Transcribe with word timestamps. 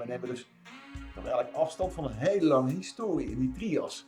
we 0.00 0.06
nemen 0.06 0.28
dus 0.28 0.46
eigenlijk 1.14 1.52
afstand 1.54 1.92
van 1.92 2.04
een 2.04 2.16
hele 2.16 2.46
lange 2.46 2.72
historie 2.72 3.30
in 3.30 3.38
die 3.38 3.52
trias. 3.52 4.06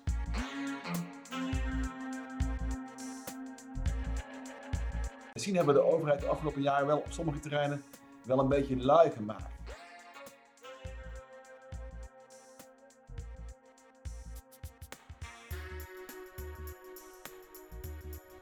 Misschien 5.32 5.56
hebben 5.56 5.74
we 5.74 5.80
de 5.80 5.86
overheid 5.86 6.20
de 6.20 6.26
afgelopen 6.26 6.62
jaren 6.62 6.86
wel 6.86 6.98
op 6.98 7.06
sommige 7.08 7.38
terreinen 7.38 7.82
wel 8.24 8.38
een 8.38 8.48
beetje 8.48 8.76
lui 8.76 9.10
gemaakt. 9.10 9.50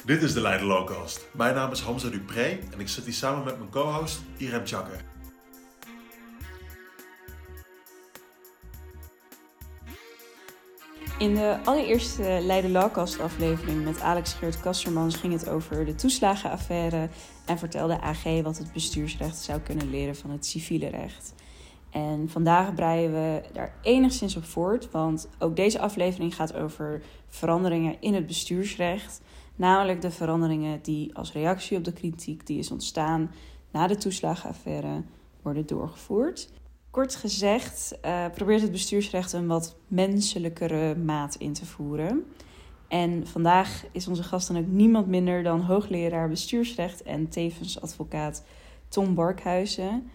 Dit 0.05 0.23
is 0.23 0.33
de 0.33 0.41
Leiden 0.41 0.67
Lowcast. 0.67 1.29
Mijn 1.33 1.55
naam 1.55 1.71
is 1.71 1.81
Hamza 1.81 2.09
Dupré 2.09 2.59
en 2.73 2.81
ik 2.81 2.89
zit 2.89 3.05
hier 3.05 3.13
samen 3.13 3.45
met 3.45 3.59
mijn 3.59 3.71
co-host 3.71 4.21
Irem 4.37 4.67
Chakker. 4.67 5.10
In 11.21 11.35
de 11.35 11.59
allereerste 11.65 12.39
Leiden 12.43 12.71
Lawcast 12.71 13.21
aflevering 13.21 13.85
met 13.85 14.01
Alex 14.01 14.33
Geert 14.33 14.61
Kastermans 14.61 15.17
ging 15.17 15.33
het 15.33 15.49
over 15.49 15.85
de 15.85 15.95
toeslagenaffaire 15.95 17.09
en 17.47 17.59
vertelde 17.59 18.01
AG 18.01 18.43
wat 18.43 18.59
het 18.59 18.73
bestuursrecht 18.73 19.37
zou 19.37 19.61
kunnen 19.61 19.91
leren 19.91 20.17
van 20.17 20.31
het 20.31 20.47
civiele 20.47 20.89
recht. 20.89 21.35
En 21.91 22.29
vandaag 22.29 22.75
breien 22.75 23.13
we 23.13 23.43
daar 23.53 23.75
enigszins 23.83 24.37
op 24.37 24.45
voort, 24.45 24.91
want 24.91 25.29
ook 25.39 25.57
deze 25.57 25.81
aflevering 25.81 26.35
gaat 26.35 26.55
over 26.55 27.03
veranderingen 27.29 27.97
in 28.01 28.15
het 28.15 28.27
bestuursrecht. 28.27 29.21
Namelijk 29.57 30.01
de 30.01 30.11
veranderingen 30.11 30.83
die 30.83 31.17
als 31.17 31.33
reactie 31.33 31.77
op 31.77 31.85
de 31.85 31.93
kritiek 31.93 32.47
die 32.47 32.59
is 32.59 32.71
ontstaan 32.71 33.31
na 33.71 33.87
de 33.87 33.97
toeslagenaffaire 33.97 35.03
worden 35.43 35.67
doorgevoerd. 35.67 36.49
Kort 36.91 37.15
gezegd 37.15 37.99
uh, 38.05 38.27
probeert 38.35 38.63
het 38.63 38.71
bestuursrecht 38.71 39.33
een 39.33 39.47
wat 39.47 39.77
menselijkere 39.87 40.95
maat 40.97 41.35
in 41.35 41.53
te 41.53 41.67
voeren. 41.67 42.25
En 42.89 43.27
vandaag 43.27 43.85
is 43.93 44.09
onze 44.09 44.23
gast 44.23 44.49
dan 44.49 44.57
ook 44.57 44.67
niemand 44.67 45.07
minder 45.07 45.43
dan 45.43 45.61
hoogleraar 45.61 46.29
bestuursrecht 46.29 47.03
en 47.03 47.29
tevens 47.29 47.81
advocaat 47.81 48.45
Tom 48.89 49.15
Barkhuizen. 49.15 50.11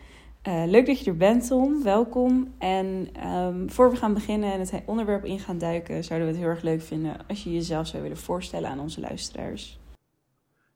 Uh, 0.48 0.64
leuk 0.66 0.86
dat 0.86 1.00
je 1.00 1.10
er 1.10 1.18
bent, 1.18 1.48
Tom. 1.48 1.84
Welkom. 1.84 2.54
En 2.58 3.10
um, 3.28 3.70
voor 3.70 3.90
we 3.90 3.96
gaan 3.96 4.14
beginnen 4.14 4.54
en 4.54 4.60
het 4.60 4.84
onderwerp 4.86 5.26
in 5.26 5.40
gaan 5.40 5.58
duiken, 5.58 6.04
zouden 6.04 6.28
we 6.28 6.34
het 6.34 6.44
heel 6.44 6.54
erg 6.54 6.64
leuk 6.64 6.82
vinden 6.82 7.28
als 7.28 7.44
je 7.44 7.54
jezelf 7.54 7.88
zou 7.88 8.04
willen 8.04 8.18
voorstellen 8.18 8.70
aan 8.70 8.80
onze 8.80 9.00
luisteraars. 9.00 9.80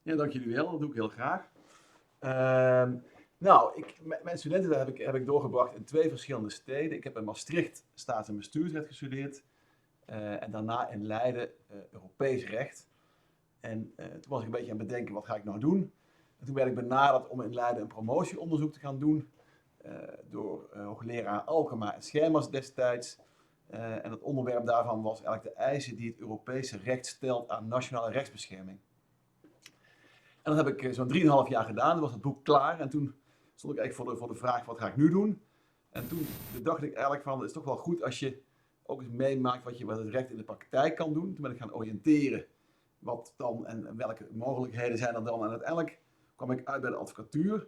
Ja, 0.01 0.15
dank 0.15 0.31
jullie 0.31 0.53
wel. 0.55 0.71
Dat 0.71 0.79
doe 0.79 0.89
ik 0.89 0.95
heel 0.95 1.09
graag. 1.09 1.49
Uh, 2.21 2.99
nou, 3.39 3.71
ik, 3.75 3.99
mijn 4.23 4.37
studenten 4.37 4.77
heb 4.77 4.87
ik, 4.87 4.97
heb 4.97 5.15
ik 5.15 5.25
doorgebracht 5.25 5.75
in 5.75 5.83
twee 5.83 6.09
verschillende 6.09 6.49
steden. 6.49 6.97
Ik 6.97 7.03
heb 7.03 7.17
in 7.17 7.23
Maastricht 7.23 7.85
staats- 7.93 8.29
en 8.29 8.37
bestuursrecht 8.37 8.87
gestudeerd. 8.87 9.43
Uh, 10.09 10.43
en 10.43 10.51
daarna 10.51 10.89
in 10.89 11.05
Leiden 11.05 11.49
uh, 11.71 11.77
Europees 11.91 12.45
recht. 12.45 12.87
En 13.59 13.93
uh, 13.97 14.05
toen 14.05 14.29
was 14.29 14.39
ik 14.39 14.45
een 14.45 14.51
beetje 14.51 14.71
aan 14.71 14.77
het 14.77 14.87
bedenken, 14.87 15.13
wat 15.13 15.25
ga 15.25 15.35
ik 15.35 15.43
nou 15.43 15.59
doen? 15.59 15.93
En 16.39 16.45
toen 16.45 16.55
werd 16.55 16.67
ik 16.67 16.75
benaderd 16.75 17.27
om 17.27 17.41
in 17.41 17.53
Leiden 17.53 17.81
een 17.81 17.87
promotieonderzoek 17.87 18.73
te 18.73 18.79
gaan 18.79 18.99
doen. 18.99 19.29
door 20.29 20.69
hoogleraar 20.73 21.41
Alkema 21.41 21.95
en 21.95 22.01
Schermers 22.01 22.49
destijds. 22.49 23.19
en 23.69 24.11
het 24.11 24.21
onderwerp 24.21 24.65
daarvan 24.65 25.01
was 25.01 25.23
eigenlijk 25.23 25.55
de 25.55 25.63
eisen 25.63 25.95
die 25.95 26.09
het 26.09 26.19
Europese 26.19 26.77
recht 26.77 27.05
stelt 27.05 27.49
aan 27.49 27.67
nationale 27.67 28.11
rechtsbescherming. 28.11 28.79
En 30.41 30.55
dat 30.55 30.65
heb 30.65 30.67
ik 30.67 30.93
zo'n 30.93 31.13
3,5 31.13 31.49
jaar 31.49 31.65
gedaan. 31.65 31.91
Toen 31.91 32.01
was 32.01 32.11
het 32.11 32.21
boek 32.21 32.43
klaar. 32.43 32.79
En 32.79 32.89
toen 32.89 33.15
stond 33.59 33.73
ik 33.73 33.79
eigenlijk 33.79 34.19
voor 34.19 34.27
de, 34.27 34.33
de 34.33 34.39
vraag, 34.39 34.65
wat 34.65 34.77
ga 34.77 34.87
ik 34.87 34.95
nu 34.95 35.09
doen? 35.09 35.41
En 35.89 36.07
toen 36.07 36.27
dacht 36.63 36.83
ik 36.83 36.93
eigenlijk 36.93 37.23
van, 37.23 37.37
het 37.39 37.47
is 37.47 37.53
toch 37.53 37.65
wel 37.65 37.77
goed 37.77 38.03
als 38.03 38.19
je 38.19 38.41
ook 38.83 39.01
eens 39.01 39.09
meemaakt 39.11 39.63
wat 39.63 39.77
je 39.77 39.85
wat 39.85 39.97
het 39.97 40.09
recht 40.09 40.29
in 40.29 40.37
de 40.37 40.43
praktijk 40.43 40.95
kan 40.95 41.13
doen. 41.13 41.33
Toen 41.33 41.41
ben 41.41 41.51
ik 41.51 41.57
gaan 41.57 41.73
oriënteren 41.73 42.45
wat 42.99 43.33
dan 43.37 43.65
en 43.65 43.97
welke 43.97 44.27
mogelijkheden 44.31 44.97
zijn 44.97 45.15
er 45.15 45.23
dan. 45.23 45.43
En 45.43 45.49
uiteindelijk 45.49 45.99
kwam 46.35 46.51
ik 46.51 46.67
uit 46.67 46.81
bij 46.81 46.89
de 46.89 46.95
advocatuur 46.95 47.67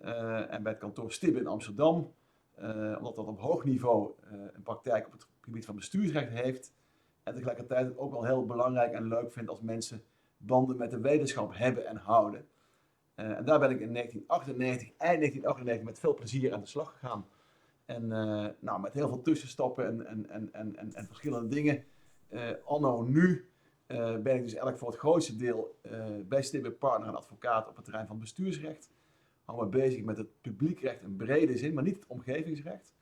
uh, 0.00 0.52
en 0.52 0.62
bij 0.62 0.72
het 0.72 0.80
kantoor 0.80 1.12
Stibbe 1.12 1.38
in 1.38 1.46
Amsterdam. 1.46 2.12
Uh, 2.60 2.94
omdat 2.98 3.16
dat 3.16 3.26
op 3.26 3.40
hoog 3.40 3.64
niveau 3.64 4.10
uh, 4.24 4.40
een 4.52 4.62
praktijk 4.62 5.06
op 5.06 5.12
het 5.12 5.26
gebied 5.40 5.64
van 5.64 5.74
bestuursrecht 5.74 6.30
heeft. 6.30 6.74
En 7.22 7.34
tegelijkertijd 7.34 7.98
ook 7.98 8.12
wel 8.12 8.24
heel 8.24 8.46
belangrijk 8.46 8.92
en 8.92 9.08
leuk 9.08 9.32
vind 9.32 9.48
als 9.48 9.60
mensen 9.60 10.04
banden 10.36 10.76
met 10.76 10.90
de 10.90 11.00
wetenschap 11.00 11.54
hebben 11.54 11.86
en 11.86 11.96
houden. 11.96 12.46
Uh, 13.16 13.36
en 13.36 13.44
daar 13.44 13.58
ben 13.58 13.70
ik 13.70 13.80
in 13.80 13.92
1998, 13.92 14.88
eind 14.88 15.18
1998 15.18 15.84
met 15.84 15.98
veel 15.98 16.14
plezier 16.14 16.52
aan 16.52 16.60
de 16.60 16.66
slag 16.66 16.92
gegaan. 16.92 17.26
En 17.84 18.02
uh, 18.02 18.46
nou, 18.58 18.80
met 18.80 18.92
heel 18.92 19.08
veel 19.08 19.22
tussenstappen 19.22 19.86
en, 19.86 20.28
en, 20.30 20.52
en, 20.52 20.76
en, 20.76 20.94
en 20.94 21.06
verschillende 21.06 21.48
dingen. 21.48 21.84
Uh, 22.30 22.50
anno 22.64 23.02
nu 23.02 23.46
ben 24.22 24.34
ik 24.34 24.42
dus 24.42 24.52
eigenlijk 24.52 24.78
voor 24.78 24.88
het 24.88 24.98
grootste 24.98 25.36
deel 25.36 25.78
bij 26.28 26.42
Stibbe 26.42 26.70
Partner 26.70 27.08
en 27.08 27.16
advocaat 27.16 27.68
op 27.68 27.76
het 27.76 27.84
terrein 27.84 28.06
van 28.06 28.18
bestuursrecht. 28.18 28.90
Hou 29.44 29.64
me 29.64 29.66
bezig 29.66 30.02
met 30.02 30.16
het 30.16 30.40
publiekrecht 30.40 31.02
in 31.02 31.16
brede 31.16 31.56
zin, 31.56 31.74
maar 31.74 31.84
niet 31.84 31.94
het 31.94 32.06
omgevingsrecht. 32.06 32.94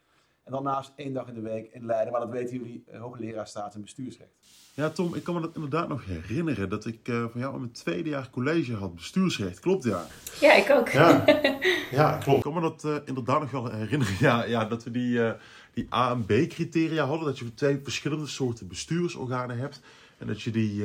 En 0.44 0.52
daarnaast 0.52 0.92
één 0.96 1.12
dag 1.12 1.28
in 1.28 1.34
de 1.34 1.40
week 1.40 1.72
in 1.72 1.86
Leiden, 1.86 2.12
maar 2.12 2.20
dat 2.20 2.30
weten 2.30 2.56
jullie, 2.56 2.84
hoogleraar 2.92 3.46
staats- 3.46 3.74
en 3.74 3.82
bestuursrecht. 3.82 4.30
Ja, 4.74 4.90
Tom, 4.90 5.14
ik 5.14 5.22
kan 5.24 5.34
me 5.34 5.40
dat 5.40 5.54
inderdaad 5.54 5.88
nog 5.88 6.04
herinneren 6.04 6.68
dat 6.68 6.86
ik 6.86 7.08
uh, 7.08 7.24
van 7.30 7.40
jou 7.40 7.54
in 7.54 7.60
mijn 7.60 7.72
tweede 7.72 8.08
jaar 8.08 8.30
college 8.30 8.74
had 8.74 8.94
bestuursrecht. 8.94 9.60
Klopt, 9.60 9.84
ja? 9.84 10.06
Ja, 10.40 10.52
ik 10.52 10.70
ook. 10.70 10.88
Ja, 10.88 11.24
ja 11.90 12.16
klopt. 12.18 12.36
Ik 12.36 12.42
kan 12.42 12.54
me 12.54 12.60
dat 12.60 12.84
uh, 12.84 12.96
inderdaad 13.04 13.40
nog 13.40 13.50
wel 13.50 13.70
herinneren. 13.70 14.14
Ja, 14.18 14.44
ja 14.44 14.64
dat 14.64 14.84
we 14.84 14.90
die, 14.90 15.12
uh, 15.18 15.32
die 15.74 15.94
A- 15.94 16.10
en 16.10 16.24
B-criteria 16.24 17.04
hadden. 17.06 17.26
Dat 17.26 17.38
je 17.38 17.54
twee 17.54 17.80
verschillende 17.82 18.26
soorten 18.26 18.68
bestuursorganen 18.68 19.58
hebt. 19.58 19.80
En 20.18 20.26
dat 20.26 20.42
je 20.42 20.50
die, 20.50 20.84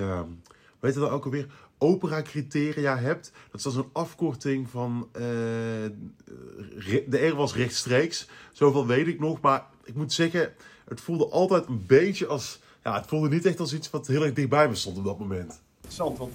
weet 0.79 0.93
je 0.93 0.99
dat 0.99 1.09
ook 1.09 1.25
alweer, 1.25 1.47
opera-criteria 1.77 2.97
hebt. 2.97 3.31
Dat 3.51 3.65
is 3.65 3.73
dan 3.73 3.83
een 3.83 3.89
afkorting 3.93 4.69
van, 4.69 5.09
de 7.07 7.27
R 7.31 7.35
was 7.35 7.55
rechtstreeks. 7.55 8.29
Zoveel 8.51 8.87
weet 8.87 9.07
ik 9.07 9.19
nog. 9.19 9.41
Maar 9.41 9.65
ik 9.83 9.95
moet 9.95 10.13
zeggen, 10.13 10.53
het 10.85 11.01
voelde 11.01 11.29
altijd 11.29 11.67
een 11.67 11.85
beetje 11.85 12.27
als 12.27 12.59
ja, 12.85 12.95
het 12.95 13.05
voelde 13.05 13.29
niet 13.29 13.45
echt 13.45 13.59
als 13.59 13.73
iets 13.73 13.89
wat 13.89 14.07
heel 14.07 14.23
erg 14.23 14.33
dichtbij 14.33 14.67
me 14.67 14.75
stond 14.75 14.97
op 14.97 15.03
dat 15.03 15.19
moment. 15.19 15.61
Interessant, 15.75 16.17
want 16.17 16.33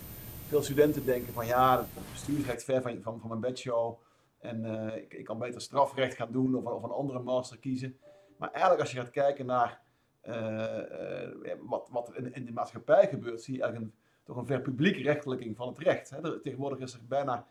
veel 0.48 0.62
studenten 0.62 1.04
denken 1.04 1.32
van 1.32 1.46
ja, 1.46 1.78
het 1.78 2.12
bestuursrecht 2.12 2.64
ver 2.64 2.82
van, 2.82 3.02
van, 3.02 3.20
van 3.20 3.28
mijn 3.28 3.40
bedshow. 3.40 3.98
En 4.38 4.64
uh, 4.64 4.96
ik, 4.96 5.14
ik, 5.14 5.24
kan 5.24 5.38
beter 5.38 5.60
strafrecht 5.60 6.16
gaan 6.16 6.32
doen 6.32 6.54
of, 6.54 6.64
of, 6.64 6.82
een 6.82 6.90
andere 6.90 7.18
master 7.18 7.58
kiezen. 7.58 7.98
Maar 8.36 8.50
eigenlijk 8.50 8.80
als 8.80 8.90
je 8.92 8.98
gaat 8.98 9.10
kijken 9.10 9.46
naar 9.46 9.80
uh, 10.22 11.58
wat, 11.60 11.88
wat 11.90 12.12
in, 12.14 12.34
in, 12.34 12.44
de 12.44 12.52
maatschappij 12.52 13.08
gebeurt, 13.08 13.42
zie 13.42 13.54
je 13.54 13.62
eigenlijk 13.62 13.92
een, 13.92 13.99
toch 14.30 14.38
een 14.38 14.46
verpubliekrechtelijking 14.46 15.56
van 15.56 15.68
het 15.68 15.78
recht. 15.78 16.10
Hè. 16.10 16.40
Tegenwoordig 16.40 16.78
is 16.78 16.92
er 16.92 17.00
bijna 17.08 17.46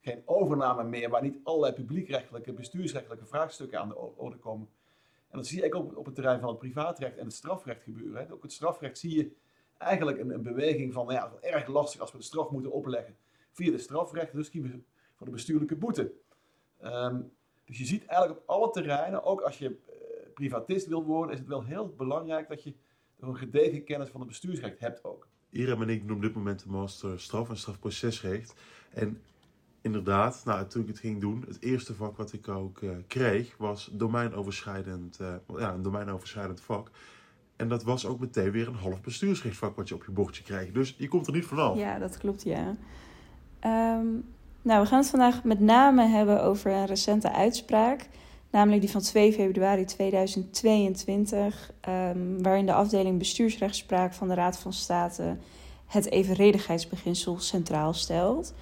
geen 0.00 0.22
overname 0.24 0.84
meer 0.84 1.10
waar 1.10 1.22
niet 1.22 1.38
allerlei 1.42 1.72
publiekrechtelijke, 1.72 2.52
bestuursrechtelijke 2.52 3.26
vraagstukken 3.26 3.80
aan 3.80 3.88
de 3.88 3.96
orde 3.96 4.36
komen. 4.36 4.68
En 5.30 5.38
dat 5.38 5.46
zie 5.46 5.62
je 5.62 5.74
ook 5.74 5.96
op 5.96 6.04
het 6.04 6.14
terrein 6.14 6.40
van 6.40 6.48
het 6.48 6.58
privaatrecht 6.58 7.16
en 7.16 7.24
het 7.24 7.34
strafrecht 7.34 7.82
gebeuren. 7.82 8.26
Hè. 8.26 8.32
Ook 8.32 8.42
het 8.42 8.52
strafrecht 8.52 8.98
zie 8.98 9.16
je 9.16 9.30
eigenlijk 9.78 10.18
een, 10.18 10.30
een 10.30 10.42
beweging 10.42 10.92
van, 10.92 11.06
nou 11.06 11.18
ja, 11.18 11.48
erg 11.48 11.66
lastig 11.66 12.00
als 12.00 12.12
we 12.12 12.18
de 12.18 12.24
straf 12.24 12.50
moeten 12.50 12.72
opleggen 12.72 13.16
via 13.52 13.70
de 13.70 13.78
strafrecht, 13.78 14.32
dus 14.32 14.50
kiezen 14.50 14.84
voor 15.14 15.26
de 15.26 15.32
bestuurlijke 15.32 15.76
boete. 15.76 16.12
Um, 16.84 17.32
dus 17.64 17.78
je 17.78 17.84
ziet 17.84 18.06
eigenlijk 18.06 18.40
op 18.40 18.48
alle 18.48 18.70
terreinen, 18.70 19.24
ook 19.24 19.40
als 19.40 19.58
je 19.58 19.68
uh, 19.68 19.76
privatist 20.34 20.86
wil 20.86 21.04
worden, 21.04 21.32
is 21.32 21.38
het 21.38 21.48
wel 21.48 21.64
heel 21.64 21.88
belangrijk 21.88 22.48
dat 22.48 22.62
je 22.62 22.74
een 23.20 23.36
gedegen 23.36 23.84
kennis 23.84 24.08
van 24.08 24.20
het 24.20 24.28
bestuursrecht 24.28 24.78
hebt 24.78 25.04
ook. 25.04 25.28
Irem 25.54 25.82
en 25.82 25.88
ik 25.88 26.06
doen 26.06 26.16
op 26.16 26.22
dit 26.22 26.34
moment 26.34 26.62
de 26.62 26.70
master 26.70 27.20
straf- 27.20 27.48
en 27.48 27.56
strafprocesrecht. 27.56 28.54
En 28.90 29.20
inderdaad, 29.80 30.42
nou, 30.44 30.66
toen 30.66 30.82
ik 30.82 30.88
het 30.88 30.98
ging 30.98 31.20
doen, 31.20 31.44
het 31.46 31.62
eerste 31.62 31.94
vak 31.94 32.16
wat 32.16 32.32
ik 32.32 32.48
ook 32.48 32.80
uh, 32.80 32.90
kreeg 33.06 33.54
was 33.58 33.90
domeinoverschrijdend, 33.92 35.18
uh, 35.20 35.34
ja, 35.58 35.72
een 35.72 35.82
domeinoverschrijdend 35.82 36.60
vak. 36.60 36.90
En 37.56 37.68
dat 37.68 37.82
was 37.82 38.06
ook 38.06 38.20
meteen 38.20 38.50
weer 38.50 38.68
een 38.68 38.74
half 38.74 39.00
bestuursrechtvak 39.00 39.76
wat 39.76 39.88
je 39.88 39.94
op 39.94 40.04
je 40.04 40.12
bordje 40.12 40.42
krijgt. 40.42 40.74
Dus 40.74 40.94
je 40.98 41.08
komt 41.08 41.26
er 41.26 41.32
niet 41.32 41.44
vanaf. 41.44 41.76
Ja, 41.76 41.98
dat 41.98 42.18
klopt, 42.18 42.42
ja. 42.42 42.76
Um, 43.96 44.24
nou, 44.62 44.82
we 44.82 44.86
gaan 44.86 44.98
het 44.98 45.10
vandaag 45.10 45.44
met 45.44 45.60
name 45.60 46.06
hebben 46.06 46.42
over 46.42 46.70
een 46.70 46.86
recente 46.86 47.32
uitspraak. 47.32 48.08
Namelijk 48.54 48.80
die 48.80 48.90
van 48.90 49.00
2 49.00 49.32
februari 49.32 49.84
2022, 49.84 51.70
um, 51.88 52.42
waarin 52.42 52.66
de 52.66 52.72
afdeling 52.72 53.18
bestuursrechtspraak 53.18 54.12
van 54.12 54.28
de 54.28 54.34
Raad 54.34 54.58
van 54.58 54.72
State 54.72 55.36
het 55.86 56.10
evenredigheidsbeginsel 56.10 57.38
centraal 57.38 57.92
stelt. 57.92 58.54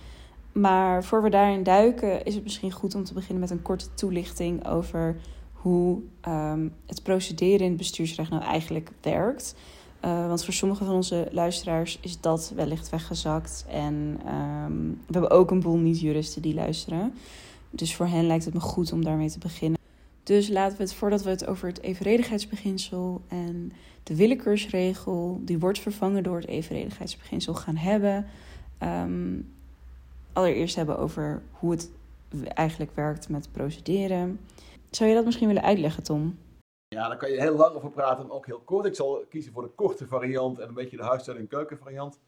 Maar 0.53 1.05
voor 1.05 1.23
we 1.23 1.31
daarin 1.31 1.62
duiken, 1.62 2.25
is 2.25 2.35
het 2.35 2.43
misschien 2.43 2.73
goed 2.73 2.94
om 2.94 3.05
te 3.05 3.15
beginnen 3.15 3.41
met 3.41 3.50
een 3.50 3.62
korte 3.62 3.94
toelichting 3.94 4.69
over 4.69 5.17
hoe 5.53 6.00
um, 6.29 6.75
het 6.87 7.03
procederen 7.03 7.61
in 7.61 7.69
het 7.69 7.77
bestuursrecht 7.77 8.31
nou 8.31 8.43
eigenlijk 8.43 8.91
werkt. 9.00 9.55
Uh, 10.05 10.27
want 10.27 10.45
voor 10.45 10.55
sommige 10.55 10.85
van 10.85 10.95
onze 10.95 11.29
luisteraars 11.31 11.99
is 12.00 12.21
dat 12.21 12.53
wellicht 12.55 12.91
weggezakt. 12.91 13.65
En 13.69 14.21
um, 14.27 15.00
we 15.06 15.12
hebben 15.12 15.31
ook 15.31 15.50
een 15.50 15.61
boel 15.61 15.77
niet-juristen 15.77 16.43
die 16.43 16.55
luisteren. 16.55 17.15
Dus 17.71 17.97
voor 17.97 18.06
hen 18.06 18.27
lijkt 18.27 18.45
het 18.45 18.55
me 18.55 18.61
goed 18.61 18.93
om 18.93 19.05
daarmee 19.05 19.31
te 19.31 19.38
beginnen. 19.38 19.81
Dus 20.23 20.49
laten 20.49 20.77
we 20.77 20.83
het, 20.83 20.95
voordat 20.95 21.23
we 21.23 21.31
het 21.31 21.47
over 21.47 21.69
het 21.69 21.81
evenredigheidsbeginsel 21.81 23.23
en 23.29 23.73
de 24.03 24.17
willekeursregel, 24.17 25.41
die 25.43 25.59
wordt 25.59 25.79
vervangen 25.79 26.23
door 26.23 26.37
het 26.37 26.47
evenredigheidsbeginsel, 26.47 27.55
gaan 27.55 27.77
hebben. 27.77 28.27
Um, 28.83 29.53
allereerst 30.33 30.77
hebben 30.77 30.99
over 30.99 31.43
hoe 31.51 31.71
het 31.71 31.91
eigenlijk 32.55 32.91
werkt 32.95 33.29
met 33.29 33.53
procederen. 33.53 34.41
Zou 34.91 35.09
je 35.09 35.15
dat 35.15 35.25
misschien 35.25 35.47
willen 35.47 35.63
uitleggen, 35.63 36.03
Tom? 36.03 36.39
Ja, 36.89 37.09
daar 37.09 37.17
kan 37.17 37.31
je 37.31 37.41
heel 37.41 37.57
lang 37.57 37.75
over 37.75 37.91
praten, 37.91 38.27
maar 38.27 38.37
ook 38.37 38.47
heel 38.47 38.63
kort. 38.65 38.87
Ik 38.87 38.95
zal 38.95 39.25
kiezen 39.29 39.53
voor 39.53 39.63
de 39.63 39.69
korte 39.75 40.07
variant 40.07 40.59
en 40.59 40.69
een 40.69 40.75
beetje 40.75 40.97
de 40.97 41.03
huisstijl- 41.03 41.39
en 41.39 41.47
keukenvariant. 41.47 42.19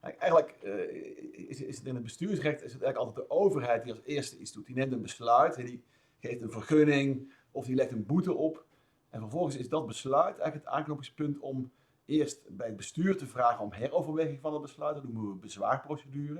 Eigenlijk 0.00 0.54
uh, 0.64 1.48
is, 1.48 1.60
is, 1.60 1.76
het 1.76 1.86
in 1.86 1.94
het 1.94 2.04
bestuursrecht 2.04 2.62
is 2.62 2.72
het 2.72 2.82
eigenlijk 2.82 2.96
altijd 2.96 3.28
de 3.28 3.34
overheid 3.34 3.82
die 3.82 3.92
als 3.92 4.02
eerste 4.04 4.38
iets 4.38 4.52
doet. 4.52 4.66
Die 4.66 4.74
neemt 4.74 4.92
een 4.92 5.02
besluit, 5.02 5.56
die 5.56 5.82
geeft 6.20 6.42
een 6.42 6.50
vergunning 6.50 7.32
of 7.58 7.66
die 7.66 7.74
legt 7.74 7.92
een 7.92 8.06
boete 8.06 8.34
op. 8.34 8.64
En 9.10 9.20
vervolgens 9.20 9.56
is 9.56 9.68
dat 9.68 9.86
besluit 9.86 10.38
eigenlijk 10.38 10.54
het 10.54 10.74
aanknopingspunt 10.74 11.38
om 11.38 11.72
eerst 12.04 12.56
bij 12.56 12.66
het 12.66 12.76
bestuur 12.76 13.16
te 13.16 13.26
vragen 13.26 13.64
om 13.64 13.72
heroverweging 13.72 14.40
van 14.40 14.52
het 14.52 14.62
besluit. 14.62 14.94
Dat 14.94 15.04
noemen 15.04 15.28
we 15.28 15.34
bezwaarprocedure. 15.34 16.38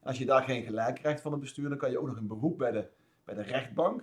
En 0.00 0.06
als 0.06 0.18
je 0.18 0.26
daar 0.26 0.42
geen 0.42 0.62
gelijk 0.62 0.94
krijgt 0.94 1.20
van 1.20 1.32
het 1.32 1.40
bestuur, 1.40 1.68
dan 1.68 1.78
kan 1.78 1.90
je 1.90 1.98
ook 1.98 2.06
nog 2.06 2.16
een 2.16 2.26
beroep 2.26 2.58
bij 2.58 2.70
de, 2.70 2.88
bij 3.24 3.34
de 3.34 3.42
rechtbank 3.42 4.02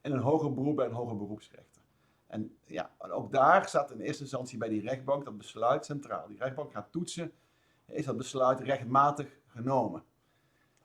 en 0.00 0.12
een 0.12 0.18
hoger 0.18 0.54
beroep 0.54 0.76
bij 0.76 0.86
een 0.86 0.92
hoger 0.92 1.16
beroepsrechter. 1.16 1.82
En 2.26 2.56
ja, 2.66 2.90
ook 2.98 3.32
daar 3.32 3.68
staat 3.68 3.90
in 3.90 4.00
eerste 4.00 4.22
instantie 4.22 4.58
bij 4.58 4.68
die 4.68 4.80
rechtbank 4.80 5.24
dat 5.24 5.36
besluit 5.36 5.84
centraal. 5.84 6.26
Die 6.26 6.38
rechtbank 6.38 6.72
gaat 6.72 6.92
toetsen, 6.92 7.32
is 7.86 8.04
dat 8.04 8.16
besluit 8.16 8.60
rechtmatig 8.60 9.28
genomen? 9.46 10.02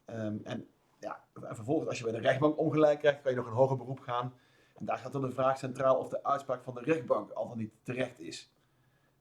Um, 0.05 0.41
en 0.43 0.67
ja, 0.99 1.23
vervolgens 1.33 1.87
als 1.87 1.97
je 1.97 2.03
bij 2.03 2.13
de 2.13 2.19
rechtbank 2.19 2.57
ongelijk 2.57 2.99
krijgt, 2.99 3.21
kan 3.21 3.31
je 3.31 3.37
nog 3.37 3.47
een 3.47 3.53
hoger 3.53 3.77
beroep 3.77 3.99
gaan. 3.99 4.33
En 4.81 4.87
daar 4.87 4.97
staat 4.97 5.11
dan 5.11 5.21
de 5.21 5.31
vraag 5.31 5.57
centraal 5.57 5.97
of 5.97 6.09
de 6.09 6.23
uitspraak 6.23 6.63
van 6.63 6.73
de 6.73 6.81
rechtbank 6.81 7.31
al 7.31 7.47
dan 7.47 7.57
niet 7.57 7.73
terecht 7.83 8.19
is. 8.19 8.51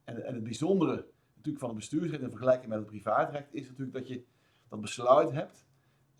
En, 0.05 0.25
en 0.25 0.35
het 0.35 0.43
bijzondere 0.43 1.07
natuurlijk 1.35 1.59
van 1.59 1.69
het 1.69 1.79
bestuursrecht 1.79 2.23
in 2.23 2.31
vergelijking 2.31 2.69
met 2.69 2.79
het 2.79 2.87
privaatrecht 2.87 3.55
is 3.55 3.69
natuurlijk 3.69 3.93
dat 3.93 4.09
je 4.09 4.25
dat 4.69 4.81
besluit 4.81 5.31
hebt. 5.33 5.67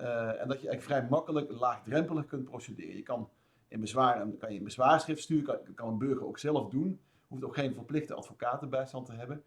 Uh, 0.01 0.41
en 0.41 0.49
dat 0.49 0.61
je 0.61 0.69
eigenlijk 0.69 0.83
vrij 0.83 1.07
makkelijk, 1.09 1.51
laagdrempelig 1.51 2.27
kunt 2.27 2.45
procederen. 2.45 2.97
Je 2.97 3.03
kan 3.03 3.31
in 3.69 3.81
bezwaar, 3.81 4.29
kan 4.29 4.53
je 4.53 4.59
een 4.59 4.65
bezwaarschrift 4.65 5.23
sturen, 5.23 5.45
kan, 5.45 5.75
kan 5.75 5.89
een 5.89 5.99
burger 5.99 6.27
ook 6.27 6.39
zelf 6.39 6.69
doen. 6.69 7.01
Hoeft 7.29 7.45
ook 7.45 7.55
geen 7.55 7.75
verplichte 7.75 8.15
advocatenbijstand 8.15 9.07
te 9.07 9.13
hebben. 9.13 9.45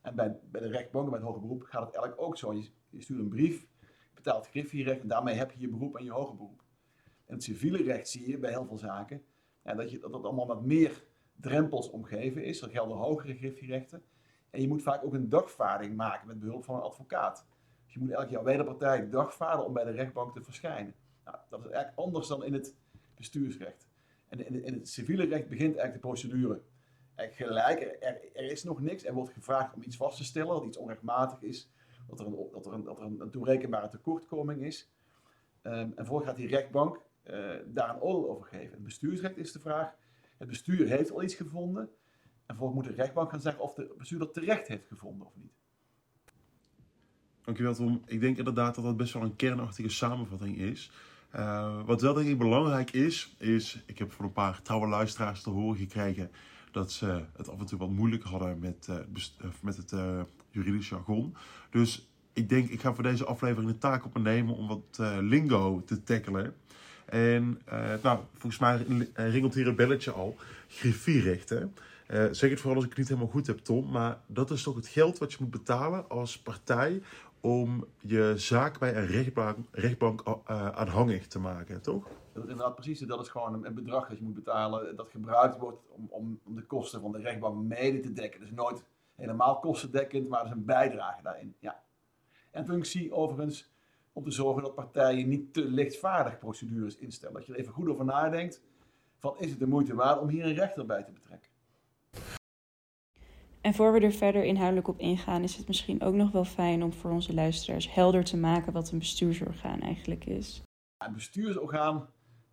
En 0.00 0.14
bij, 0.14 0.38
bij 0.50 0.60
de 0.60 0.68
rechtbank, 0.68 1.10
bij 1.10 1.18
het 1.18 1.26
hoger 1.26 1.40
beroep, 1.40 1.62
gaat 1.62 1.86
het 1.86 1.94
eigenlijk 1.94 2.22
ook 2.22 2.36
zo. 2.36 2.52
Je, 2.52 2.68
je 2.90 3.02
stuurt 3.02 3.20
een 3.20 3.28
brief, 3.28 3.60
je 3.60 4.14
betaalt 4.14 4.48
griffierecht 4.48 5.00
en 5.00 5.08
daarmee 5.08 5.34
heb 5.34 5.50
je 5.50 5.60
je 5.60 5.68
beroep 5.68 5.96
en 5.96 6.04
je 6.04 6.12
hoger 6.12 6.36
beroep. 6.36 6.62
In 7.26 7.34
het 7.34 7.42
civiele 7.42 7.82
recht 7.82 8.08
zie 8.08 8.28
je 8.28 8.38
bij 8.38 8.50
heel 8.50 8.66
veel 8.66 8.78
zaken 8.78 9.22
ja, 9.66 9.74
dat, 9.74 9.90
je, 9.90 9.98
dat 9.98 10.12
dat 10.12 10.24
allemaal 10.24 10.46
met 10.46 10.64
meer 10.64 11.04
drempels 11.40 11.90
omgeven 11.90 12.44
is. 12.44 12.62
Er 12.62 12.70
gelden 12.70 12.96
hogere 12.96 13.34
griffierechten. 13.34 14.02
En 14.50 14.60
je 14.60 14.68
moet 14.68 14.82
vaak 14.82 15.04
ook 15.04 15.14
een 15.14 15.28
dagvaarding 15.28 15.96
maken 15.96 16.26
met 16.26 16.38
behulp 16.38 16.64
van 16.64 16.74
een 16.74 16.82
advocaat. 16.82 17.46
Dus 17.84 17.94
je 17.94 18.00
moet 18.00 18.10
elk 18.10 18.30
jaar 18.30 18.44
wederpartij 18.44 19.08
dagvaarden 19.10 19.66
om 19.66 19.72
bij 19.72 19.84
de 19.84 19.90
rechtbank 19.90 20.32
te 20.32 20.42
verschijnen. 20.42 20.94
Nou, 21.24 21.36
dat 21.48 21.60
is 21.60 21.70
eigenlijk 21.70 21.98
anders 21.98 22.28
dan 22.28 22.44
in 22.44 22.52
het 22.52 22.76
bestuursrecht. 23.14 23.88
En 24.28 24.46
in, 24.46 24.64
in 24.64 24.74
het 24.74 24.88
civiele 24.88 25.24
recht 25.24 25.48
begint 25.48 25.76
eigenlijk 25.76 25.92
de 25.92 26.08
procedure 26.08 26.60
eigenlijk 27.16 27.50
gelijk. 27.50 27.98
Er, 28.34 28.50
is 28.50 28.64
nog 28.64 28.80
niks. 28.80 29.04
Er 29.04 29.14
wordt 29.14 29.32
gevraagd 29.32 29.74
om 29.74 29.82
iets 29.82 29.96
vast 29.96 30.16
te 30.16 30.24
stellen 30.24 30.54
dat 30.54 30.64
iets 30.64 30.76
onrechtmatig 30.76 31.42
is. 31.42 31.70
Dat 32.08 32.20
er 32.20 32.26
een, 32.26 32.48
dat 32.52 32.66
er 32.66 32.72
een, 32.72 32.84
dat 32.84 32.98
er 32.98 33.04
een 33.04 33.30
toerekenbare 33.30 33.88
tekortkoming 33.88 34.62
is. 34.62 34.90
Um, 35.62 35.72
en 35.72 35.92
vervolgens 35.94 36.28
gaat 36.28 36.36
die 36.36 36.48
rechtbank 36.48 37.00
uh, 37.30 37.50
daar 37.66 37.94
een 37.94 38.00
oordeel 38.00 38.30
over 38.30 38.46
geven. 38.46 38.70
Het 38.70 38.84
bestuursrecht 38.84 39.36
is 39.36 39.52
de 39.52 39.60
vraag. 39.60 39.94
Het 40.38 40.48
bestuur 40.48 40.86
heeft 40.86 41.10
al 41.10 41.22
iets 41.22 41.34
gevonden. 41.34 41.82
En 42.46 42.54
vervolgens 42.56 42.78
moet 42.78 42.96
de 42.96 43.02
rechtbank 43.02 43.30
gaan 43.30 43.40
zeggen 43.40 43.62
of 43.62 43.74
de 43.74 43.94
bestuur 43.98 44.18
dat 44.18 44.34
terecht 44.34 44.68
heeft 44.68 44.86
gevonden 44.86 45.26
of 45.26 45.32
niet. 45.36 45.52
Dankjewel 47.46 47.74
Tom. 47.74 48.02
Ik 48.06 48.20
denk 48.20 48.38
inderdaad 48.38 48.74
dat 48.74 48.84
dat 48.84 48.96
best 48.96 49.12
wel 49.12 49.22
een 49.22 49.36
kernachtige 49.36 49.88
samenvatting 49.88 50.58
is. 50.58 50.90
Uh, 51.34 51.84
wat 51.84 52.00
wel 52.00 52.14
denk 52.14 52.28
ik 52.28 52.38
belangrijk 52.38 52.90
is, 52.90 53.34
is, 53.38 53.82
ik 53.86 53.98
heb 53.98 54.12
van 54.12 54.24
een 54.24 54.32
paar 54.32 54.62
trouwe 54.62 54.88
luisteraars 54.88 55.42
te 55.42 55.50
horen 55.50 55.76
gekregen 55.76 56.30
dat 56.70 56.92
ze 56.92 57.24
het 57.36 57.48
af 57.48 57.58
en 57.58 57.66
toe 57.66 57.78
wat 57.78 57.90
moeilijk 57.90 58.22
hadden 58.22 58.58
met, 58.58 58.86
uh, 58.90 58.96
met 59.62 59.76
het 59.76 59.92
uh, 59.92 60.20
juridisch 60.50 60.88
jargon. 60.88 61.36
Dus 61.70 62.10
ik 62.32 62.48
denk, 62.48 62.68
ik 62.68 62.80
ga 62.80 62.94
voor 62.94 63.02
deze 63.02 63.24
aflevering 63.24 63.70
de 63.70 63.78
taak 63.78 64.04
op 64.04 64.14
me 64.14 64.20
nemen 64.20 64.54
om 64.54 64.68
wat 64.68 64.98
lingo 65.20 65.82
te 65.84 66.02
tackelen. 66.02 66.54
En 67.06 67.60
nou, 68.02 68.18
volgens 68.32 68.58
mij 68.58 68.84
ringelt 69.14 69.54
hier 69.54 69.66
een 69.66 69.76
belletje 69.76 70.10
al. 70.10 70.36
Griffierechten. 70.68 71.74
Uh, 72.10 72.24
zeg 72.30 72.50
het 72.50 72.60
vooral 72.60 72.76
als 72.76 72.84
ik 72.84 72.90
het 72.90 72.98
niet 72.98 73.08
helemaal 73.08 73.30
goed 73.30 73.46
heb, 73.46 73.58
Tom. 73.58 73.90
Maar 73.90 74.18
dat 74.26 74.50
is 74.50 74.62
toch 74.62 74.76
het 74.76 74.86
geld 74.86 75.18
wat 75.18 75.32
je 75.32 75.36
moet 75.40 75.50
betalen 75.50 76.08
als 76.08 76.38
partij 76.38 77.02
om 77.40 77.86
je 78.00 78.32
zaak 78.36 78.78
bij 78.78 78.96
een 78.96 79.06
rechtbank, 79.06 79.58
rechtbank 79.70 80.22
uh, 80.26 80.34
aanhangig 80.68 81.26
te 81.26 81.38
maken, 81.38 81.82
toch? 81.82 82.08
Dat 82.32 82.44
is 82.44 82.50
inderdaad 82.50 82.74
precies. 82.74 83.00
Dat 83.00 83.20
is 83.20 83.28
gewoon 83.28 83.64
een, 83.64 83.74
bedrag 83.74 84.08
dat 84.08 84.18
je 84.18 84.24
moet 84.24 84.34
betalen 84.34 84.96
dat 84.96 85.08
gebruikt 85.10 85.58
wordt 85.58 85.78
om, 85.88 86.06
om, 86.10 86.40
om, 86.44 86.54
de 86.54 86.62
kosten 86.62 87.00
van 87.00 87.12
de 87.12 87.18
rechtbank 87.18 87.64
mede 87.64 88.00
te 88.00 88.12
dekken. 88.12 88.40
Dus 88.40 88.50
nooit 88.50 88.84
helemaal 89.14 89.58
kostendekkend, 89.58 90.28
maar 90.28 90.40
er 90.40 90.46
is 90.46 90.52
een 90.52 90.64
bijdrage 90.64 91.22
daarin. 91.22 91.54
Ja. 91.58 91.82
En 92.50 92.66
functie 92.66 93.12
overigens 93.12 93.70
om 94.16 94.24
te 94.24 94.30
zorgen 94.30 94.62
dat 94.62 94.74
partijen 94.74 95.28
niet 95.28 95.52
te 95.52 95.64
lichtvaardig 95.64 96.38
procedures 96.38 96.96
instellen. 96.96 97.34
Dat 97.34 97.46
je 97.46 97.52
er 97.52 97.58
even 97.58 97.72
goed 97.72 97.88
over 97.88 98.04
nadenkt 98.04 98.62
van 99.16 99.38
is 99.38 99.50
het 99.50 99.58
de 99.58 99.66
moeite 99.66 99.94
waard 99.94 100.20
om 100.20 100.28
hier 100.28 100.44
een 100.44 100.54
rechter 100.54 100.86
bij 100.86 101.02
te 101.02 101.12
betrekken. 101.12 101.50
En 103.60 103.74
voor 103.74 103.92
we 103.92 104.00
er 104.00 104.12
verder 104.12 104.44
inhoudelijk 104.44 104.88
op 104.88 104.98
ingaan, 104.98 105.42
is 105.42 105.56
het 105.56 105.66
misschien 105.66 106.02
ook 106.02 106.14
nog 106.14 106.30
wel 106.30 106.44
fijn 106.44 106.82
om 106.82 106.92
voor 106.92 107.10
onze 107.10 107.34
luisteraars 107.34 107.94
helder 107.94 108.24
te 108.24 108.36
maken 108.36 108.72
wat 108.72 108.90
een 108.90 108.98
bestuursorgaan 108.98 109.80
eigenlijk 109.80 110.24
is. 110.26 110.62
Een 110.98 111.12
bestuursorgaan, 111.12 112.08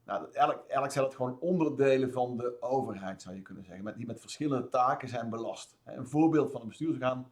nou, 0.06 0.24
eigenlijk, 0.24 0.60
eigenlijk 0.60 0.92
zijn 0.92 1.06
het 1.06 1.16
gewoon 1.16 1.40
onderdelen 1.40 2.12
van 2.12 2.38
de 2.38 2.62
overheid, 2.62 3.22
zou 3.22 3.36
je 3.36 3.42
kunnen 3.42 3.64
zeggen, 3.64 3.98
die 3.98 4.06
met 4.06 4.22
verschillende 4.22 4.70
taken 4.70 5.08
zijn 5.08 5.30
belast. 5.30 5.78
Een 5.84 6.08
voorbeeld 6.08 6.52
van 6.52 6.62
een 6.62 6.68
bestuursorgaan 6.68 7.32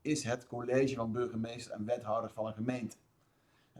is 0.00 0.24
het 0.24 0.46
college 0.46 0.94
van 0.94 1.12
burgemeester 1.12 1.72
en 1.72 1.84
wethouders 1.84 2.32
van 2.32 2.46
een 2.46 2.54
gemeente. 2.54 2.96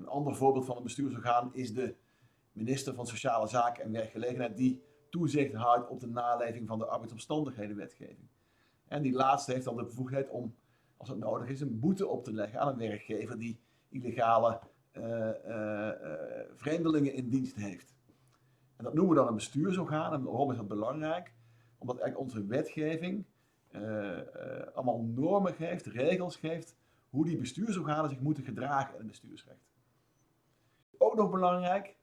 Een 0.00 0.08
ander 0.08 0.37
voorbeeld 0.37 0.64
van 0.64 0.76
een 0.76 0.82
bestuursorgaan 0.82 1.55
is 1.55 1.73
de 1.73 1.94
minister 2.52 2.94
van 2.94 3.06
Sociale 3.06 3.49
Zaken 3.49 3.85
en 3.85 3.93
Werkgelegenheid, 3.93 4.56
die 4.56 4.82
toezicht 5.11 5.55
houdt 5.55 5.88
op 5.88 6.00
de 6.00 6.06
naleving 6.06 6.69
van 6.69 6.79
de 6.79 6.87
arbeidsomstandighedenwetgeving. 6.87 8.29
En 8.88 9.02
die 9.02 9.12
laatste 9.12 9.52
heeft 9.52 9.64
dan 9.64 9.76
de 9.76 9.85
bevoegdheid 9.85 10.28
om, 10.28 10.54
als 10.97 11.09
het 11.09 11.19
nodig 11.19 11.49
is, 11.49 11.61
een 11.61 11.80
boete 11.80 12.07
op 12.07 12.25
te 12.25 12.33
leggen 12.33 12.61
aan 12.61 12.69
een 12.69 12.78
werkgever 12.78 13.38
die 13.38 13.61
illegale 13.88 14.61
uh, 14.92 15.30
uh, 15.47 15.90
vreemdelingen 16.54 17.14
in 17.14 17.28
dienst 17.28 17.57
heeft. 17.57 17.95
En 18.76 18.85
dat 18.85 18.95
noemen 18.95 19.14
we 19.14 19.21
dan 19.21 19.28
een 19.28 19.35
bestuursorgaan. 19.35 20.12
En 20.12 20.23
waarom 20.23 20.50
is 20.50 20.57
dat 20.57 20.69
belangrijk? 20.69 21.35
Omdat 21.78 22.14
onze 22.14 22.47
wetgeving 22.47 23.25
allemaal 24.75 25.02
normen 25.02 25.54
geeft, 25.54 25.87
regels 25.87 26.37
geeft, 26.37 26.76
hoe 27.11 27.25
die 27.25 27.37
bestuursorganen 27.37 28.11
zich 28.11 28.21
moeten 28.21 28.45
gedragen 28.45 28.92
in 28.92 28.99
het 28.99 29.07
bestuursrecht. 29.07 29.69
Ook 31.02 31.14
nog 31.14 31.30
belangrijk 31.30 31.97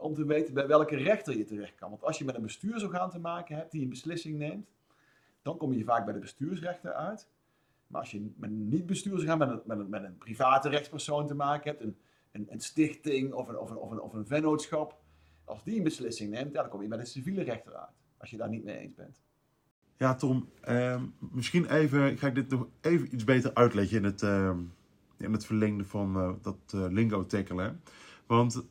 om 0.00 0.14
te 0.14 0.24
weten 0.24 0.54
bij 0.54 0.66
welke 0.66 0.96
rechter 0.96 1.36
je 1.36 1.44
terecht 1.44 1.74
kan. 1.74 1.90
Want 1.90 2.02
als 2.02 2.18
je 2.18 2.24
met 2.24 2.34
een 2.34 2.42
bestuursorgaan 2.42 3.10
te 3.10 3.18
maken 3.18 3.56
hebt 3.56 3.72
die 3.72 3.82
een 3.82 3.88
beslissing 3.88 4.38
neemt, 4.38 4.68
dan 5.42 5.56
kom 5.56 5.72
je 5.72 5.84
vaak 5.84 6.04
bij 6.04 6.14
de 6.14 6.20
bestuursrechter 6.20 6.92
uit. 6.92 7.28
Maar 7.86 8.00
als 8.00 8.10
je 8.10 8.32
met 8.36 8.50
een 8.50 8.68
niet-bestuursorgaan, 8.68 9.38
met 9.38 9.48
een, 9.48 9.60
met, 9.64 9.78
een, 9.78 9.88
met 9.88 10.04
een 10.04 10.18
private 10.18 10.68
rechtspersoon 10.68 11.26
te 11.26 11.34
maken 11.34 11.70
hebt, 11.70 11.82
een, 11.82 11.96
een, 12.32 12.46
een 12.50 12.60
stichting 12.60 13.32
of 13.32 13.48
een, 13.48 13.58
of, 13.58 13.70
een, 13.70 13.76
of, 13.76 13.90
een, 13.90 14.00
of 14.00 14.12
een 14.12 14.26
vennootschap, 14.26 15.00
als 15.44 15.64
die 15.64 15.76
een 15.76 15.82
beslissing 15.82 16.30
neemt, 16.30 16.54
dan 16.54 16.68
kom 16.68 16.82
je 16.82 16.88
bij 16.88 16.98
de 16.98 17.04
civiele 17.04 17.42
rechter 17.42 17.74
uit. 17.74 17.94
Als 18.16 18.30
je 18.30 18.36
daar 18.36 18.48
niet 18.48 18.64
mee 18.64 18.78
eens 18.78 18.94
bent. 18.94 19.20
Ja, 19.96 20.14
Tom, 20.14 20.48
eh, 20.60 21.02
misschien 21.18 21.70
even, 21.70 22.18
ga 22.18 22.26
ik 22.26 22.34
dit 22.34 22.48
nog 22.48 22.66
even 22.80 23.14
iets 23.14 23.24
beter 23.24 23.54
uitleggen 23.54 23.96
in 23.96 24.04
het, 24.04 24.22
uh, 24.22 24.56
in 25.16 25.32
het 25.32 25.46
verlengde 25.46 25.84
van 25.84 26.16
uh, 26.16 26.32
dat 26.42 26.72
uh, 26.74 26.86
lingo 26.88 27.26
tackelen. 27.26 27.80
Want 28.26 28.62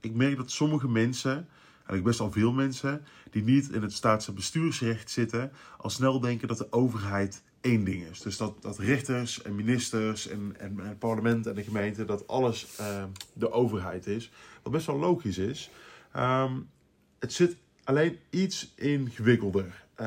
ik 0.00 0.14
merk 0.14 0.36
dat 0.36 0.50
sommige 0.50 0.88
mensen 0.88 1.48
eigenlijk 1.88 2.04
best 2.04 2.18
wel 2.18 2.32
veel 2.32 2.52
mensen, 2.52 3.04
die 3.30 3.42
niet 3.42 3.70
in 3.70 3.82
het 3.82 3.92
staats- 3.92 4.28
en 4.28 4.34
bestuursrecht 4.34 5.10
zitten, 5.10 5.52
al 5.76 5.90
snel 5.90 6.20
denken 6.20 6.48
dat 6.48 6.58
de 6.58 6.72
overheid 6.72 7.42
één 7.60 7.84
ding 7.84 8.04
is. 8.10 8.20
Dus 8.20 8.36
dat, 8.36 8.62
dat 8.62 8.78
rechters 8.78 9.42
en 9.42 9.54
ministers 9.54 10.28
en, 10.28 10.54
en, 10.58 10.78
het 10.78 10.98
parlement 10.98 11.46
en 11.46 11.54
de 11.54 11.62
gemeente, 11.62 12.04
dat 12.04 12.26
alles 12.26 12.66
uh, 12.80 13.04
de 13.32 13.50
overheid 13.50 14.06
is. 14.06 14.30
Wat 14.62 14.72
best 14.72 14.86
wel 14.86 14.98
logisch 14.98 15.38
is. 15.38 15.70
Um, 16.16 16.68
het 17.18 17.32
zit 17.32 17.56
alleen 17.84 18.18
iets 18.30 18.72
ingewikkelder. 18.74 19.84
Uh, 20.00 20.06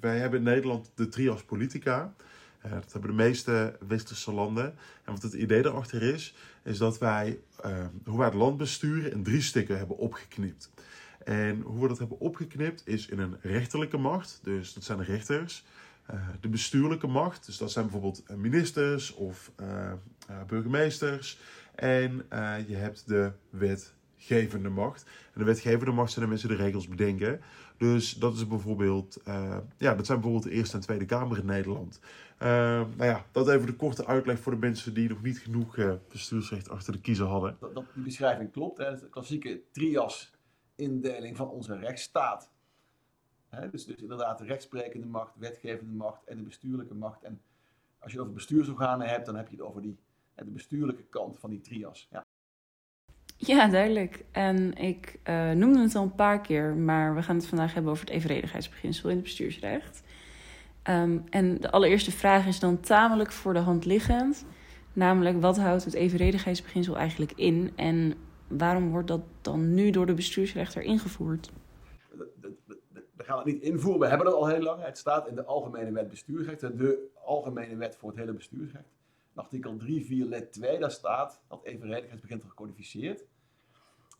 wij 0.00 0.18
hebben 0.18 0.38
in 0.38 0.44
Nederland 0.44 0.90
de 0.94 1.08
trias 1.08 1.42
politica. 1.42 2.14
Uh, 2.66 2.72
dat 2.72 2.92
hebben 2.92 3.10
de 3.10 3.16
meeste 3.16 3.78
westerse 3.88 4.32
landen. 4.32 4.64
En 5.04 5.12
wat 5.12 5.22
het 5.22 5.32
idee 5.32 5.62
daarachter 5.62 6.02
is, 6.02 6.34
is 6.62 6.78
dat 6.78 6.98
wij, 6.98 7.38
hoe 8.04 8.18
wij 8.18 8.26
het 8.26 8.34
land 8.34 8.56
besturen 8.56 9.12
in 9.12 9.22
drie 9.22 9.40
stukken 9.40 9.78
hebben 9.78 9.96
opgeknipt. 9.96 10.70
En 11.24 11.60
hoe 11.60 11.82
we 11.82 11.88
dat 11.88 11.98
hebben 11.98 12.20
opgeknipt 12.20 12.82
is 12.86 13.06
in 13.08 13.18
een 13.18 13.36
rechterlijke 13.40 13.96
macht, 13.96 14.40
dus 14.42 14.72
dat 14.72 14.84
zijn 14.84 14.98
de 14.98 15.04
rechters. 15.04 15.64
Uh, 16.10 16.28
de 16.40 16.48
bestuurlijke 16.48 17.06
macht, 17.06 17.46
dus 17.46 17.56
dat 17.56 17.70
zijn 17.72 17.84
bijvoorbeeld 17.84 18.36
ministers 18.36 19.14
of 19.14 19.50
burgemeesters. 20.46 21.38
En 21.74 22.26
je 22.66 22.74
hebt 22.74 23.02
de 23.06 23.32
wetgevende 23.50 24.68
macht. 24.68 25.02
En 25.02 25.40
de 25.40 25.44
wetgevende 25.44 25.92
macht 25.92 26.12
zijn 26.12 26.24
de 26.24 26.30
mensen 26.30 26.48
die 26.48 26.56
de 26.56 26.62
regels 26.62 26.88
bedenken. 26.88 27.40
Dus 27.76 28.14
dat 28.14 28.36
is 28.36 28.46
bijvoorbeeld, 28.46 29.20
ja, 29.76 29.94
dat 29.94 30.06
zijn 30.06 30.20
bijvoorbeeld 30.20 30.42
de 30.42 30.58
Eerste 30.58 30.76
en 30.76 30.82
Tweede 30.82 31.04
Kamer 31.04 31.38
in 31.38 31.46
Nederland. 31.46 32.00
Nou 32.48 33.04
ja, 33.04 33.24
dat 33.32 33.48
even 33.48 33.66
de 33.66 33.76
korte 33.76 34.06
uitleg 34.06 34.38
voor 34.38 34.52
de 34.52 34.58
mensen 34.58 34.94
die 34.94 35.08
nog 35.08 35.22
niet 35.22 35.38
genoeg 35.38 35.76
bestuursrecht 36.08 36.68
achter 36.68 36.92
de 36.92 37.00
kiezer 37.00 37.26
hadden. 37.26 37.56
Dat, 37.60 37.74
dat 37.74 37.84
die 37.94 38.02
beschrijving 38.02 38.52
klopt, 38.52 38.78
hè? 38.78 38.98
de 38.98 39.08
klassieke 39.08 39.60
trias 39.70 40.32
indeling 40.74 41.36
van 41.36 41.48
onze 41.48 41.78
rechtsstaat. 41.78 42.50
dus, 43.70 43.84
dus 43.84 43.96
inderdaad 43.96 44.38
de 44.38 44.44
rechtsprekende 44.44 45.06
macht, 45.06 45.32
wetgevende 45.36 45.92
macht 45.92 46.24
en 46.24 46.36
de 46.36 46.42
bestuurlijke 46.42 46.94
macht. 46.94 47.22
En 47.22 47.40
als 47.98 48.12
je 48.12 48.16
het 48.18 48.26
over 48.26 48.34
bestuursorganen 48.34 49.08
hebt, 49.08 49.26
dan 49.26 49.36
heb 49.36 49.48
je 49.48 49.56
het 49.56 49.64
over 49.64 49.82
die, 49.82 49.98
de 50.34 50.44
bestuurlijke 50.44 51.02
kant 51.02 51.38
van 51.38 51.50
die 51.50 51.60
trias. 51.60 52.08
Ja, 52.10 52.24
ja 53.36 53.68
duidelijk. 53.68 54.24
En 54.30 54.74
ik 54.74 55.20
uh, 55.24 55.50
noemde 55.50 55.80
het 55.80 55.94
al 55.94 56.02
een 56.02 56.14
paar 56.14 56.40
keer, 56.40 56.74
maar 56.74 57.14
we 57.14 57.22
gaan 57.22 57.36
het 57.36 57.46
vandaag 57.46 57.74
hebben 57.74 57.92
over 57.92 58.04
het 58.04 58.14
evenredigheidsbeginsel 58.14 59.08
in 59.08 59.14
het 59.14 59.24
bestuursrecht. 59.24 60.02
Um, 60.88 61.24
en 61.30 61.60
de 61.60 61.70
allereerste 61.70 62.10
vraag 62.10 62.46
is 62.46 62.60
dan 62.60 62.80
tamelijk 62.80 63.32
voor 63.32 63.52
de 63.52 63.58
hand 63.58 63.84
liggend. 63.84 64.46
Namelijk, 64.92 65.40
wat 65.40 65.58
houdt 65.58 65.84
het 65.84 65.94
evenredigheidsbeginsel 65.94 66.96
eigenlijk 66.96 67.32
in 67.32 67.72
en 67.76 68.14
waarom 68.48 68.90
wordt 68.90 69.08
dat 69.08 69.20
dan 69.40 69.74
nu 69.74 69.90
door 69.90 70.06
de 70.06 70.14
bestuursrechter 70.14 70.82
ingevoerd? 70.82 71.50
We 73.16 73.24
gaan 73.26 73.36
het 73.36 73.46
niet 73.46 73.62
invoeren, 73.62 74.00
we 74.00 74.06
hebben 74.06 74.26
dat 74.26 74.34
al 74.34 74.46
heel 74.46 74.62
lang. 74.62 74.82
Het 74.82 74.98
staat 74.98 75.28
in 75.28 75.34
de 75.34 75.44
Algemene 75.44 75.92
Wet 75.92 76.08
Bestuursrecht, 76.08 76.60
de 76.60 77.10
Algemene 77.24 77.76
Wet 77.76 77.96
voor 77.96 78.08
het 78.08 78.18
hele 78.18 78.32
bestuursrecht. 78.32 78.88
In 79.34 79.42
artikel 79.42 79.76
3, 79.76 80.04
4, 80.04 80.26
lid 80.26 80.52
2, 80.52 80.78
daar 80.78 80.90
staat 80.90 81.40
dat 81.48 81.64
evenredigheidsbeginsel 81.64 82.48
gecodificeerd. 82.48 83.24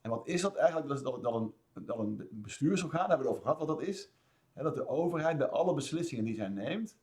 En 0.00 0.11
wat 0.11 0.26
is 0.26 0.40
dat 0.40 0.55
eigenlijk? 0.55 0.88
Dat 0.88 0.97
is 0.97 1.02
dat, 1.02 1.23
dat, 1.23 1.35
een, 1.35 1.55
dat 1.87 1.99
een 1.99 2.29
bestuursorgaan, 2.31 3.09
daar 3.09 3.09
hebben 3.09 3.26
we 3.26 3.33
het 3.33 3.43
over 3.43 3.52
gehad 3.52 3.69
wat 3.69 3.79
dat 3.79 3.88
is. 3.88 4.11
Dat 4.54 4.75
de 4.75 4.88
overheid 4.88 5.38
bij 5.38 5.49
alle 5.49 5.75
beslissingen 5.75 6.25
die 6.25 6.35
zij 6.35 6.49
neemt, 6.49 6.99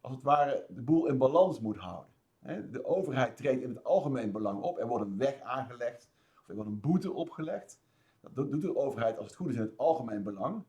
als 0.00 0.14
het 0.14 0.22
ware 0.24 0.66
de 0.68 0.82
boel 0.82 1.06
in 1.06 1.18
balans 1.18 1.60
moet 1.60 1.76
houden. 1.76 2.10
De 2.70 2.84
overheid 2.84 3.36
treedt 3.36 3.62
in 3.62 3.68
het 3.68 3.84
algemeen 3.84 4.32
belang 4.32 4.62
op. 4.62 4.78
Er 4.78 4.86
wordt 4.86 5.04
een 5.04 5.18
weg 5.18 5.40
aangelegd 5.40 6.08
er 6.46 6.54
wordt 6.54 6.70
een 6.70 6.80
boete 6.80 7.12
opgelegd. 7.12 7.80
Dat 8.20 8.50
doet 8.50 8.62
de 8.62 8.76
overheid 8.76 9.16
als 9.16 9.26
het 9.26 9.36
goed 9.36 9.48
is 9.48 9.54
in 9.54 9.60
het 9.60 9.78
algemeen 9.78 10.22
belang. 10.22 10.62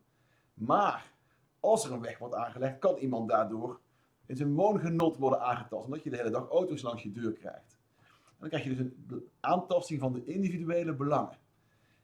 Maar 0.54 1.12
als 1.60 1.86
er 1.86 1.92
een 1.92 2.02
weg 2.02 2.18
wordt 2.18 2.36
aangelegd, 2.36 2.80
kan 2.80 2.96
iemand 2.96 3.30
daardoor 3.30 3.80
in 4.26 4.36
zijn 4.36 4.54
woongenot 4.54 5.18
worden 5.18 5.42
aangetast. 5.42 5.86
Omdat 5.86 6.04
je 6.04 6.10
de 6.10 6.18
hele 6.18 6.30
dag 6.30 6.50
auto's 6.50 6.82
langs 6.82 7.04
je 7.04 7.12
deur 7.12 7.32
krijgt. 7.32 7.78
En 8.00 8.36
dan 8.40 8.50
krijg 8.50 8.64
je 8.64 8.70
dus 8.70 8.80
een 8.80 9.30
aantasting 9.40 10.00
van 10.00 10.14
de 10.14 10.26
individuele 10.26 10.94
belangen. 10.94 11.38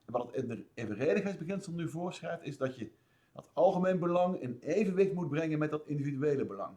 En 0.05 0.13
wat 0.13 0.35
het 0.35 0.59
evenredigheidsbeginsel 0.73 1.73
nu 1.73 1.89
voorschrijft, 1.89 2.43
is 2.43 2.57
dat 2.57 2.75
je 2.75 2.91
dat 3.33 3.49
algemeen 3.53 3.99
belang 3.99 4.41
in 4.41 4.57
evenwicht 4.61 5.13
moet 5.13 5.29
brengen 5.29 5.59
met 5.59 5.71
dat 5.71 5.85
individuele 5.85 6.45
belang. 6.45 6.75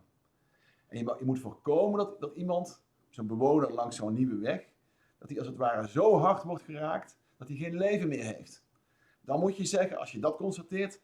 En 0.89 0.99
je, 0.99 1.15
je 1.19 1.25
moet 1.25 1.41
voorkomen 1.41 1.99
dat, 1.99 2.21
dat 2.21 2.35
iemand, 2.35 2.83
zo'n 3.09 3.27
bewoner 3.27 3.73
langs 3.73 3.97
zo'n 3.97 4.15
nieuwe 4.15 4.39
weg, 4.39 4.69
dat 5.19 5.29
hij 5.29 5.39
als 5.39 5.47
het 5.47 5.57
ware 5.57 5.89
zo 5.89 6.19
hard 6.19 6.43
wordt 6.43 6.63
geraakt 6.63 7.17
dat 7.37 7.49
hij 7.49 7.57
geen 7.57 7.77
leven 7.77 8.09
meer 8.09 8.25
heeft. 8.25 8.65
Dan 9.21 9.41
moet 9.41 9.57
je 9.57 9.65
zeggen, 9.65 9.97
als 9.99 10.13
je 10.13 10.21
dat 10.21 10.37
constateert, 10.37 11.01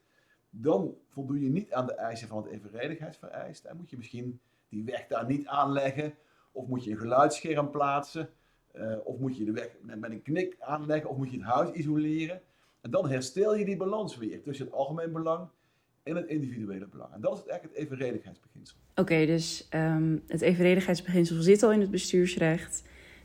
dan 0.50 0.97
voldoe 1.09 1.40
je 1.40 1.49
niet 1.49 1.73
aan 1.73 1.87
de 1.87 1.94
eisen 1.94 2.28
van 2.28 2.42
het 2.42 2.47
evenredigheidsvereist. 2.52 3.64
En 3.64 3.76
moet 3.76 3.90
je 3.90 3.97
misschien 3.97 4.40
die 4.68 4.85
weg 4.85 5.06
daar 5.06 5.26
niet 5.26 5.47
aanleggen, 5.47 6.14
of 6.52 6.66
moet 6.66 6.85
je 6.85 6.90
een 6.90 6.99
geluidsscherm 6.99 7.71
plaatsen, 7.71 8.30
uh, 8.75 8.97
of 9.04 9.18
moet 9.18 9.37
je 9.37 9.44
de 9.44 9.52
weg 9.52 9.76
met, 9.80 10.11
een 10.11 10.23
knik 10.23 10.56
aanleggen, 10.59 11.11
of 11.11 11.16
moet 11.16 11.30
je 11.30 11.37
het 11.37 11.47
huis 11.47 11.71
isoleren. 11.71 12.42
En 12.83 12.91
dan 12.91 13.09
herstel 13.09 13.57
je 13.57 13.65
die 13.65 13.77
balans 13.77 14.17
weer 14.17 14.43
tussen 14.43 14.67
het 14.67 14.75
algemeen 14.75 15.12
belang 15.12 15.49
en 16.03 16.17
het 16.17 16.27
individuele 16.27 16.87
belang. 16.87 17.12
En 17.12 17.21
dat 17.21 17.33
is 17.33 17.47
eigenlijk 17.47 17.75
het 17.75 17.85
evenredigheidsbeginsel. 17.85 18.77
Oké, 18.95 19.27
dus 19.27 19.69
um, 19.75 20.23
het 20.27 20.41
evenredigheidsbeginsel 20.41 21.43
zit 21.43 21.62
al 21.62 21.73
in 21.73 21.81
het 21.81 21.91
bestuursrecht 21.91 22.83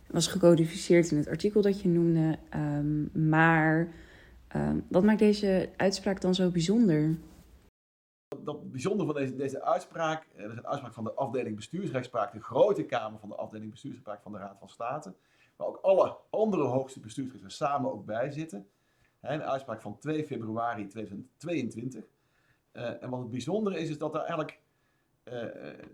was 0.07 0.27
gecodificeerd 0.27 1.11
in 1.11 1.17
het 1.17 1.27
artikel 1.27 1.61
dat 1.61 1.81
je 1.81 1.89
noemde. 1.89 2.37
Um, 2.55 3.29
maar 3.29 3.93
um, 4.55 4.85
wat 4.89 5.03
maakt 5.03 5.19
deze 5.19 5.69
uitspraak 5.77 6.21
dan 6.21 6.35
zo 6.35 6.49
bijzonder? 6.49 7.17
Dat 8.43 8.71
bijzonder 8.71 9.05
van 9.05 9.15
deze, 9.15 9.35
deze 9.35 9.63
uitspraak, 9.63 10.27
eh, 10.35 10.41
dat 10.41 10.51
is 10.51 10.57
een 10.57 10.67
uitspraak 10.67 10.93
van 10.93 11.03
de 11.03 11.13
afdeling 11.13 11.55
bestuursrechtspraak, 11.55 12.33
de 12.33 12.41
grote 12.41 12.83
kamer 12.83 13.19
van 13.19 13.29
de 13.29 13.35
afdeling 13.35 13.71
bestuursrechtspraak 13.71 14.21
van 14.21 14.31
de 14.31 14.37
Raad 14.37 14.59
van 14.59 14.69
State, 14.69 15.13
waar 15.55 15.67
ook 15.67 15.79
alle 15.81 16.17
andere 16.29 16.63
hoogste 16.63 16.99
bestuursrechten 16.99 17.51
samen 17.51 17.91
ook 17.91 18.05
bij 18.05 18.31
zitten. 18.31 18.67
Een 19.21 19.43
uitspraak 19.43 19.81
van 19.81 19.97
2 19.97 20.23
februari 20.23 20.87
2022. 20.87 22.03
Uh, 22.73 23.03
en 23.03 23.09
wat 23.09 23.19
het 23.19 23.29
bijzondere 23.29 23.79
is, 23.79 23.89
is 23.89 23.97
dat 23.97 24.13
er 24.13 24.19
eigenlijk 24.19 24.59
uh, 25.23 25.43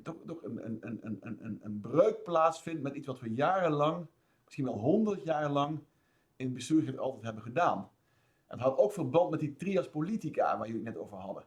toch, 0.04 0.16
toch 0.26 0.44
een, 0.44 0.66
een, 0.66 1.00
een, 1.02 1.18
een, 1.22 1.60
een 1.62 1.80
breuk 1.82 2.24
plaatsvindt 2.24 2.82
met 2.82 2.96
iets 2.96 3.08
wat 3.08 3.20
we 3.20 3.34
jarenlang, 3.34 4.06
misschien 4.44 4.66
wel 4.66 4.80
honderd 4.80 5.24
jaar 5.24 5.50
lang, 5.50 5.80
in 6.36 6.56
het 6.86 6.98
altijd 6.98 7.24
hebben 7.24 7.44
gedaan. 7.44 7.78
En 8.48 8.60
het 8.60 8.60
houdt 8.60 8.80
ook 8.80 8.92
verband 8.92 9.30
met 9.30 9.40
die 9.40 9.56
trias 9.56 9.90
politica 9.90 10.58
waar 10.58 10.68
jullie 10.68 10.86
het 10.86 10.94
net 10.94 11.04
over 11.04 11.18
hadden. 11.18 11.44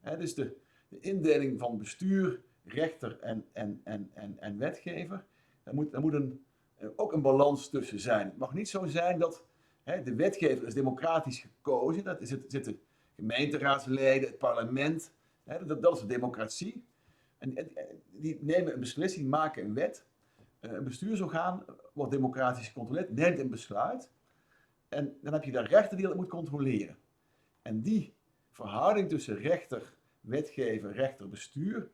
He, 0.00 0.16
dus 0.16 0.34
de, 0.34 0.56
de 0.88 1.00
indeling 1.00 1.58
van 1.58 1.78
bestuur, 1.78 2.40
rechter 2.64 3.18
en, 3.20 3.46
en, 3.52 3.80
en, 3.84 4.10
en, 4.14 4.36
en 4.38 4.58
wetgever. 4.58 5.24
Daar 5.62 5.74
moet, 5.74 5.92
daar 5.92 6.00
moet 6.00 6.12
een, 6.12 6.44
eh, 6.74 6.88
ook 6.96 7.12
een 7.12 7.22
balans 7.22 7.70
tussen 7.70 8.00
zijn. 8.00 8.26
Het 8.26 8.38
mag 8.38 8.54
niet 8.54 8.68
zo 8.68 8.86
zijn 8.86 9.18
dat 9.18 9.44
hè, 9.88 10.02
de 10.02 10.14
wetgever 10.14 10.66
is 10.66 10.74
democratisch 10.74 11.38
gekozen. 11.38 12.04
Dat 12.04 12.20
is 12.20 12.30
het, 12.30 12.44
zitten 12.48 12.80
gemeenteraadsleden, 13.16 14.28
het 14.28 14.38
parlement. 14.38 15.12
Hè, 15.44 15.64
dat, 15.64 15.82
dat 15.82 15.94
is 15.94 16.00
de 16.00 16.06
democratie. 16.06 16.84
En, 17.38 17.54
die 18.10 18.38
nemen 18.40 18.72
een 18.72 18.80
beslissing, 18.80 19.28
maken 19.28 19.64
een 19.64 19.74
wet. 19.74 20.06
Eh, 20.60 20.72
een 20.72 20.84
bestuursorgaan 20.84 21.64
wordt 21.92 22.12
democratisch 22.12 22.66
gecontroleerd, 22.66 23.14
neemt 23.14 23.38
een 23.38 23.50
besluit. 23.50 24.10
En 24.88 25.16
dan 25.22 25.32
heb 25.32 25.44
je 25.44 25.52
de 25.52 25.60
rechter 25.60 25.96
die 25.96 26.06
dat 26.06 26.16
moet 26.16 26.28
controleren. 26.28 26.96
En 27.62 27.80
die 27.80 28.14
verhouding 28.50 29.08
tussen 29.08 29.36
rechter, 29.36 29.94
wetgever, 30.20 30.92
rechter, 30.92 31.28
bestuur, 31.28 31.90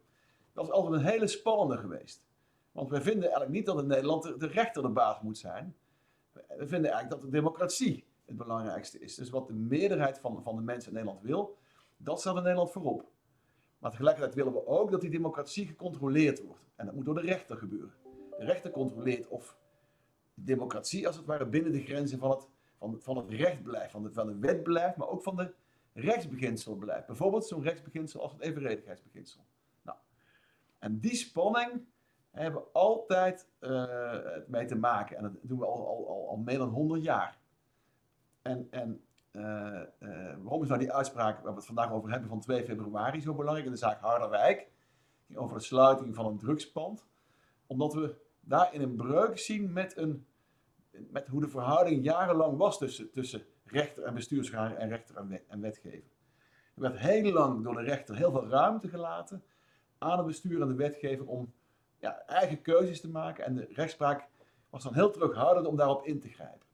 dat 0.53 0.65
is 0.65 0.71
altijd 0.71 0.95
een 0.95 1.09
hele 1.09 1.27
spannende 1.27 1.77
geweest. 1.77 2.25
Want 2.73 2.91
wij 2.91 3.01
vinden 3.01 3.23
eigenlijk 3.23 3.53
niet 3.53 3.67
dat 3.67 3.79
in 3.79 3.87
Nederland 3.87 4.23
de, 4.41 4.47
rechter 4.47 4.83
de 4.83 4.89
baas 4.89 5.21
moet 5.21 5.39
zijn. 5.39 5.77
We 6.59 6.67
vinden 6.67 6.91
eigenlijk 6.91 7.11
dat 7.11 7.21
de 7.21 7.37
democratie 7.37 8.05
het 8.25 8.37
belangrijkste 8.37 8.99
is. 8.99 9.15
Dus 9.15 9.31
wat 9.31 9.47
de 9.47 9.53
meerderheid 9.53 10.19
van, 10.19 10.43
van 10.43 10.57
de 10.57 10.63
mensen 10.63 10.89
in 10.89 10.95
Nederland 10.95 11.23
wil, 11.23 11.57
dat 11.97 12.21
staat 12.21 12.37
in 12.37 12.43
Nederland 12.43 12.71
voorop. 12.71 13.13
Maar 13.79 13.91
tegelijkertijd 13.91 14.35
willen 14.35 14.53
we 14.53 14.67
ook 14.67 14.91
dat 14.91 15.01
die 15.01 15.11
democratie 15.11 15.67
gecontroleerd 15.67 16.43
wordt. 16.43 16.69
En 16.77 16.87
dat 16.87 16.95
moet 16.95 17.05
door 17.05 17.15
de 17.15 17.21
rechter 17.21 17.57
gebeuren. 17.57 17.95
De 18.39 18.45
rechter 18.45 18.71
controleert 18.71 19.29
of 19.29 19.57
de 20.35 20.45
democratie 20.45 21.07
als 21.07 21.17
het 21.17 21.27
ware 21.27 21.47
binnen 21.47 21.73
de 21.73 21.83
grenzen 21.83 22.19
van 22.19 22.31
het, 22.31 22.49
van, 22.79 23.01
van 23.01 23.17
het 23.17 23.31
recht 23.31 23.63
blijft, 23.63 23.91
van 23.91 24.03
de, 24.03 24.13
van 24.13 24.27
de 24.27 24.39
wet 24.39 24.63
blijft, 24.63 24.97
maar 24.97 25.09
ook 25.09 25.23
van 25.23 25.37
de 25.37 25.55
rechtsbeginsel 25.93 26.75
blijft. 26.77 27.07
Bijvoorbeeld 27.07 27.47
zo'n 27.47 27.63
rechtsbeginsel 27.63 28.23
als 28.23 28.33
het 28.33 28.41
evenredigheidsbeginsel. 28.41 29.41
Nou, 29.83 29.99
en 30.79 31.01
die 31.01 31.15
spanning 31.15 31.87
hebben 32.43 32.61
we 32.61 32.69
altijd 32.73 33.49
uh, 33.61 33.85
mee 34.47 34.67
te 34.67 34.77
maken. 34.77 35.17
En 35.17 35.23
dat 35.23 35.33
doen 35.43 35.59
we 35.59 35.67
al, 35.67 35.87
al, 35.87 36.09
al, 36.09 36.29
al 36.29 36.37
meer 36.37 36.59
dan 36.59 36.69
100 36.69 37.03
jaar. 37.03 37.39
En, 38.43 38.69
en 38.71 39.05
uh, 39.33 39.43
waarom 40.43 40.63
is 40.63 40.69
nou 40.69 40.81
die 40.81 40.93
uitspraak 40.93 41.41
waar 41.41 41.51
we 41.51 41.57
het 41.57 41.67
vandaag 41.67 41.93
over 41.93 42.11
hebben 42.11 42.29
van 42.29 42.41
2 42.41 42.65
februari 42.65 43.21
zo 43.21 43.35
belangrijk 43.35 43.67
in 43.67 43.73
de 43.73 43.79
zaak 43.79 44.01
Harderwijk? 44.01 44.69
Over 45.35 45.57
de 45.57 45.65
sluiting 45.65 46.15
van 46.15 46.27
een 46.27 46.39
drugspand. 46.39 47.07
Omdat 47.67 47.95
we 47.95 48.15
daarin 48.41 48.83
een 48.83 48.97
breuk 48.97 49.39
zien 49.39 49.73
met, 49.73 49.97
een, 49.97 50.27
met 50.91 51.27
hoe 51.27 51.41
de 51.41 51.49
verhouding 51.49 52.05
jarenlang 52.05 52.57
was 52.57 52.79
tussen, 52.79 53.11
tussen 53.11 53.43
rechter 53.65 54.05
en 54.05 54.15
bestuursorgaan 54.15 54.77
en 54.77 54.89
rechter 54.89 55.17
en, 55.17 55.41
en 55.49 55.61
wetgever. 55.61 56.13
Er 56.75 56.81
werd 56.81 56.99
heel 56.99 57.33
lang 57.33 57.65
door 57.65 57.75
de 57.75 57.83
rechter 57.83 58.17
heel 58.17 58.33
veel 58.33 58.49
ruimte 58.49 58.89
gelaten 58.89 59.43
aan 59.99 60.17
de 60.17 60.25
bestuur 60.25 60.61
en 60.61 60.69
de 60.69 60.75
wetgever 60.75 61.27
om 61.27 61.53
eigen 62.09 62.63
keuzes 62.63 63.01
te 63.01 63.09
maken. 63.09 63.45
En 63.45 63.55
de 63.55 63.69
rechtspraak 63.73 64.29
was 64.71 64.83
dan 64.83 64.95
heel 64.95 65.11
terughoudend 65.11 65.67
om 65.67 65.77
daarop 65.77 66.07
in 66.07 66.21
te 66.21 66.29
grijpen. 66.29 66.67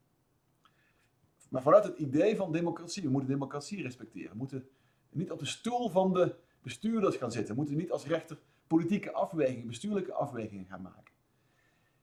Maar 1.49 1.63
vanuit 1.63 1.85
het 1.85 1.99
idee 1.99 2.37
van 2.37 2.53
democratie, 2.53 3.03
we 3.03 3.09
moeten 3.09 3.31
democratie 3.31 3.83
respecteren. 3.83 4.31
We 4.31 4.37
moeten 4.37 4.69
niet 5.11 5.31
op 5.31 5.39
de 5.39 5.47
stoel 5.47 5.89
van 5.89 6.13
de 6.13 6.35
bestuurders 6.63 7.17
gaan 7.17 7.33
zitten. 7.33 7.55
We 7.55 7.61
moeten 7.61 7.77
niet 7.77 7.91
als 7.91 8.07
rechter 8.07 8.39
politieke 8.67 9.13
afwegingen, 9.13 9.67
bestuurlijke 9.67 10.13
afwegingen 10.13 10.67
gaan 10.67 10.83
maken. 10.83 11.13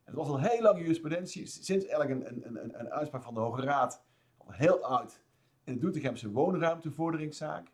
Het 0.04 0.16
was 0.16 0.28
al 0.28 0.40
heel 0.40 0.62
lang 0.62 0.80
jurisprudentie, 0.80 1.46
sinds 1.46 1.86
eigenlijk 1.86 2.10
een, 2.10 2.46
een, 2.46 2.64
een, 2.64 2.80
een 2.80 2.90
uitspraak 2.90 3.24
van 3.24 3.34
de 3.34 3.40
Hoge 3.40 3.62
Raad, 3.62 4.04
al 4.38 4.52
heel 4.52 4.84
oud, 4.84 5.22
in 5.64 5.74
de 5.74 5.80
Doetinchemse 5.80 6.32
woonruimtevorderingszaak. 6.32 7.72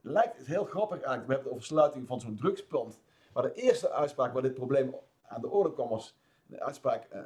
Lijkt 0.00 0.36
het 0.36 0.46
heel 0.46 0.64
grappig 0.64 0.96
eigenlijk. 0.96 1.26
We 1.26 1.32
hebben 1.32 1.52
het 1.52 1.60
over 1.60 1.66
sluiting 1.66 2.06
van 2.06 2.20
zo'n 2.20 2.36
drugspand. 2.36 3.00
Maar 3.34 3.42
de 3.42 3.52
eerste 3.52 3.90
uitspraak 3.90 4.32
waar 4.32 4.42
dit 4.42 4.54
probleem 4.54 4.94
aan 5.22 5.40
de 5.40 5.48
orde 5.48 5.72
kwam 5.72 5.88
was 5.88 6.16
een 6.48 6.60
uitspraak 6.60 7.04
eh, 7.04 7.20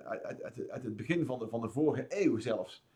uit, 0.69 0.83
het 0.83 0.97
begin 0.97 1.27
van 1.27 1.39
de, 1.39 1.49
van 1.49 1.61
de 1.61 1.69
vorige 1.69 2.07
eeuw 2.09 2.39
zelfs. 2.39 2.87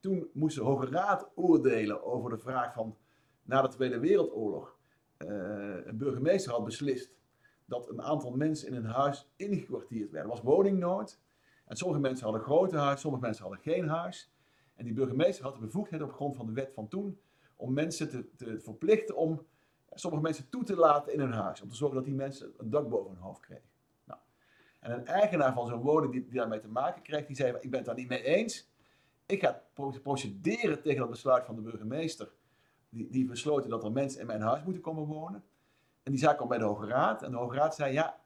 Toen 0.00 0.30
moest 0.32 0.56
de 0.56 0.62
Hoge 0.62 0.86
Raad 0.86 1.30
oordelen 1.34 2.04
over 2.04 2.30
de 2.30 2.38
vraag 2.38 2.72
van 2.72 2.96
na 3.42 3.62
de 3.62 3.68
Tweede 3.68 3.98
Wereldoorlog. 3.98 4.76
eh, 5.16 5.28
een 5.86 5.96
burgemeester 5.96 6.52
had 6.52 6.64
beslist 6.64 7.14
dat 7.64 7.88
een 7.88 8.02
aantal 8.02 8.30
mensen 8.30 8.68
in 8.68 8.74
een 8.74 8.84
huis 8.84 9.28
ingekwartierd 9.36 10.10
werden. 10.10 10.30
Er 10.30 10.36
was 10.36 10.44
woningnood. 10.44 11.20
En 11.64 11.76
sommige 11.76 12.00
mensen 12.00 12.24
hadden 12.24 12.42
grote 12.42 12.76
huis, 12.76 13.00
sommige 13.00 13.24
mensen 13.24 13.42
hadden 13.42 13.62
geen 13.62 13.88
huis. 13.88 14.32
En 14.74 14.84
die 14.84 14.94
burgemeester 14.94 15.44
had 15.44 15.54
de 15.54 15.60
bevoegdheid 15.60 16.02
op 16.02 16.12
grond 16.12 16.36
van 16.36 16.46
de 16.46 16.52
wet 16.52 16.72
van 16.72 16.88
toen 16.88 17.20
om 17.56 17.72
mensen 17.72 18.08
te, 18.08 18.34
te 18.36 18.60
verplichten 18.60 19.16
om 19.16 19.46
sommige 19.98 20.22
mensen 20.22 20.48
toe 20.48 20.64
te 20.64 20.76
laten 20.76 21.12
in 21.12 21.20
hun 21.20 21.32
huis. 21.32 21.60
Om 21.60 21.68
te 21.68 21.74
zorgen 21.74 21.96
dat 21.96 22.06
die 22.06 22.14
mensen 22.14 22.52
een 22.56 22.70
dak 22.70 22.88
boven 22.88 23.10
hun 23.10 23.22
hoofd 23.22 23.40
kregen. 23.40 23.68
Nou, 24.04 24.20
en 24.80 24.92
een 24.92 25.06
eigenaar 25.06 25.52
van 25.52 25.66
zo'n 25.66 25.80
woning 25.80 26.12
die, 26.12 26.28
daarmee 26.28 26.60
te 26.60 26.68
maken 26.68 27.02
kreeg, 27.02 27.26
die 27.26 27.36
zei, 27.36 27.56
ik 27.60 27.70
ben 27.70 27.78
het 27.78 27.84
daar 27.84 27.96
niet 27.96 28.08
mee 28.08 28.22
eens. 28.22 28.68
Ik 29.26 29.40
ga 29.40 29.62
pro- 29.74 29.98
procederen 30.02 30.82
tegen 30.82 30.98
dat 30.98 31.10
besluit 31.10 31.44
van 31.44 31.54
de 31.54 31.60
burgemeester. 31.60 32.32
Die, 32.88 33.10
die 33.10 33.24
besloten 33.24 33.70
dat 33.70 33.84
er 33.84 33.92
mensen 33.92 34.20
in 34.20 34.26
mijn 34.26 34.40
huis 34.40 34.62
moeten 34.62 34.82
komen 34.82 35.04
wonen. 35.04 35.44
En 36.02 36.12
die 36.12 36.20
zaak 36.20 36.36
kwam 36.36 36.48
bij 36.48 36.58
de 36.58 36.64
Hoge 36.64 36.86
Raad. 36.86 37.22
En 37.22 37.30
de 37.30 37.36
Hoge 37.36 37.56
Raad 37.56 37.74
zei, 37.74 37.92
ja, 37.92 38.20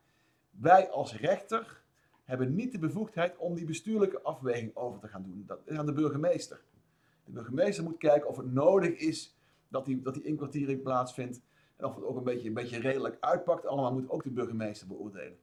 wij 0.50 0.90
als 0.90 1.16
rechter 1.16 1.82
hebben 2.24 2.54
niet 2.54 2.72
de 2.72 2.78
bevoegdheid 2.78 3.36
om 3.36 3.54
die 3.54 3.64
bestuurlijke 3.64 4.22
afweging 4.22 4.76
over 4.76 5.00
te 5.00 5.08
gaan 5.08 5.22
doen. 5.22 5.44
Dat 5.46 5.60
is 5.64 5.76
aan 5.76 5.86
de 5.86 5.92
burgemeester. 5.92 6.60
De 7.24 7.32
burgemeester 7.32 7.84
moet 7.84 7.98
kijken 7.98 8.28
of 8.28 8.36
het 8.36 8.52
nodig 8.52 8.98
is 8.98 9.36
dat 9.68 9.84
die, 9.84 10.00
dat 10.00 10.14
die 10.14 10.22
inkwartiering 10.22 10.82
plaatsvindt. 10.82 11.40
En 11.80 11.86
of 11.86 11.94
het 11.94 12.04
ook 12.04 12.16
een 12.16 12.24
beetje, 12.24 12.48
een 12.48 12.54
beetje 12.54 12.80
redelijk 12.80 13.16
uitpakt. 13.20 13.66
Allemaal 13.66 13.92
moet 13.92 14.10
ook 14.10 14.22
de 14.22 14.30
burgemeester 14.30 14.86
beoordelen. 14.86 15.38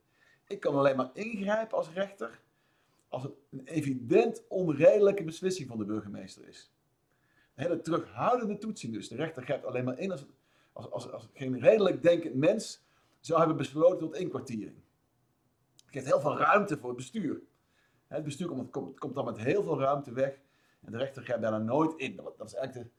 Ik 0.47 0.59
kan 0.59 0.75
alleen 0.75 0.95
maar 0.95 1.09
ingrijpen 1.13 1.77
als 1.77 1.91
rechter 1.93 2.39
als 3.07 3.23
het 3.23 3.31
een 3.49 3.65
evident 3.65 4.43
onredelijke 4.47 5.23
beslissing 5.23 5.67
van 5.67 5.77
de 5.77 5.85
burgemeester 5.85 6.47
is. 6.47 6.71
Een 7.55 7.63
hele 7.63 7.81
terughoudende 7.81 8.57
toetsing 8.57 8.93
dus. 8.93 9.07
De 9.07 9.15
rechter 9.15 9.43
grijpt 9.43 9.65
alleen 9.65 9.83
maar 9.83 9.99
in 9.99 10.11
als, 10.11 10.25
als, 10.73 10.91
als, 10.91 11.11
als 11.11 11.29
geen 11.33 11.59
redelijk 11.59 12.01
denkend 12.01 12.35
mens 12.35 12.85
zou 13.19 13.39
hebben 13.39 13.57
besloten 13.57 13.99
tot 13.99 14.15
inkwartiering. 14.15 14.75
Het 15.75 15.91
geeft 15.91 16.05
heel 16.05 16.21
veel 16.21 16.37
ruimte 16.37 16.77
voor 16.77 16.87
het 16.87 16.97
bestuur. 16.97 17.41
Het 18.07 18.23
bestuur 18.23 18.47
komt, 18.47 18.71
komt, 18.99 19.15
dan 19.15 19.25
met 19.25 19.37
heel 19.37 19.63
veel 19.63 19.79
ruimte 19.79 20.13
weg. 20.13 20.39
En 20.81 20.91
de 20.91 20.97
rechter 20.97 21.23
grijpt 21.23 21.41
daar 21.41 21.61
nooit 21.61 21.93
in. 21.99 22.15
Dat, 22.15 22.37
dat 22.37 22.47
is 22.47 22.53
eigenlijk, 22.53 22.89
de, 22.89 22.93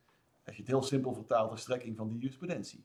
als 0.45 0.57
je 0.57 0.63
het 0.63 0.71
heel 0.71 0.83
simpel 0.83 1.15
vertaalt, 1.15 1.51
de 1.51 1.57
strekking 1.57 1.97
van 1.97 2.09
die 2.09 2.19
jurisprudentie. 2.19 2.85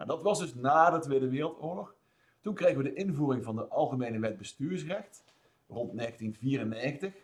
Nou, 0.00 0.12
dat 0.12 0.22
was 0.22 0.38
dus 0.38 0.54
na 0.54 0.90
de 0.90 0.98
Tweede 0.98 1.28
Wereldoorlog. 1.28 1.94
Toen 2.40 2.54
kregen 2.54 2.76
we 2.76 2.82
de 2.82 2.94
invoering 2.94 3.44
van 3.44 3.56
de 3.56 3.68
Algemene 3.68 4.18
Wet 4.18 4.36
Bestuursrecht 4.36 5.24
rond 5.68 5.96
1994. 5.96 7.14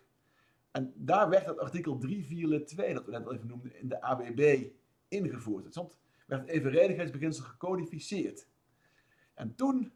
En 0.71 0.92
daar 0.97 1.28
werd 1.28 1.47
het 1.47 1.59
artikel 1.59 1.99
342, 1.99 2.95
dat 2.95 3.04
we 3.04 3.11
net 3.11 3.26
al 3.26 3.35
even 3.35 3.47
noemden, 3.47 3.80
in 3.80 3.88
de 3.88 4.00
ABB 4.02 4.66
ingevoerd. 5.09 5.64
Het 5.64 5.73
stond- 5.73 5.99
werd 6.26 6.40
het 6.40 6.50
evenredigheidsbeginsel 6.50 7.45
gecodificeerd. 7.45 8.47
En 9.35 9.54
toen 9.54 9.92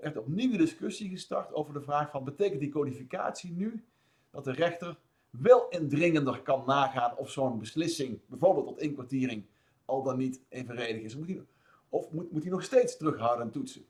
werd 0.00 0.16
opnieuw 0.16 0.56
discussie 0.56 1.08
gestart 1.08 1.52
over 1.52 1.72
de 1.72 1.82
vraag 1.82 2.10
van, 2.10 2.24
betekent 2.24 2.60
die 2.60 2.70
codificatie 2.70 3.52
nu 3.52 3.84
dat 4.30 4.44
de 4.44 4.52
rechter 4.52 4.96
wel 5.30 5.68
indringender 5.68 6.42
kan 6.42 6.62
nagaan 6.66 7.16
of 7.16 7.30
zo'n 7.30 7.58
beslissing, 7.58 8.20
bijvoorbeeld 8.26 8.66
tot 8.66 8.80
inkwartiering, 8.80 9.44
al 9.84 10.02
dan 10.02 10.18
niet 10.18 10.40
evenredig 10.48 11.02
is? 11.02 11.16
Of 11.92 12.10
moet, 12.10 12.32
moet 12.32 12.42
hij 12.42 12.50
nog 12.50 12.62
steeds 12.62 12.96
terughoudend 12.96 13.52
toetsen? 13.52 13.84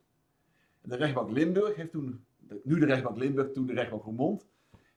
En 0.81 0.89
de 0.89 0.97
rechtbank 0.97 1.31
Limburg 1.31 1.77
heeft 1.77 1.91
toen, 1.91 2.25
nu 2.63 2.79
de 2.79 2.87
rechtbank 2.87 3.17
Limburg, 3.17 3.51
toen 3.51 3.67
de 3.67 3.73
rechtbank 3.73 4.03
Roermond, 4.03 4.47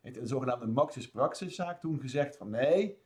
heeft 0.02 0.16
de 0.16 0.28
zogenaamde 0.28 0.68
Maxis 0.68 1.10
Praxis 1.10 1.56
zaak 1.56 1.80
toen 1.80 2.00
gezegd 2.00 2.38
van 2.38 2.50
nee, 2.50 2.98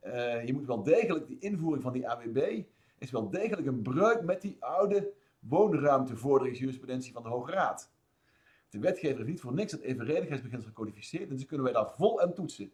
eh, 0.00 0.46
je 0.46 0.52
moet 0.52 0.66
wel 0.66 0.82
degelijk, 0.82 1.26
die 1.26 1.38
invoering 1.38 1.82
van 1.82 1.92
die 1.92 2.08
AWB 2.08 2.62
is 2.98 3.10
wel 3.10 3.30
degelijk 3.30 3.66
een 3.66 3.82
breuk 3.82 4.22
met 4.22 4.42
die 4.42 4.56
oude 4.60 5.12
woonruimtevorderingsjurisprudentie 5.38 7.12
van 7.12 7.22
de 7.22 7.28
Hoge 7.28 7.52
Raad. 7.52 7.92
De 8.68 8.78
wetgever 8.78 9.16
heeft 9.16 9.28
niet 9.28 9.40
voor 9.40 9.54
niks 9.54 9.72
het 9.72 9.80
evenredigheidsbeginsel 9.80 10.68
gecodificeerd, 10.68 11.28
en 11.30 11.36
dus 11.36 11.46
kunnen 11.46 11.64
wij 11.64 11.74
daar 11.74 11.90
vol 11.90 12.20
aan 12.20 12.34
toetsen. 12.34 12.72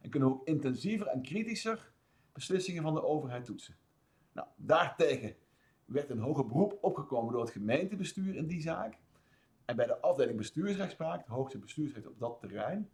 En 0.00 0.10
kunnen 0.10 0.28
we 0.28 0.34
ook 0.34 0.46
intensiever 0.46 1.06
en 1.06 1.22
kritischer 1.22 1.92
beslissingen 2.32 2.82
van 2.82 2.94
de 2.94 3.04
overheid 3.04 3.44
toetsen. 3.44 3.76
Nou, 4.32 4.48
daartegen 4.56 5.36
werd 5.84 6.10
een 6.10 6.18
hoger 6.18 6.46
beroep 6.46 6.78
opgekomen 6.80 7.32
door 7.32 7.42
het 7.42 7.50
gemeentebestuur 7.50 8.34
in 8.34 8.46
die 8.46 8.60
zaak. 8.60 8.98
En 9.64 9.76
bij 9.76 9.86
de 9.86 10.00
afdeling 10.00 10.36
bestuursrechtspraak, 10.36 11.18
het 11.18 11.28
hoogste 11.28 11.58
bestuursrecht 11.58 12.06
op 12.06 12.18
dat 12.18 12.38
terrein, 12.40 12.90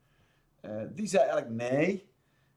eh, 0.60 0.82
die 0.94 1.06
zei 1.06 1.28
eigenlijk 1.28 1.70
nee, 1.70 2.08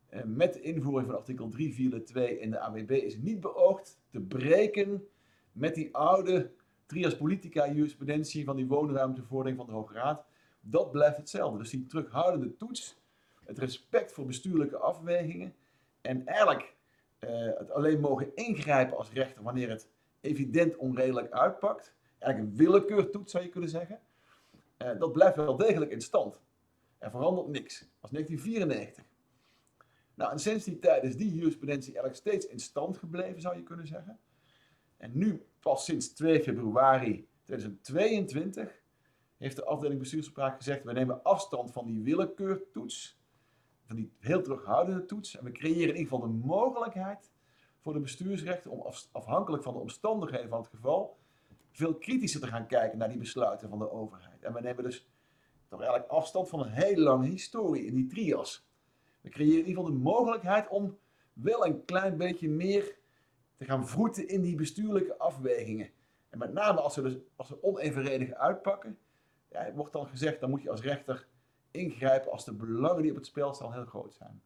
eh, 0.09 0.23
met 0.23 0.53
de 0.53 0.61
invoering 0.61 1.09
van 1.09 1.19
artikel 1.19 1.49
342 1.49 2.39
in 2.39 2.51
de 2.51 2.59
AWB 2.59 2.91
is 2.91 3.17
niet 3.17 3.39
beoogd 3.39 3.99
te 4.09 4.19
breken 4.19 5.07
met 5.51 5.75
die 5.75 5.95
oude 5.95 6.51
trias 6.85 7.17
politica 7.17 7.71
jurisprudentie 7.71 8.45
van 8.45 8.55
die 8.55 8.67
woonruimtevordering 8.67 9.57
van 9.57 9.65
de 9.65 9.71
Hoge 9.71 9.93
Raad. 9.93 10.25
Dat 10.61 10.91
blijft 10.91 11.17
hetzelfde. 11.17 11.57
Dus 11.57 11.69
die 11.69 11.85
terughoudende 11.85 12.55
toets, 12.55 12.99
het 13.45 13.59
respect 13.59 14.11
voor 14.11 14.25
bestuurlijke 14.25 14.77
afwegingen 14.77 15.53
en 16.01 16.25
eigenlijk 16.25 16.75
eh, 17.19 17.29
het 17.57 17.71
alleen 17.71 17.99
mogen 17.99 18.35
ingrijpen 18.35 18.97
als 18.97 19.11
rechter 19.11 19.43
wanneer 19.43 19.69
het 19.69 19.89
evident 20.21 20.75
onredelijk 20.75 21.31
uitpakt. 21.31 21.93
Eigenlijk 22.19 22.51
een 22.51 22.65
willekeurtoets 22.65 23.31
zou 23.31 23.43
je 23.43 23.49
kunnen 23.49 23.69
zeggen. 23.69 23.99
Eh, 24.77 24.99
dat 24.99 25.11
blijft 25.11 25.35
wel 25.35 25.57
degelijk 25.57 25.91
in 25.91 26.01
stand. 26.01 26.41
Er 26.97 27.11
verandert 27.11 27.47
niks. 27.47 27.79
Dat 27.79 27.89
was 27.99 28.11
1994. 28.11 29.03
Nou, 30.13 30.31
en 30.31 30.39
sinds 30.39 30.65
die 30.65 30.79
tijd 30.79 31.03
is 31.03 31.17
die 31.17 31.33
jurisprudentie 31.33 31.93
eigenlijk 31.93 32.15
steeds 32.15 32.45
in 32.47 32.59
stand 32.59 32.97
gebleven, 32.97 33.41
zou 33.41 33.55
je 33.55 33.63
kunnen 33.63 33.87
zeggen. 33.87 34.19
En 34.97 35.11
nu, 35.13 35.45
pas 35.59 35.85
sinds 35.85 36.13
2 36.13 36.43
februari 36.43 37.27
2022, 37.43 38.81
heeft 39.37 39.55
de 39.55 39.65
afdeling 39.65 39.99
bestuurspraak 39.99 40.55
gezegd: 40.55 40.83
we 40.83 40.93
nemen 40.93 41.23
afstand 41.23 41.71
van 41.71 41.85
die 41.85 42.01
willekeurtoets, 42.01 43.19
van 43.85 43.95
die 43.95 44.11
heel 44.19 44.41
terughoudende 44.41 45.05
toets. 45.05 45.37
En 45.37 45.43
we 45.43 45.51
creëren 45.51 45.81
in 45.81 45.87
ieder 45.87 46.01
geval 46.01 46.19
de 46.19 46.47
mogelijkheid 46.47 47.30
voor 47.81 47.93
de 47.93 47.99
bestuursrechter 47.99 48.71
om 48.71 48.81
af- 48.81 49.07
afhankelijk 49.11 49.63
van 49.63 49.73
de 49.73 49.79
omstandigheden 49.79 50.49
van 50.49 50.59
het 50.59 50.69
geval 50.69 51.17
veel 51.71 51.95
kritischer 51.95 52.41
te 52.41 52.47
gaan 52.47 52.67
kijken 52.67 52.97
naar 52.97 53.09
die 53.09 53.17
besluiten 53.17 53.69
van 53.69 53.79
de 53.79 53.91
overheid. 53.91 54.43
En 54.43 54.53
we 54.53 54.61
nemen 54.61 54.83
dus 54.83 55.07
toch 55.67 55.79
eigenlijk 55.79 56.11
afstand 56.11 56.49
van 56.49 56.59
een 56.59 56.71
hele 56.71 57.01
lange 57.01 57.27
historie 57.27 57.85
in 57.85 57.95
die 57.95 58.07
trias. 58.07 58.67
We 59.21 59.29
creëren 59.29 59.59
in 59.59 59.67
ieder 59.67 59.83
geval 59.83 59.97
de 59.97 60.03
mogelijkheid 60.03 60.69
om 60.69 60.97
wel 61.33 61.65
een 61.65 61.85
klein 61.85 62.17
beetje 62.17 62.49
meer 62.49 62.95
te 63.57 63.65
gaan 63.65 63.87
vroeten 63.87 64.27
in 64.27 64.41
die 64.41 64.55
bestuurlijke 64.55 65.17
afwegingen. 65.17 65.89
En 66.29 66.37
met 66.37 66.53
name 66.53 66.81
als 66.81 66.93
ze, 66.93 67.01
dus, 67.01 67.17
als 67.35 67.47
ze 67.47 67.63
onevenredig 67.63 68.33
uitpakken, 68.33 68.97
ja, 69.49 69.73
wordt 69.73 69.93
dan 69.93 70.07
gezegd, 70.07 70.39
dan 70.39 70.49
moet 70.49 70.61
je 70.61 70.69
als 70.69 70.81
rechter 70.81 71.27
ingrijpen 71.71 72.31
als 72.31 72.45
de 72.45 72.53
belangen 72.53 73.01
die 73.01 73.11
op 73.11 73.17
het 73.17 73.25
spel 73.25 73.53
staan 73.53 73.73
heel 73.73 73.85
groot 73.85 74.13
zijn. 74.13 74.41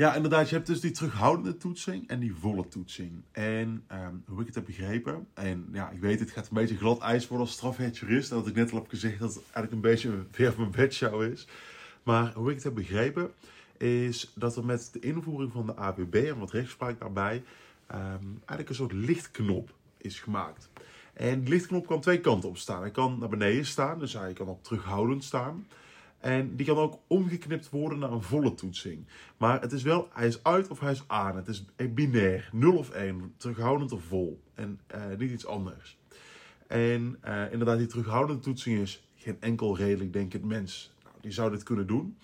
Ja, 0.00 0.14
inderdaad. 0.14 0.48
Je 0.48 0.54
hebt 0.54 0.66
dus 0.66 0.80
die 0.80 0.90
terughoudende 0.90 1.56
toetsing 1.56 2.08
en 2.08 2.18
die 2.20 2.34
volle 2.34 2.68
toetsing. 2.68 3.22
En 3.32 3.84
ehm, 3.86 4.14
hoe 4.26 4.40
ik 4.40 4.46
het 4.46 4.54
heb 4.54 4.64
begrepen, 4.64 5.26
en 5.34 5.68
ja, 5.72 5.90
ik 5.90 6.00
weet 6.00 6.20
het 6.20 6.30
gaat 6.30 6.48
een 6.48 6.54
beetje 6.54 6.76
glad 6.76 7.00
ijs 7.00 7.28
worden 7.28 7.46
als 7.46 7.56
strafrechtjurist. 7.56 8.30
En 8.30 8.36
dat 8.36 8.46
ik 8.46 8.54
net 8.54 8.72
al 8.72 8.78
heb 8.78 8.88
gezegd 8.88 9.18
dat 9.18 9.34
het 9.34 9.42
eigenlijk 9.42 9.72
een 9.72 9.80
beetje 9.80 10.52
van 10.52 10.54
mijn 10.56 10.70
bedshow 10.70 11.22
is. 11.22 11.46
Maar 12.02 12.32
hoe 12.32 12.48
ik 12.48 12.54
het 12.54 12.64
heb 12.64 12.74
begrepen, 12.74 13.30
is 13.76 14.32
dat 14.34 14.56
er 14.56 14.64
met 14.64 14.88
de 14.92 14.98
invoering 14.98 15.52
van 15.52 15.66
de 15.66 15.76
ABB 15.76 16.14
en 16.14 16.38
wat 16.38 16.52
rechtspraak 16.52 17.00
daarbij, 17.00 17.42
ehm, 17.86 18.24
eigenlijk 18.34 18.68
een 18.68 18.74
soort 18.74 18.92
lichtknop 18.92 19.74
is 19.96 20.20
gemaakt. 20.20 20.68
En 21.12 21.40
die 21.40 21.48
lichtknop 21.48 21.86
kan 21.86 22.00
twee 22.00 22.20
kanten 22.20 22.48
op 22.48 22.56
staan. 22.56 22.80
Hij 22.80 22.90
kan 22.90 23.18
naar 23.18 23.28
beneden 23.28 23.66
staan, 23.66 23.98
dus 23.98 24.12
hij 24.12 24.32
kan 24.32 24.48
op 24.48 24.64
terughoudend 24.64 25.24
staan. 25.24 25.66
En 26.20 26.56
die 26.56 26.66
kan 26.66 26.76
ook 26.76 26.98
omgeknipt 27.06 27.70
worden 27.70 27.98
naar 27.98 28.12
een 28.12 28.22
volle 28.22 28.54
toetsing. 28.54 29.06
Maar 29.36 29.60
het 29.60 29.72
is 29.72 29.82
wel, 29.82 30.08
hij 30.12 30.26
is 30.26 30.42
uit 30.44 30.68
of 30.68 30.80
hij 30.80 30.92
is 30.92 31.04
aan. 31.06 31.36
Het 31.36 31.48
is 31.48 31.64
binair, 31.94 32.48
0 32.52 32.76
of 32.76 32.90
1, 32.90 33.34
terughoudend 33.36 33.92
of 33.92 34.02
vol. 34.02 34.40
En 34.54 34.80
eh, 34.86 35.02
niet 35.18 35.30
iets 35.30 35.46
anders. 35.46 35.98
En 36.66 37.16
eh, 37.20 37.52
inderdaad, 37.52 37.78
die 37.78 37.86
terughoudende 37.86 38.42
toetsing 38.42 38.78
is 38.78 39.08
geen 39.14 39.36
enkel 39.40 39.76
redelijk 39.76 40.12
denkend 40.12 40.44
mens. 40.44 40.92
Nou, 41.04 41.14
die 41.20 41.32
zou 41.32 41.50
dit 41.50 41.62
kunnen 41.62 41.86
doen. 41.86 42.16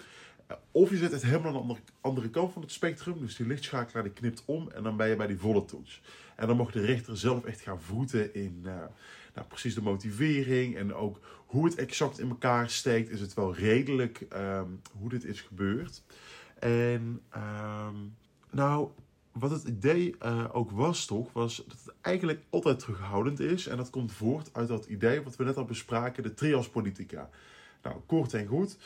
Eh, 0.46 0.56
of 0.70 0.90
je 0.90 0.96
zet 0.96 1.12
het 1.12 1.22
helemaal 1.22 1.60
aan 1.60 1.68
de 1.68 1.76
andere, 2.00 2.30
kant 2.30 2.52
van 2.52 2.62
het 2.62 2.72
spectrum. 2.72 3.20
Dus 3.20 3.36
die 3.36 3.46
lichtschakelaar 3.46 4.02
die 4.02 4.12
knipt 4.12 4.42
om 4.44 4.70
en 4.70 4.82
dan 4.82 4.96
ben 4.96 5.08
je 5.08 5.16
bij 5.16 5.26
die 5.26 5.38
volle 5.38 5.64
toets. 5.64 6.02
En 6.36 6.46
dan 6.46 6.56
mag 6.56 6.70
de 6.70 6.84
rechter 6.84 7.18
zelf 7.18 7.44
echt 7.44 7.60
gaan 7.60 7.80
voeten 7.80 8.34
in 8.34 8.60
eh, 8.64 8.74
nou, 9.34 9.46
precies 9.48 9.74
de 9.74 9.82
motivering. 9.82 10.76
En 10.76 10.94
ook 10.94 11.20
hoe 11.46 11.64
het 11.64 11.74
exact 11.74 12.18
in 12.18 12.28
elkaar 12.28 12.70
steekt. 12.70 13.10
Is 13.10 13.20
het 13.20 13.34
wel 13.34 13.54
redelijk 13.54 14.20
ehm, 14.28 14.68
hoe 14.98 15.08
dit 15.08 15.24
is 15.24 15.40
gebeurd. 15.40 16.02
En 16.58 17.22
ehm, 17.30 17.94
nou, 18.50 18.90
wat 19.38 19.50
het 19.50 19.64
idee 19.64 20.14
uh, 20.22 20.44
ook 20.52 20.70
was, 20.70 21.06
toch, 21.06 21.32
was 21.32 21.56
dat 21.56 21.78
het 21.84 21.94
eigenlijk 22.00 22.40
altijd 22.50 22.78
terughoudend 22.78 23.40
is. 23.40 23.66
En 23.66 23.76
dat 23.76 23.90
komt 23.90 24.12
voort 24.12 24.50
uit 24.52 24.68
dat 24.68 24.86
idee 24.86 25.22
wat 25.22 25.36
we 25.36 25.44
net 25.44 25.56
al 25.56 25.64
bespraken, 25.64 26.22
de 26.22 26.34
trias 26.34 26.68
politica. 26.68 27.30
Nou, 27.82 27.96
kort 28.06 28.34
en 28.34 28.46
goed. 28.46 28.76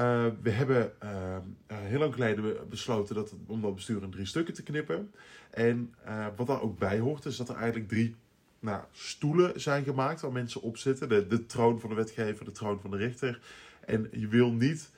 Uh, 0.00 0.26
we 0.42 0.50
hebben 0.50 0.92
uh, 1.02 1.38
heel 1.68 1.98
lang 1.98 2.14
geleden 2.14 2.68
besloten 2.68 3.14
dat, 3.14 3.34
om 3.46 3.60
dat 3.60 3.74
bestuur 3.74 4.02
in 4.02 4.10
drie 4.10 4.26
stukken 4.26 4.54
te 4.54 4.62
knippen. 4.62 5.12
En 5.50 5.94
wat 6.36 6.46
daar 6.46 6.62
ook 6.62 6.78
bij 6.78 6.98
hoort, 6.98 7.24
is 7.24 7.36
dat 7.36 7.48
er 7.48 7.56
eigenlijk 7.56 7.88
drie 7.88 8.16
nou, 8.60 8.84
stoelen 8.92 9.60
zijn 9.60 9.84
gemaakt 9.84 10.20
waar 10.20 10.32
mensen 10.32 10.62
op 10.62 10.76
zitten. 10.76 11.08
De, 11.08 11.26
de 11.26 11.46
troon 11.46 11.80
van 11.80 11.88
de 11.88 11.96
wetgever, 11.96 12.44
de 12.44 12.52
troon 12.52 12.80
van 12.80 12.90
de 12.90 12.96
rechter. 12.96 13.40
En 13.80 14.08
je 14.12 14.28
wil 14.28 14.52
niet 14.52 14.90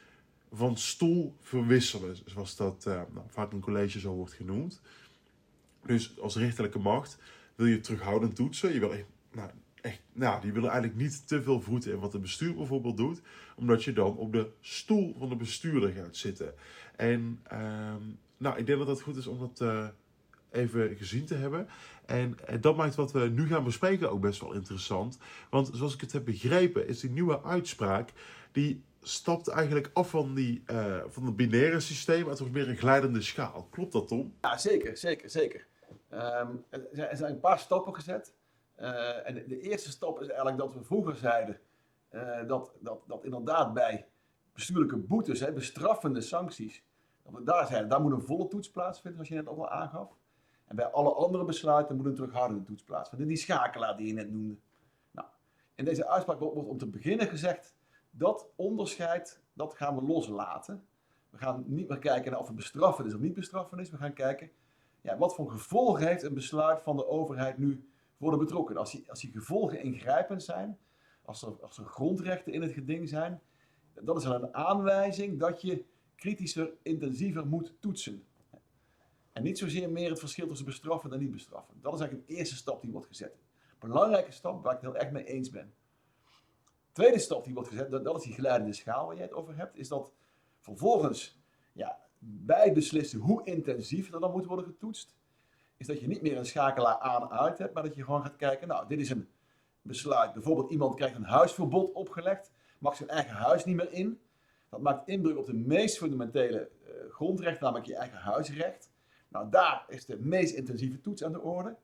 van 0.53 0.77
stoel 0.77 1.35
verwisselen, 1.41 2.17
zoals 2.25 2.57
dat 2.57 2.85
nou, 2.85 3.27
vaak 3.29 3.53
in 3.53 3.61
college 3.61 4.01
zo 4.01 4.13
wordt 4.13 4.33
genoemd. 4.33 4.81
Dus 5.87 6.21
als 6.21 6.37
rechterlijke 6.37 6.79
macht 6.79 7.19
wil 7.55 7.67
je 7.67 7.81
terughoudend 7.81 8.37
toetsen. 8.37 8.73
Je 8.73 8.81
wil 8.81 8.95
nou, 9.33 9.51
nou, 10.13 10.41
die 10.41 10.53
willen 10.53 10.71
eigenlijk 10.71 11.01
niet 11.01 11.29
te 11.29 11.43
veel 11.43 11.61
voeten 11.61 11.93
in 11.93 11.99
wat 11.99 12.13
de 12.13 12.19
bestuur 12.19 12.55
bijvoorbeeld 12.55 12.97
doet, 12.97 13.21
omdat 13.57 13.85
je 13.85 13.93
dan 13.93 14.17
op 14.17 14.33
de 14.33 14.51
stoel 14.61 15.15
van 15.19 15.29
de 15.29 15.37
bestuurder 15.37 15.91
gaat 15.91 16.17
zitten. 16.17 16.55
En 16.97 17.41
uh, 17.53 17.95
nou, 18.37 18.59
ik 18.59 18.67
denk 18.67 18.79
dat 18.79 18.89
het 18.89 19.01
goed 19.01 19.17
is 19.17 19.27
om 19.27 19.39
dat 19.39 19.61
uh, 19.61 19.87
even 20.51 20.97
gezien 20.97 21.25
te 21.25 21.35
hebben. 21.35 21.69
En 22.07 22.37
dat 22.61 22.77
maakt 22.77 22.95
wat 22.95 23.13
we 23.13 23.21
nu 23.21 23.47
gaan 23.47 23.65
bespreken 23.65 24.11
ook 24.11 24.21
best 24.21 24.41
wel 24.41 24.53
interessant. 24.53 25.19
Want 25.51 25.71
zoals 25.73 25.95
ik 25.95 26.01
het 26.01 26.13
heb 26.13 26.25
begrepen, 26.25 26.89
is 26.89 27.01
die 27.01 27.11
nieuwe 27.11 27.43
uitspraak 27.43 28.13
die 28.53 28.83
stapt 29.03 29.49
eigenlijk 29.49 29.91
af 29.93 30.11
van, 30.11 30.35
die, 30.35 30.63
uh, 30.67 31.03
van 31.07 31.27
het 31.27 31.37
binaire 31.37 31.81
systeem. 31.81 32.29
Het 32.29 32.39
wordt 32.39 32.55
meer 32.55 32.69
een 32.69 32.77
glijdende 32.77 33.23
schaal. 33.23 33.69
Klopt 33.71 33.93
dat, 33.93 34.09
Tom? 34.09 34.35
Ja, 34.41 34.59
zeker, 34.59 34.97
zeker, 34.97 35.31
zeker. 35.31 35.67
Um, 36.11 36.65
er 36.93 37.17
zijn 37.17 37.33
een 37.33 37.41
paar 37.41 37.59
stappen 37.59 37.95
gezet. 37.95 38.35
Uh, 38.83 39.29
en 39.29 39.35
de 39.35 39.61
eerste 39.61 39.91
stap 39.91 40.21
is 40.21 40.27
eigenlijk 40.27 40.59
dat 40.59 40.75
we 40.75 40.83
vroeger 40.83 41.17
zeiden 41.17 41.61
uh, 42.11 42.47
dat, 42.47 42.75
dat, 42.81 43.03
dat 43.07 43.25
inderdaad 43.25 43.75
bij 43.75 44.07
bestuurlijke 44.53 44.97
boetes, 44.97 45.41
hè, 45.41 45.53
bestraffende 45.53 46.21
sancties, 46.21 46.85
dat 47.31 47.47
daar 47.47 47.67
zeiden, 47.67 47.89
daar 47.89 48.01
moet 48.01 48.13
een 48.13 48.23
volle 48.23 48.49
toets 48.49 48.71
plaatsvinden, 48.71 49.27
zoals 49.27 49.29
je 49.29 49.51
net 49.51 49.59
al 49.59 49.71
aangaf. 49.71 50.17
En 50.65 50.77
bij 50.77 50.87
alle 50.87 51.13
andere 51.13 51.45
besluiten 51.45 51.97
moet 51.97 52.07
een 52.07 52.15
terughoudende 52.15 52.65
toets 52.65 52.83
plaatsvinden. 52.83 53.29
Die 53.29 53.37
schakelaar 53.37 53.97
die 53.97 54.07
je 54.07 54.13
net 54.13 54.31
noemde. 54.31 54.57
Nou, 55.11 55.29
in 55.75 55.85
deze 55.85 56.09
uitspraak 56.09 56.39
wordt 56.39 56.69
om 56.69 56.79
te 56.79 56.87
beginnen 56.87 57.27
gezegd, 57.27 57.75
dat 58.11 58.49
onderscheid, 58.57 59.43
dat 59.53 59.75
gaan 59.75 59.95
we 59.95 60.03
loslaten. 60.03 60.87
We 61.31 61.39
gaan 61.39 61.65
niet 61.67 61.89
meer 61.89 61.99
kijken 61.99 62.39
of 62.39 62.47
het 62.47 62.57
bestraffen 62.57 63.07
is 63.07 63.15
of 63.15 63.21
niet 63.21 63.35
bestraffen 63.35 63.79
is. 63.79 63.91
We 63.91 63.97
gaan 63.97 64.13
kijken, 64.13 64.51
ja, 65.01 65.19
wat 65.19 65.35
voor 65.35 65.51
gevolgen 65.51 66.07
heeft 66.07 66.23
een 66.23 66.35
besluit 66.35 66.83
van 66.83 66.97
de 66.97 67.07
overheid 67.07 67.59
nu 67.59 67.92
voor 68.23 68.31
de 68.31 68.37
betrokkenen. 68.37 68.81
Als 68.81 68.91
die, 68.91 69.05
als 69.11 69.21
die 69.21 69.31
gevolgen 69.31 69.83
ingrijpend 69.83 70.43
zijn, 70.43 70.79
als 71.25 71.43
er, 71.43 71.63
als 71.63 71.79
er 71.79 71.85
grondrechten 71.85 72.53
in 72.53 72.63
het 72.63 72.73
geding 72.73 73.09
zijn, 73.09 73.41
dan 73.95 74.17
is 74.17 74.25
er 74.25 74.35
een 74.35 74.55
aanwijzing 74.55 75.39
dat 75.39 75.63
je 75.63 75.85
kritischer, 76.15 76.73
intensiever 76.83 77.47
moet 77.47 77.75
toetsen. 77.81 78.25
En 79.33 79.43
niet 79.43 79.59
zozeer 79.59 79.91
meer 79.91 80.11
het 80.11 80.19
verschil 80.19 80.47
tussen 80.47 80.67
bestraffen 80.67 81.13
en 81.13 81.19
niet 81.19 81.31
bestraffen. 81.31 81.75
Dat 81.81 81.95
is 81.95 82.01
eigenlijk 82.01 82.31
een 82.31 82.37
eerste 82.37 82.57
stap 82.57 82.83
die 82.83 82.91
wordt 82.91 83.07
gezet. 83.07 83.37
Belangrijke 83.79 84.33
stap 84.33 84.63
waar 84.63 84.75
ik 84.75 84.81
het 84.81 84.91
heel 84.91 85.01
erg 85.01 85.11
mee 85.11 85.25
eens 85.25 85.51
ben. 85.51 85.75
Tweede 86.93 87.19
stap 87.19 87.45
die 87.45 87.55
wordt 87.55 87.69
gezet, 87.69 87.91
dat, 87.91 88.05
dat 88.05 88.17
is 88.17 88.23
die 88.23 88.35
geleidende 88.35 88.73
schaal 88.73 89.07
waar 89.07 89.17
jij 89.17 89.25
het 89.25 89.35
over 89.35 89.57
hebt, 89.57 89.77
is 89.77 89.89
dat 89.89 90.11
vervolgens 90.61 91.39
ja, 91.73 91.99
bij 92.19 92.73
beslissen 92.73 93.21
hoe 93.21 93.45
intensief 93.45 94.13
er 94.13 94.21
dan 94.21 94.31
moet 94.33 94.47
worden 94.47 94.65
getoetst, 94.65 95.15
is 95.83 95.89
dat 95.89 96.01
je 96.01 96.09
niet 96.09 96.23
meer 96.23 96.37
een 96.37 96.47
schakelaar 96.47 96.99
aan-uit 96.99 97.59
hebt, 97.59 97.75
maar 97.75 97.83
dat 97.83 97.95
je 97.95 98.05
gewoon 98.05 98.23
gaat 98.23 98.37
kijken, 98.37 98.69
nou, 98.69 98.89
dit 98.89 99.01
is 99.01 99.11
een 99.11 99.29
besluit. 99.83 100.33
Bijvoorbeeld 100.33 100.71
iemand 100.71 100.95
krijgt 100.95 101.17
een 101.17 101.25
huisverbod 101.25 101.93
opgelegd, 101.93 102.51
mag 102.79 102.97
zijn 102.97 103.09
eigen 103.09 103.35
huis 103.35 103.65
niet 103.65 103.77
meer 103.77 103.93
in. 103.93 104.21
Dat 104.69 104.81
maakt 104.81 105.09
inbreuk 105.09 105.39
op 105.39 105.47
de 105.47 105.55
meest 105.55 105.99
fundamentele 105.99 106.71
uh, 106.83 107.13
grondrecht, 107.13 107.61
namelijk 107.61 107.87
je 107.87 107.97
eigen 107.97 108.19
huisrecht. 108.19 108.91
Nou, 109.29 109.51
daar 109.51 109.85
is 109.89 110.07
de 110.07 110.19
meest 110.19 110.55
intensieve 110.55 111.01
toets 111.01 111.25
aan 111.25 111.33
de 111.33 111.41
orde. 111.41 111.77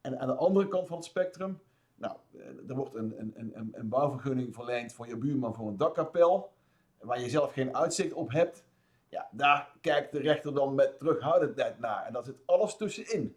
En 0.00 0.20
aan 0.20 0.28
de 0.28 0.34
andere 0.34 0.68
kant 0.68 0.86
van 0.86 0.96
het 0.96 1.06
spectrum, 1.06 1.60
nou, 1.94 2.16
eh, 2.32 2.40
er 2.68 2.74
wordt 2.74 2.94
een, 2.94 3.14
een, 3.18 3.32
een, 3.34 3.68
een 3.72 3.88
bouwvergunning 3.88 4.54
verleend 4.54 4.92
voor 4.92 5.08
je 5.08 5.16
buurman 5.16 5.54
voor 5.54 5.68
een 5.68 5.76
dakkapel, 5.76 6.52
waar 6.98 7.20
je 7.20 7.28
zelf 7.28 7.52
geen 7.52 7.76
uitzicht 7.76 8.12
op 8.12 8.32
hebt. 8.32 8.64
Ja, 9.08 9.28
daar 9.32 9.72
kijkt 9.80 10.12
de 10.12 10.18
rechter 10.18 10.54
dan 10.54 10.74
met 10.74 10.98
terughoudendheid 10.98 11.78
naar. 11.78 12.06
En 12.06 12.12
daar 12.12 12.24
zit 12.24 12.46
alles 12.46 12.76
tussenin. 12.76 13.36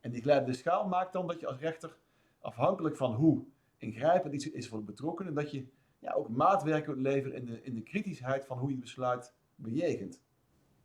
En 0.00 0.10
die 0.10 0.22
glijdende 0.22 0.54
schaal 0.54 0.88
maakt 0.88 1.12
dan 1.12 1.26
dat 1.26 1.40
je 1.40 1.46
als 1.46 1.58
rechter, 1.58 1.96
afhankelijk 2.40 2.96
van 2.96 3.14
hoe 3.14 3.44
ingrijpend 3.76 4.34
iets 4.34 4.50
is 4.50 4.68
voor 4.68 4.78
de 4.78 4.84
betrokkenen, 4.84 5.34
dat 5.34 5.50
je 5.50 5.66
ja, 5.98 6.12
ook 6.12 6.28
maatwerk 6.28 6.84
kunt 6.84 7.00
leveren 7.00 7.36
in 7.36 7.44
de, 7.44 7.62
in 7.62 7.74
de 7.74 7.82
kritischheid 7.82 8.46
van 8.46 8.58
hoe 8.58 8.70
je 8.70 8.76
besluit 8.76 9.34
bejegent. 9.54 10.20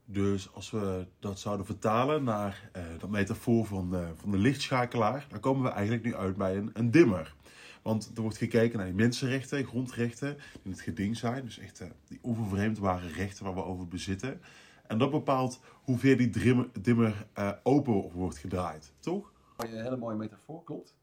Dus 0.05 0.53
als 0.53 0.71
we 0.71 1.07
dat 1.19 1.39
zouden 1.39 1.65
vertalen 1.65 2.23
naar 2.23 2.69
uh, 2.77 2.83
dat 2.99 3.09
metafoor 3.09 3.65
van 3.65 3.89
de, 3.89 4.11
van 4.15 4.31
de 4.31 4.37
lichtschakelaar, 4.37 5.25
dan 5.29 5.39
komen 5.39 5.63
we 5.63 5.69
eigenlijk 5.69 6.03
nu 6.03 6.15
uit 6.15 6.37
bij 6.37 6.63
een 6.73 6.91
dimmer. 6.91 7.35
Want 7.85 8.11
er 8.15 8.21
wordt 8.21 8.37
gekeken 8.37 8.77
naar 8.77 8.87
die 8.87 8.95
mensenrechten, 8.95 9.65
grondrechten, 9.65 10.37
die 10.37 10.61
in 10.63 10.71
het 10.71 10.81
geding 10.81 11.17
zijn. 11.17 11.45
Dus 11.45 11.59
echt 11.59 11.81
uh, 11.81 11.87
die 12.07 12.19
onvervreemdbare 12.21 13.07
rechten 13.07 13.45
waar 13.45 13.53
we 13.53 13.63
over 13.63 13.87
bezitten. 13.87 14.41
En 14.87 14.97
dat 14.97 15.11
bepaalt 15.11 15.59
hoever 15.83 16.17
die 16.17 16.29
dimmer, 16.29 16.67
dimmer 16.81 17.27
uh, 17.37 17.51
open 17.63 18.11
wordt 18.11 18.37
gedraaid, 18.37 18.93
toch? 18.99 19.31
Een 19.57 19.81
hele 19.81 19.97
mooie 19.97 20.15
metafoor, 20.15 20.63
klopt. 20.63 20.95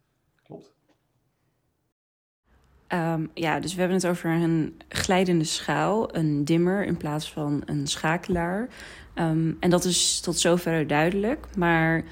Klopt. 0.42 0.74
Um, 2.88 3.30
ja, 3.34 3.60
dus 3.60 3.72
we 3.74 3.78
hebben 3.80 3.96
het 3.96 4.06
over 4.06 4.30
een 4.30 4.80
glijdende 4.88 5.44
schaal, 5.44 6.16
een 6.16 6.44
dimmer 6.44 6.84
in 6.84 6.96
plaats 6.96 7.32
van 7.32 7.62
een 7.64 7.86
schakelaar. 7.86 8.68
Um, 9.14 9.56
en 9.60 9.70
dat 9.70 9.84
is 9.84 10.20
tot 10.20 10.38
zover 10.38 10.86
duidelijk. 10.86 11.56
Maar 11.56 12.04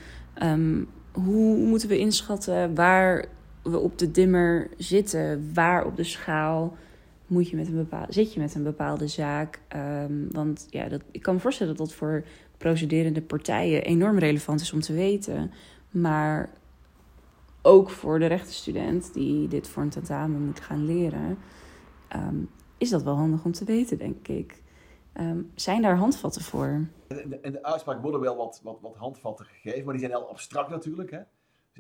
um, 0.43 0.89
hoe 1.13 1.57
moeten 1.57 1.89
we 1.89 1.99
inschatten 1.99 2.75
waar 2.75 3.39
we 3.71 3.79
op 3.79 3.99
de 3.99 4.11
dimmer 4.11 4.71
zitten? 4.77 5.51
Waar 5.55 5.85
op 5.85 5.97
de 5.97 6.05
schaal 6.05 6.77
moet 7.27 7.49
je 7.49 7.57
met 7.57 7.67
een 7.67 7.77
bepaalde, 7.77 8.13
zit 8.13 8.33
je 8.33 8.41
met 8.41 8.55
een 8.55 8.63
bepaalde 8.63 9.07
zaak? 9.07 9.61
want 10.31 10.67
ja, 10.71 10.89
dat, 10.89 11.03
ik 11.11 11.23
kan 11.23 11.35
me 11.35 11.41
voorstellen 11.41 11.77
dat 11.77 11.87
dat 11.87 11.97
voor 11.97 12.25
procederende 12.57 13.23
partijen 13.23 13.83
enorm 13.83 14.19
relevant 14.19 14.61
is 14.61 14.73
om 14.73 14.81
te 14.81 14.93
weten. 14.93 15.51
Maar 15.91 16.51
ook 17.63 17.91
voor 17.91 18.19
de 18.19 18.27
rechtenstudent 18.27 19.15
die 19.15 19.49
dit 19.49 19.69
voor 19.69 19.83
een 19.83 19.89
tentamen 19.89 20.41
moet 20.41 20.61
gaan 20.61 20.85
leren, 20.85 21.39
um, 22.17 22.51
is 22.79 22.91
dat 22.91 23.03
wel 23.03 23.17
handig 23.17 23.45
om 23.45 23.53
te 23.53 23.65
weten, 23.65 23.99
denk 23.99 24.29
ik. 24.29 24.63
Um, 25.21 25.51
zijn 25.55 25.83
daar 25.83 25.97
handvatten 25.97 26.43
voor? 26.43 26.89
In 27.09 27.29
de, 27.29 27.39
in 27.43 27.65
uitspraak 27.65 28.03
worden 28.03 28.21
wel 28.21 28.37
wat, 28.37 28.61
wat, 28.63 28.79
wat, 28.81 28.97
handvatten 28.97 29.47
gegeven, 29.47 29.85
maar 29.85 29.95
die 29.95 30.03
zijn 30.03 30.17
heel 30.17 30.29
abstract 30.29 30.71
natuurlijk. 30.71 31.11
Hè? 31.11 31.21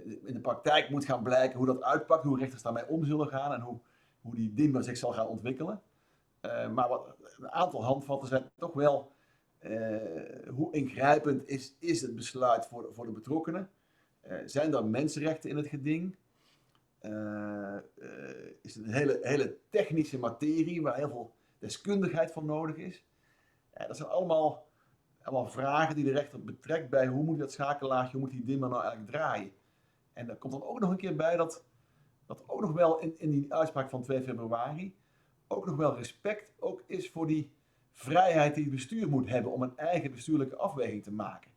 In 0.04 0.34
de 0.34 0.40
praktijk 0.40 0.90
moet 0.90 1.04
gaan 1.04 1.22
blijken 1.22 1.56
hoe 1.56 1.66
dat 1.66 1.82
uitpakt, 1.82 2.24
hoe 2.24 2.38
rechters 2.38 2.62
daarmee 2.62 2.88
om 2.88 3.04
zullen 3.04 3.28
gaan 3.28 3.52
en 3.52 3.60
hoe, 3.60 3.78
hoe 4.20 4.34
die 4.34 4.54
dimmer 4.54 4.84
zich 4.84 4.96
zal 4.96 5.12
gaan 5.12 5.26
ontwikkelen. 5.26 5.82
Uh, 6.42 6.70
maar 6.70 6.88
wat, 6.88 7.16
een 7.38 7.50
aantal 7.50 7.84
handvatten 7.84 8.28
zijn 8.28 8.50
toch 8.58 8.72
wel 8.72 9.12
uh, 9.60 10.48
hoe 10.48 10.72
ingrijpend 10.72 11.48
is, 11.48 11.76
is 11.78 12.00
het 12.02 12.14
besluit 12.14 12.66
voor, 12.66 12.88
voor 12.92 13.06
de 13.06 13.12
betrokkenen. 13.12 13.70
Uh, 14.26 14.36
zijn 14.44 14.74
er 14.74 14.84
mensenrechten 14.84 15.50
in 15.50 15.56
het 15.56 15.66
geding? 15.66 16.16
Is 18.62 18.74
het 18.74 18.84
een 18.84 18.92
hele, 18.92 19.18
hele 19.22 19.56
technische 19.70 20.18
materie 20.18 20.82
waar 20.82 20.96
heel 20.96 21.08
veel 21.08 21.34
deskundigheid 21.58 22.32
voor 22.32 22.44
nodig 22.44 22.76
is? 22.76 23.04
dat 23.86 23.96
zijn 23.96 24.08
allemaal, 24.08 24.66
allemaal 25.22 25.50
vragen 25.50 25.94
die 25.94 26.04
de 26.04 26.12
rechter 26.12 26.44
betrekt 26.44 26.90
bij 26.90 27.06
hoe 27.06 27.22
moet 27.22 27.38
dat 27.38 27.52
schakelaartje, 27.52 28.12
hoe 28.12 28.20
moet 28.20 28.30
die 28.30 28.44
dimmer 28.44 28.68
nou 28.68 28.82
eigenlijk 28.82 29.12
draaien? 29.12 29.52
En 30.20 30.28
er 30.28 30.36
komt 30.36 30.52
dan 30.52 30.64
ook 30.64 30.80
nog 30.80 30.90
een 30.90 30.96
keer 30.96 31.16
bij 31.16 31.36
dat, 31.36 31.64
dat 32.26 32.42
ook 32.46 32.60
nog 32.60 32.72
wel 32.72 32.98
in, 32.98 33.14
in 33.18 33.30
die 33.30 33.54
uitspraak 33.54 33.90
van 33.90 34.02
2 34.02 34.22
februari 34.22 34.94
ook 35.48 35.66
nog 35.66 35.76
wel 35.76 35.96
respect 35.96 36.52
ook 36.58 36.82
is 36.86 37.10
voor 37.10 37.26
die 37.26 37.50
vrijheid 37.92 38.54
die 38.54 38.64
het 38.64 38.72
bestuur 38.72 39.08
moet 39.08 39.28
hebben 39.28 39.52
om 39.52 39.62
een 39.62 39.76
eigen 39.76 40.10
bestuurlijke 40.10 40.56
afweging 40.56 41.02
te 41.02 41.12
maken. 41.12 41.50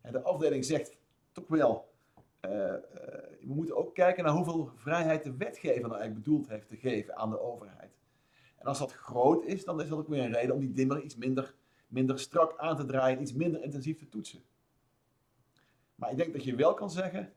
En 0.00 0.12
de 0.12 0.22
afdeling 0.22 0.64
zegt 0.64 0.96
toch 1.32 1.48
wel, 1.48 1.92
uh, 2.44 2.52
uh, 2.52 2.68
we 3.40 3.54
moeten 3.54 3.76
ook 3.76 3.94
kijken 3.94 4.24
naar 4.24 4.32
hoeveel 4.32 4.70
vrijheid 4.74 5.22
de 5.22 5.36
wetgever 5.36 5.80
nou 5.80 5.94
eigenlijk 5.94 6.24
bedoeld 6.24 6.48
heeft 6.48 6.68
te 6.68 6.76
geven 6.76 7.16
aan 7.16 7.30
de 7.30 7.40
overheid. 7.40 7.98
En 8.56 8.66
als 8.66 8.78
dat 8.78 8.92
groot 8.92 9.44
is, 9.44 9.64
dan 9.64 9.80
is 9.80 9.88
dat 9.88 9.98
ook 9.98 10.08
weer 10.08 10.24
een 10.24 10.32
reden 10.32 10.54
om 10.54 10.60
die 10.60 10.72
dimmer 10.72 11.02
iets 11.02 11.16
minder, 11.16 11.54
minder 11.86 12.18
strak 12.18 12.58
aan 12.58 12.76
te 12.76 12.84
draaien, 12.84 13.20
iets 13.20 13.32
minder 13.32 13.62
intensief 13.62 13.98
te 13.98 14.08
toetsen. 14.08 14.42
Maar 15.94 16.10
ik 16.10 16.16
denk 16.16 16.32
dat 16.32 16.44
je 16.44 16.54
wel 16.54 16.74
kan 16.74 16.90
zeggen 16.90 17.32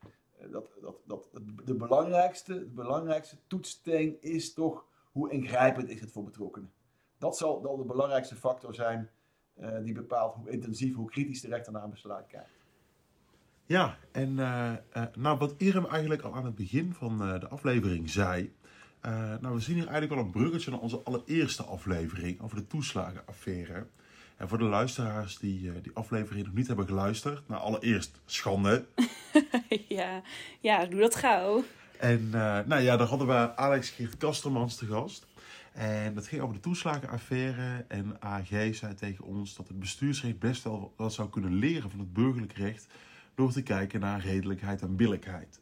dat, 0.49 0.65
dat, 0.81 0.95
dat 1.05 1.29
de 1.65 1.73
belangrijkste, 1.73 2.53
de 2.53 2.65
belangrijkste 2.65 3.37
toetssteen 3.47 4.17
is 4.21 4.53
toch 4.53 4.85
hoe 5.11 5.31
ingrijpend 5.31 5.89
is 5.89 5.99
het 5.99 6.11
voor 6.11 6.23
betrokkenen. 6.23 6.71
Dat 7.17 7.37
zal 7.37 7.61
dan 7.61 7.77
de 7.77 7.83
belangrijkste 7.83 8.35
factor 8.35 8.75
zijn 8.75 9.09
eh, 9.53 9.83
die 9.83 9.93
bepaalt 9.93 10.35
hoe 10.35 10.49
intensief, 10.49 10.95
hoe 10.95 11.09
kritisch 11.09 11.41
de 11.41 11.47
rechter 11.47 11.73
naar 11.73 11.83
een 11.83 11.89
besluit 11.89 12.27
kijkt. 12.27 12.59
Ja, 13.65 13.97
en 14.11 14.39
eh, 14.39 14.71
eh, 14.71 15.03
nou, 15.15 15.37
wat 15.37 15.53
Irem 15.57 15.85
eigenlijk 15.85 16.21
al 16.21 16.35
aan 16.35 16.45
het 16.45 16.55
begin 16.55 16.93
van 16.93 17.17
de 17.17 17.47
aflevering 17.47 18.09
zei. 18.09 18.53
nou, 19.01 19.53
we 19.53 19.59
zien 19.59 19.75
hier 19.75 19.87
eigenlijk 19.87 20.19
al 20.19 20.25
een 20.25 20.31
bruggetje 20.31 20.71
naar 20.71 20.79
onze 20.79 21.01
allereerste 21.03 21.63
aflevering 21.63 22.41
over 22.41 22.57
de 22.57 22.67
toeslagenaffaire. 22.67 23.87
En 24.41 24.47
voor 24.47 24.57
de 24.57 24.63
luisteraars 24.63 25.37
die 25.37 25.69
eh, 25.69 25.75
die 25.81 25.91
aflevering 25.93 26.45
nog 26.45 26.55
niet 26.55 26.67
hebben 26.67 26.85
geluisterd, 26.85 27.47
nou 27.47 27.61
allereerst 27.61 28.21
schande. 28.25 28.85
ja, 29.87 30.21
ja, 30.59 30.85
doe 30.85 30.99
dat 30.99 31.15
gauw. 31.15 31.63
En 31.99 32.29
eh, 32.33 32.59
nou 32.65 32.81
ja, 32.81 32.97
daar 32.97 33.07
hadden 33.07 33.27
we 33.27 33.55
Alex 33.55 33.89
Geert 33.89 34.17
Kastermans 34.17 34.75
te 34.75 34.85
gast. 34.85 35.27
En 35.71 36.13
dat 36.13 36.27
ging 36.27 36.41
over 36.41 36.55
de 36.55 36.61
toeslagenaffaire. 36.61 37.85
En 37.87 38.15
AG 38.19 38.47
zei 38.71 38.93
tegen 38.95 39.25
ons 39.25 39.55
dat 39.55 39.67
het 39.67 39.79
bestuursrecht 39.79 40.39
best 40.39 40.63
wel 40.63 40.93
wat 40.95 41.13
zou 41.13 41.29
kunnen 41.29 41.53
leren 41.53 41.89
van 41.89 41.99
het 41.99 42.13
burgerlijk 42.13 42.53
recht. 42.53 42.87
Door 43.35 43.51
te 43.51 43.63
kijken 43.63 43.99
naar 43.99 44.21
redelijkheid 44.21 44.81
en 44.81 44.95
billijkheid. 44.95 45.59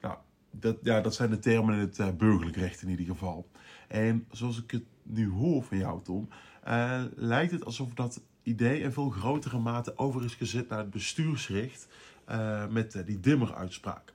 Nou, 0.00 0.16
dat, 0.50 0.76
ja, 0.82 1.00
dat 1.00 1.14
zijn 1.14 1.30
de 1.30 1.38
termen 1.38 1.74
in 1.74 1.80
het 1.80 1.98
eh, 1.98 2.08
burgerlijk 2.10 2.56
recht 2.56 2.82
in 2.82 2.88
ieder 2.88 3.06
geval. 3.06 3.48
En 3.88 4.26
zoals 4.30 4.62
ik 4.62 4.70
het 4.70 4.84
nu 5.02 5.30
hoor 5.30 5.62
van 5.62 5.78
jou, 5.78 6.02
Tom, 6.02 6.28
eh, 6.68 7.02
lijkt 7.14 7.52
het 7.52 7.64
alsof 7.64 7.94
dat 7.94 8.20
idee 8.42 8.80
in 8.80 8.92
veel 8.92 9.10
grotere 9.10 9.58
mate 9.58 9.92
over 9.96 10.24
is 10.24 10.34
gezet 10.34 10.68
naar 10.68 10.78
het 10.78 10.90
bestuursrecht. 10.90 11.88
eh, 12.24 12.66
met 12.66 12.94
eh, 12.94 13.06
die 13.06 13.20
dimmer-uitspraak. 13.20 14.12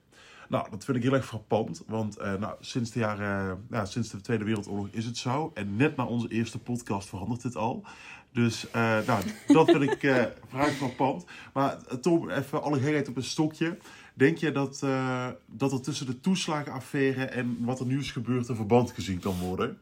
Nou, 0.48 0.70
dat 0.70 0.84
vind 0.84 0.96
ik 0.96 1.02
heel 1.02 1.12
erg 1.12 1.26
frappant, 1.26 1.82
want 1.86 2.18
nou, 2.18 2.54
sinds, 2.60 2.90
de 2.90 2.98
jaren, 2.98 3.66
ja, 3.70 3.84
sinds 3.84 4.10
de 4.10 4.20
Tweede 4.20 4.44
Wereldoorlog 4.44 4.88
is 4.90 5.04
het 5.04 5.16
zo. 5.16 5.50
En 5.54 5.76
net 5.76 5.96
na 5.96 6.04
onze 6.04 6.28
eerste 6.28 6.58
podcast 6.58 7.08
verandert 7.08 7.42
het 7.42 7.56
al. 7.56 7.84
Dus 8.32 8.66
nou, 9.06 9.22
dat 9.46 9.70
vind 9.70 9.82
ik 9.82 9.98
vrij 10.48 10.70
frappant. 10.70 11.24
Maar 11.52 11.78
Tom, 12.00 12.30
even 12.30 12.62
alle 12.62 12.80
gekheid 12.80 13.08
op 13.08 13.16
een 13.16 13.22
stokje. 13.22 13.78
Denk 14.14 14.38
je 14.38 14.52
dat, 14.52 14.84
dat 15.46 15.72
er 15.72 15.80
tussen 15.80 16.06
de 16.06 16.20
toeslagenaffaire 16.20 17.24
en 17.24 17.56
wat 17.60 17.80
er 17.80 17.86
nu 17.86 17.98
is 17.98 18.12
gebeurd 18.12 18.48
een 18.48 18.56
verband 18.56 18.90
gezien 18.90 19.18
kan 19.18 19.38
worden? 19.38 19.78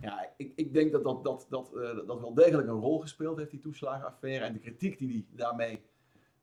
Ja, 0.00 0.32
ik, 0.36 0.52
ik 0.56 0.72
denk 0.72 0.92
dat 0.92 1.04
dat, 1.04 1.24
dat, 1.24 1.46
dat, 1.48 1.74
eh, 1.74 2.06
dat 2.06 2.20
wel 2.20 2.34
degelijk 2.34 2.68
een 2.68 2.80
rol 2.80 2.98
gespeeld 2.98 3.36
heeft, 3.38 3.50
die 3.50 3.60
toeslagenaffaire. 3.60 4.44
En 4.44 4.52
de 4.52 4.58
kritiek 4.58 4.98
die, 4.98 5.08
die 5.08 5.26
daarmee 5.30 5.82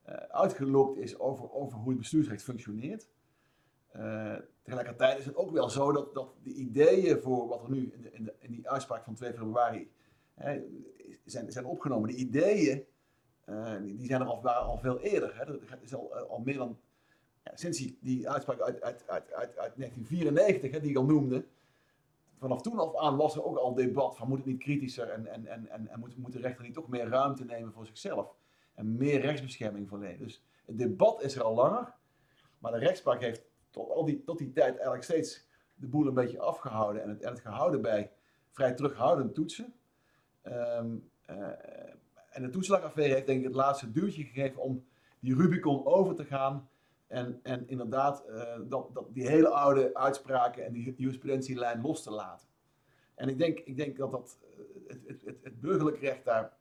eh, 0.01 0.15
uitgelokt 0.15 0.97
is 0.97 1.19
over, 1.19 1.51
over 1.51 1.77
hoe 1.77 1.89
het 1.89 1.97
bestuursrecht 1.97 2.43
functioneert. 2.43 3.07
Eh, 3.91 4.35
tegelijkertijd 4.63 5.19
is 5.19 5.25
het 5.25 5.35
ook 5.35 5.51
wel 5.51 5.69
zo 5.69 5.91
dat, 5.91 6.13
dat 6.13 6.33
de 6.43 6.53
ideeën 6.53 7.19
voor 7.21 7.47
wat 7.47 7.63
er 7.63 7.69
nu 7.69 7.91
in, 7.93 8.01
de, 8.01 8.11
in, 8.11 8.23
de, 8.23 8.33
in 8.39 8.51
die 8.51 8.69
uitspraak 8.69 9.03
van 9.03 9.13
2 9.13 9.31
februari 9.31 9.91
hè, 10.33 10.61
zijn, 11.25 11.51
zijn 11.51 11.65
opgenomen, 11.65 12.09
de 12.09 12.15
ideeën, 12.15 12.85
die, 13.83 13.95
die 13.97 14.07
zijn 14.07 14.21
er 14.21 14.27
al, 14.27 14.41
waren 14.41 14.65
al 14.65 14.77
veel 14.77 14.99
eerder. 14.99 15.37
Hè. 15.37 15.45
Dat 15.45 15.81
is 15.81 15.95
al, 15.95 16.13
al 16.15 16.39
meer 16.39 16.57
dan, 16.57 16.79
ja, 17.43 17.51
sinds 17.55 17.77
die, 17.77 17.97
die 18.01 18.29
uitspraak 18.29 18.59
uit, 18.59 18.81
uit, 18.81 19.07
uit, 19.07 19.33
uit, 19.33 19.57
uit 19.57 19.75
1994, 19.75 20.71
hè, 20.71 20.79
die 20.79 20.89
ik 20.89 20.97
al 20.97 21.05
noemde, 21.05 21.45
vanaf 22.43 22.61
toen 22.61 22.79
af 22.79 22.95
aan 22.95 23.17
was 23.17 23.35
er 23.35 23.43
ook 23.43 23.57
al 23.57 23.73
debat 23.73 24.17
van 24.17 24.27
moet 24.27 24.37
het 24.37 24.47
niet 24.47 24.59
kritischer 24.59 25.09
en, 25.09 25.27
en, 25.27 25.45
en, 25.45 25.69
en, 25.69 25.87
en 25.87 25.99
moet, 25.99 26.17
moet 26.17 26.33
de 26.33 26.39
rechter 26.39 26.63
niet 26.63 26.73
toch 26.73 26.87
meer 26.87 27.07
ruimte 27.07 27.45
nemen 27.45 27.73
voor 27.73 27.85
zichzelf 27.85 28.35
en 28.73 28.97
meer 28.97 29.21
rechtsbescherming 29.21 29.87
verlenen. 29.87 30.19
Dus 30.19 30.43
het 30.65 30.77
debat 30.77 31.23
is 31.23 31.35
er 31.35 31.43
al 31.43 31.53
langer, 31.53 31.93
maar 32.59 32.71
de 32.71 32.77
rechtspraak 32.77 33.21
heeft 33.21 33.43
tot, 33.69 33.89
al 33.89 34.05
die, 34.05 34.23
tot 34.23 34.37
die 34.37 34.51
tijd 34.51 34.73
eigenlijk 34.73 35.03
steeds 35.03 35.47
de 35.75 35.87
boel 35.87 36.07
een 36.07 36.13
beetje 36.13 36.39
afgehouden 36.39 37.03
en 37.03 37.09
het, 37.09 37.21
en 37.21 37.29
het 37.29 37.39
gehouden 37.39 37.81
bij 37.81 38.11
vrij 38.51 38.73
terughoudend 38.73 39.33
toetsen. 39.33 39.73
Ehm, 40.41 40.95
eh, 41.25 41.47
en 42.29 42.41
de 42.41 42.49
toeslagaffaire 42.49 43.13
heeft 43.13 43.25
denk 43.25 43.39
ik 43.39 43.45
het 43.45 43.55
laatste 43.55 43.91
duwtje 43.91 44.23
gegeven 44.23 44.61
om 44.61 44.85
die 45.19 45.35
Rubicon 45.35 45.85
over 45.85 46.15
te 46.15 46.25
gaan 46.25 46.69
en, 47.13 47.39
en 47.43 47.67
inderdaad 47.67 48.25
eh, 48.25 48.59
dat, 48.67 48.89
dat 48.93 49.13
die 49.13 49.27
hele 49.27 49.47
oude 49.47 49.93
uitspraken 49.93 50.65
en 50.65 50.73
die 50.73 50.95
jurisprudentielijn 50.97 51.81
los 51.81 52.03
te 52.03 52.11
laten. 52.11 52.47
En 53.15 53.29
ik 53.29 53.37
denk, 53.37 53.59
ik 53.59 53.77
denk 53.77 53.97
dat, 53.97 54.11
dat 54.11 54.37
eh, 54.41 54.63
het, 54.87 55.07
het, 55.07 55.25
het, 55.25 55.37
het 55.43 55.61
burgerlijk 55.61 55.99
recht 55.99 56.25
daar 56.25 56.57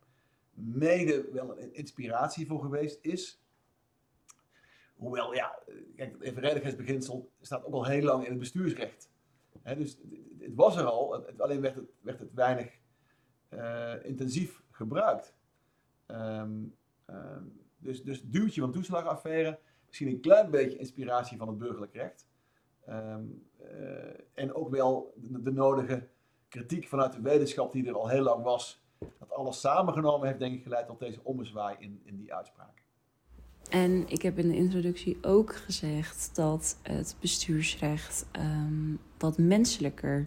mede 0.55 1.29
wel 1.33 1.59
een 1.59 1.75
inspiratie 1.75 2.47
voor 2.47 2.61
geweest 2.61 2.99
is. 3.03 3.43
Hoewel, 4.95 5.35
ja, 5.35 5.59
kijk, 5.97 6.13
het 6.13 6.23
evenredigheidsbeginsel 6.23 7.31
staat 7.41 7.65
ook 7.65 7.75
al 7.75 7.87
heel 7.87 8.03
lang 8.03 8.25
in 8.25 8.31
het 8.31 8.39
bestuursrecht. 8.39 9.11
Dus 9.63 9.99
het, 10.39 10.55
was 10.55 10.77
er 10.77 10.85
al, 10.85 11.27
alleen 11.39 11.61
werd 11.61 11.75
het, 11.75 11.91
werd 12.01 12.19
het 12.19 12.33
weinig 12.35 12.79
intensief 14.03 14.63
gebruikt. 14.71 15.35
Um, 16.07 16.77
um, 17.07 17.61
dus, 17.79 18.03
dus 18.03 18.23
duwtje 18.23 18.61
van 18.61 18.73
toeslagaffaire, 18.73 19.59
misschien 19.93 20.15
een 20.15 20.21
klein 20.21 20.51
beetje 20.51 20.79
inspiratie 20.79 21.39
van 21.39 21.49
het 21.49 21.59
burgerlijk 21.59 21.95
recht. 21.95 22.27
Um, 22.89 23.49
uh, 23.61 23.69
en 24.35 24.55
ook 24.55 24.71
wel 24.71 25.15
de, 25.17 25.53
nodige 25.53 26.09
kritiek 26.49 26.89
vanuit 26.89 27.13
de 27.13 27.21
wetenschap 27.21 27.73
die 27.73 27.87
er 27.87 27.95
al 27.95 28.09
heel 28.09 28.23
lang 28.23 28.45
was. 28.45 28.85
Dat 29.19 29.33
alles 29.33 29.61
samengenomen 29.61 30.27
heeft, 30.27 30.39
denk 30.39 30.55
ik, 30.55 30.63
geleid 30.63 30.87
tot 30.87 30.99
deze 30.99 31.21
ommezwaai 31.23 31.77
in, 31.79 32.01
in 32.05 32.17
die 32.17 32.35
uitspraak. 32.35 32.83
En 33.71 34.09
ik 34.09 34.23
heb 34.23 34.39
in 34.39 34.49
de 34.49 34.57
introductie 34.57 35.19
ook 35.23 35.55
gezegd 35.55 36.31
dat 36.35 36.79
het 36.83 37.17
bestuursrecht 37.21 38.27
um, 38.37 38.99
wat 39.19 39.39
menselijker 39.39 40.27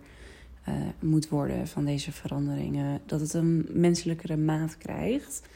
uh, 0.68 0.76
moet 1.00 1.30
worden 1.30 1.68
van 1.68 1.86
deze 1.86 2.12
veranderingen. 2.12 3.02
Dat 3.06 3.20
het 3.20 3.34
een 3.34 3.68
menselijkere 3.70 4.38
maat 4.38 4.78
krijgt. 4.78 5.50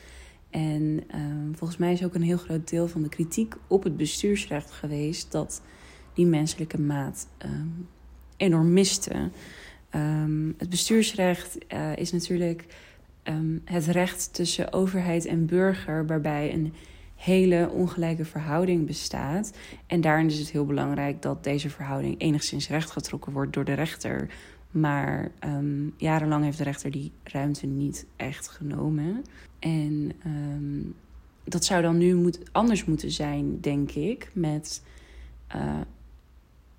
En 0.50 1.04
um, 1.16 1.52
volgens 1.56 1.80
mij 1.80 1.94
is 1.94 2.04
ook 2.04 2.14
een 2.14 2.22
heel 2.22 2.38
groot 2.38 2.70
deel 2.70 2.88
van 2.88 3.02
de 3.02 3.10
kritiek 3.10 3.56
op 3.68 3.84
het 3.84 3.98
bestuursrecht 3.98 4.72
geweest 4.72 5.32
dat 5.32 5.62
die 6.14 6.26
menselijke 6.26 6.82
maat 6.82 7.28
um, 7.46 7.88
enorm 8.38 8.74
miste. 8.74 9.30
Um, 9.96 10.54
het 10.58 10.70
bestuursrecht 10.70 11.58
uh, 11.74 11.96
is 11.96 12.12
natuurlijk 12.12 12.66
het 13.66 13.86
recht 13.86 14.34
tussen 14.34 14.74
overheid 14.74 15.26
en 15.26 15.46
burger, 15.46 16.08
waarbij 16.08 16.54
een 16.54 16.74
hele 17.16 17.70
ongelijke 17.70 18.26
verhouding 18.26 18.86
bestaat. 18.86 19.58
En 19.88 20.02
daarin 20.02 20.26
is 20.28 20.40
het 20.40 20.52
heel 20.52 20.66
belangrijk 20.66 21.22
dat 21.22 21.44
deze 21.44 21.70
verhouding 21.70 22.22
enigszins 22.22 22.70
rechtgetrokken 22.70 23.34
wordt 23.34 23.54
door 23.54 23.66
de 23.66 23.74
rechter. 23.74 24.30
Maar 24.72 25.32
um, 25.46 25.94
jarenlang 25.98 26.44
heeft 26.44 26.58
de 26.58 26.64
rechter 26.64 26.92
die 26.92 27.12
ruimte 27.24 27.66
niet 27.66 28.06
echt 28.16 28.48
genomen. 28.48 29.24
En 29.60 30.12
um, 30.26 30.96
dat 31.44 31.66
zou 31.66 31.82
dan 31.82 31.98
nu 31.98 32.16
moet, 32.16 32.40
anders 32.52 32.86
moeten 32.86 33.12
zijn, 33.12 33.62
denk 33.62 33.92
ik, 33.92 34.30
met 34.34 34.82
uh, 35.56 35.80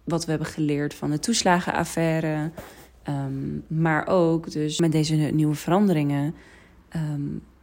wat 0.05 0.25
we 0.25 0.31
hebben 0.31 0.49
geleerd 0.49 0.95
van 0.95 1.11
de 1.11 1.19
toeslagenaffaire. 1.19 2.51
Um, 3.09 3.65
maar 3.67 4.07
ook 4.07 4.51
dus 4.51 4.81
met 4.81 4.93
deze 4.93 5.15
nieuwe 5.15 5.55
veranderingen. 5.55 6.35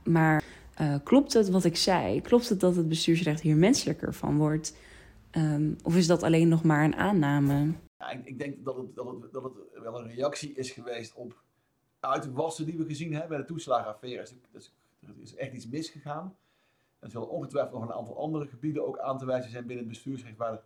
maar 0.04 0.44
uh, 0.82 0.96
klopt 1.04 1.34
het 1.34 1.50
wat 1.50 1.63
ik 1.63 1.76
zei? 1.76 2.22
Klopt 2.22 2.50
het 2.50 2.60
dat 2.60 2.76
het 2.76 2.90
bestuursrecht 2.90 3.42
hier 3.42 3.56
menselijker 3.56 4.13
van 4.13 4.38
wordt? 4.38 4.76
of 5.84 5.96
is 5.96 6.08
dat 6.08 6.24
alleen 6.24 6.48
nog 6.48 6.63
maar 6.63 6.84
een 6.84 6.96
aanname? 6.96 7.74
Ik, 7.98 8.26
ik, 8.26 8.40
denk 8.40 8.66
dat 8.66 8.78
het, 8.78 8.96
dat, 8.96 9.32
dat 9.32 9.52
wel 9.82 10.00
een 10.00 10.14
reactie 10.14 10.54
is 10.54 10.72
geweest 10.72 11.14
op 11.14 11.44
uitwassen 12.00 12.66
die 12.66 12.78
we 12.78 12.86
gezien 12.86 13.12
hebben 13.12 13.30
bij 13.30 13.38
de 13.38 13.46
toeslagenaffaire. 13.46 14.28
Dus, 14.52 14.74
er 15.00 15.14
is 15.22 15.36
echt 15.36 15.54
iets 15.54 15.68
misgegaan. 15.68 16.38
Er 17.00 17.10
zullen 17.10 17.30
ongetwijfeld 17.30 17.74
nog 17.74 17.90
een 17.90 17.96
aantal 17.96 18.18
andere 18.18 18.48
gebieden 18.48 18.88
ook 18.88 19.00
aan 19.00 19.18
te 19.18 19.26
wijzen 19.26 19.52
zijn 19.52 19.66
binnen 19.66 19.86
het 19.86 19.94
bestuursrecht, 19.94 20.38
waar 20.38 20.64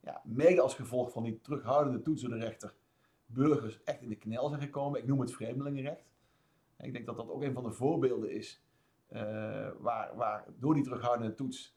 ja, 0.00 0.20
mede 0.24 0.60
als 0.60 0.74
gevolg 0.74 1.12
van 1.12 1.22
die 1.22 1.40
terughoudende 1.40 2.02
toets 2.02 2.22
door 2.22 2.30
de 2.30 2.44
rechter 2.44 2.74
burgers 3.26 3.82
echt 3.84 4.02
in 4.02 4.08
de 4.08 4.16
knel 4.16 4.48
zijn 4.48 4.60
gekomen. 4.60 5.00
Ik 5.00 5.06
noem 5.06 5.20
het 5.20 5.32
vreemdelingenrecht. 5.32 6.10
Ik 6.78 6.92
denk 6.92 7.06
dat 7.06 7.16
dat 7.16 7.30
ook 7.30 7.42
een 7.42 7.52
van 7.52 7.62
de 7.62 7.72
voorbeelden 7.72 8.30
is 8.30 8.62
uh, 9.12 9.20
waar, 9.78 10.16
waar 10.16 10.44
door 10.58 10.74
die 10.74 10.82
terughoudende 10.82 11.34
toets 11.34 11.74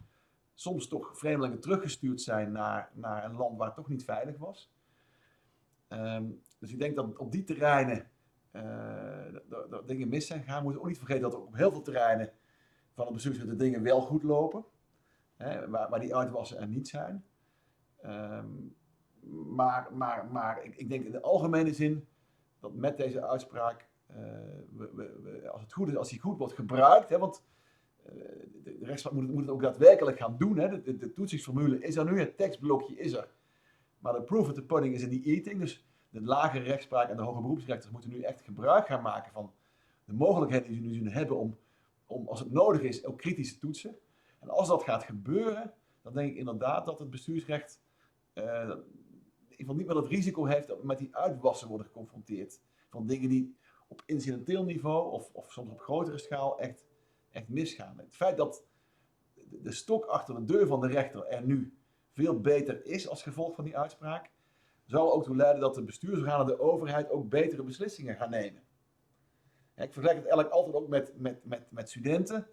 soms 0.53 0.87
toch 0.87 1.17
vreemdelingen 1.17 1.59
teruggestuurd 1.59 2.21
zijn 2.21 2.51
naar, 2.51 2.89
naar 2.93 3.25
een 3.25 3.35
land 3.35 3.57
waar 3.57 3.67
het 3.67 3.75
toch 3.75 3.89
niet 3.89 4.03
veilig 4.03 4.37
was. 4.37 4.71
Um, 5.89 6.41
dus 6.59 6.71
ik 6.71 6.79
denk 6.79 6.95
dat 6.95 7.17
op 7.17 7.31
die 7.31 7.43
terreinen 7.43 8.09
uh, 8.53 9.35
dingen 9.85 10.09
mis 10.09 10.27
zijn 10.27 10.39
gegaan. 10.39 10.57
We 10.57 10.63
moeten 10.63 10.81
ook 10.81 10.87
niet 10.87 10.97
vergeten 10.97 11.21
dat 11.21 11.35
op 11.35 11.55
heel 11.55 11.71
veel 11.71 11.81
terreinen 11.81 12.31
van 12.93 13.05
het 13.05 13.13
bestuursrecht 13.13 13.49
de 13.49 13.55
dingen 13.55 13.83
wel 13.83 14.01
goed 14.01 14.23
lopen. 14.23 14.65
Hè, 15.35 15.69
waar, 15.69 15.99
die 15.99 16.15
uitwassen 16.15 16.59
er 16.59 16.67
niet 16.67 16.87
zijn. 16.87 17.25
Um, 18.05 18.75
maar 19.55 19.87
maar, 19.93 20.27
maar 20.31 20.63
ik, 20.63 20.75
ik, 20.75 20.89
denk 20.89 21.05
in 21.05 21.11
de 21.11 21.21
algemene 21.21 21.73
zin 21.73 22.07
dat 22.59 22.73
met 22.73 22.97
deze 22.97 23.27
uitspraak, 23.27 23.87
uh, 24.11 24.17
we, 24.75 24.89
we, 24.95 25.49
als 25.49 25.61
het 25.61 25.73
goed 25.73 25.87
is, 25.87 25.95
als 25.95 26.09
die 26.09 26.19
goed 26.19 26.37
wordt 26.37 26.53
gebruikt, 26.53 27.09
hè, 27.09 27.17
want 27.17 27.43
uh, 28.05 28.13
de, 28.63 28.77
rechtspraak 28.81 29.13
moet 29.13 29.27
moet 29.27 29.41
het, 29.41 29.49
ook 29.49 29.61
daadwerkelijk 29.61 30.17
gaan 30.17 30.37
doen. 30.37 30.57
Hè. 30.57 30.69
De, 30.69 30.81
de, 30.81 30.97
de 30.97 31.13
toetsingsformule 31.13 31.79
is 31.79 31.95
er 31.95 32.05
nu, 32.05 32.19
het 32.19 32.37
tekstblokje 32.37 32.95
is 32.95 33.13
er. 33.13 33.27
Maar 34.05 34.13
de 34.13 34.21
proof 34.21 34.47
of 34.47 34.53
the 34.53 34.63
pudding 34.63 34.93
is 34.93 35.01
in 35.01 35.09
die 35.09 35.23
eating. 35.23 35.59
Dus 35.59 35.85
de 36.09 36.21
lagere 36.21 36.63
rechtspraak 36.63 37.09
en 37.09 37.17
de 37.17 37.23
hoge 37.23 37.41
beroepsrechters 37.41 37.91
moeten 37.91 38.09
nu 38.09 38.21
echt 38.21 38.41
gebruik 38.41 38.85
gaan 38.85 39.01
maken 39.01 39.31
van 39.31 39.51
de 40.05 40.13
mogelijkheden 40.13 40.67
die 40.67 40.93
ze 40.93 41.01
nu 41.01 41.09
hebben 41.09 41.37
om 41.37 41.57
om 42.05 42.27
als 42.27 42.39
het 42.39 42.51
nodig 42.51 42.81
is 42.81 43.05
ook 43.05 43.17
kritisch 43.17 43.53
te 43.53 43.59
toetsen. 43.59 43.97
En 44.39 44.49
als 44.49 44.67
dat 44.67 44.83
gaat 44.83 45.03
gebeuren, 45.03 45.73
dan 46.01 46.13
denk 46.13 46.31
ik 46.31 46.37
inderdaad 46.37 46.85
dat 46.85 46.99
het 46.99 47.09
bestuursrecht 47.09 47.81
uh, 48.33 48.43
in 48.43 48.49
ieder 49.49 49.57
geval 49.57 49.75
niet 49.75 49.87
meer 49.87 49.95
het 49.95 50.07
risico 50.07 50.45
heeft 50.45 50.67
dat 50.67 50.83
met 50.83 50.97
die 50.97 51.15
uitwassen 51.15 51.67
worden 51.67 51.87
geconfronteerd. 51.87 52.59
Van 52.89 53.07
dingen 53.07 53.29
die 53.29 53.55
op 53.87 54.03
incidenteel 54.05 54.63
niveau 54.63 55.11
of, 55.11 55.29
of 55.33 55.51
soms 55.51 55.71
op 55.71 55.79
grotere 55.79 56.17
schaal 56.17 56.59
echt, 56.59 56.85
echt 57.31 57.49
misgaan. 57.49 57.97
Het 57.97 58.15
feit 58.15 58.37
dat 58.37 58.63
de 59.49 59.71
stok 59.71 60.05
achter 60.05 60.35
de 60.35 60.45
deur 60.45 60.67
van 60.67 60.81
de 60.81 60.87
rechter 60.87 61.25
er 61.25 61.43
nu 61.43 61.73
veel 62.15 62.39
beter 62.39 62.85
is 62.85 63.09
als 63.09 63.23
gevolg 63.23 63.55
van 63.55 63.63
die 63.63 63.77
uitspraak, 63.77 64.29
zal 64.85 65.13
ook 65.13 65.23
toe 65.23 65.35
leiden 65.35 65.61
dat 65.61 65.75
de 65.75 65.83
bestuursorganen, 65.83 66.45
de 66.45 66.59
overheid, 66.59 67.09
ook 67.09 67.29
betere 67.29 67.63
beslissingen 67.63 68.15
gaan 68.15 68.29
nemen. 68.29 68.63
Ik 69.75 69.93
vergelijk 69.93 70.17
het 70.17 70.27
eigenlijk 70.27 70.49
altijd 70.49 70.75
ook 70.75 70.87
met, 70.87 71.13
met, 71.17 71.45
met, 71.45 71.71
met 71.71 71.89
studenten. 71.89 72.47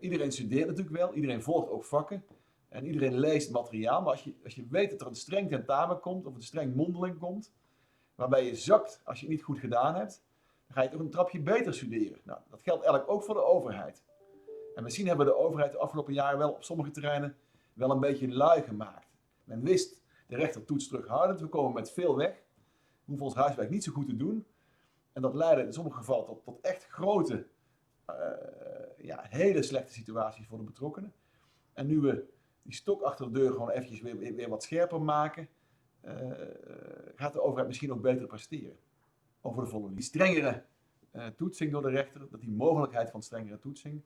Iedereen 0.00 0.32
studeert 0.32 0.66
natuurlijk 0.66 0.96
wel, 0.96 1.14
iedereen 1.14 1.42
volgt 1.42 1.70
ook 1.70 1.84
vakken 1.84 2.24
en 2.68 2.86
iedereen 2.86 3.18
leest 3.18 3.50
materiaal. 3.50 4.02
Maar 4.02 4.10
als 4.10 4.24
je, 4.24 4.34
als 4.44 4.54
je 4.54 4.66
weet 4.70 4.90
dat 4.90 5.00
er 5.00 5.06
een 5.06 5.14
streng 5.14 5.48
tentamen 5.48 6.00
komt 6.00 6.26
of 6.26 6.34
een 6.34 6.42
streng 6.42 6.74
mondeling 6.74 7.18
komt, 7.18 7.52
waarbij 8.14 8.44
je 8.44 8.54
zakt 8.54 9.00
als 9.04 9.20
je 9.20 9.26
het 9.26 9.34
niet 9.34 9.44
goed 9.44 9.58
gedaan 9.58 9.94
hebt, 9.94 10.22
dan 10.66 10.76
ga 10.76 10.82
je 10.82 10.88
toch 10.88 11.00
een 11.00 11.10
trapje 11.10 11.40
beter 11.40 11.74
studeren. 11.74 12.20
Nou, 12.22 12.40
dat 12.50 12.62
geldt 12.62 12.82
eigenlijk 12.82 13.12
ook 13.12 13.22
voor 13.22 13.34
de 13.34 13.44
overheid. 13.44 14.02
En 14.74 14.82
misschien 14.82 15.06
hebben 15.06 15.26
we 15.26 15.32
de 15.32 15.38
overheid 15.38 15.72
de 15.72 15.78
afgelopen 15.78 16.12
jaren 16.12 16.38
wel 16.38 16.50
op 16.50 16.64
sommige 16.64 16.90
terreinen 16.90 17.36
wel 17.74 17.90
een 17.90 18.00
beetje 18.00 18.28
lui 18.28 18.62
gemaakt. 18.62 19.08
Men 19.44 19.62
wist, 19.62 20.02
de 20.26 20.36
rechter 20.36 20.64
toetst 20.64 20.88
terughoudend, 20.88 21.40
we 21.40 21.46
komen 21.46 21.72
met 21.72 21.90
veel 21.92 22.16
weg. 22.16 22.32
We 22.32 23.04
hoeven 23.04 23.26
ons 23.26 23.34
huiswerk 23.34 23.70
niet 23.70 23.84
zo 23.84 23.92
goed 23.92 24.06
te 24.06 24.16
doen. 24.16 24.46
En 25.12 25.22
dat 25.22 25.34
leidde 25.34 25.62
in 25.62 25.72
sommige 25.72 25.96
gevallen 25.96 26.26
tot, 26.26 26.44
tot 26.44 26.60
echt 26.60 26.86
grote, 26.86 27.46
uh, 28.10 28.16
ja, 28.96 29.24
hele 29.28 29.62
slechte 29.62 29.92
situaties 29.92 30.46
voor 30.46 30.58
de 30.58 30.64
betrokkenen. 30.64 31.12
En 31.72 31.86
nu 31.86 32.00
we 32.00 32.32
die 32.62 32.74
stok 32.74 33.02
achter 33.02 33.26
de 33.32 33.38
deur 33.38 33.52
gewoon 33.52 33.70
eventjes 33.70 34.00
weer, 34.00 34.34
weer, 34.34 34.48
wat 34.48 34.62
scherper 34.62 35.02
maken, 35.02 35.48
uh, 36.04 36.12
gaat 37.14 37.32
de 37.32 37.42
overheid 37.42 37.66
misschien 37.66 37.92
ook 37.92 38.02
beter 38.02 38.26
presteren. 38.26 38.76
Over 39.40 39.62
de 39.62 39.70
volgende. 39.70 39.94
Die 39.94 40.04
strengere 40.04 40.64
uh, 41.12 41.26
toetsing 41.26 41.72
door 41.72 41.82
de 41.82 41.90
rechter, 41.90 42.30
dat 42.30 42.40
die 42.40 42.50
mogelijkheid 42.50 43.10
van 43.10 43.22
strengere 43.22 43.58
toetsing, 43.58 44.02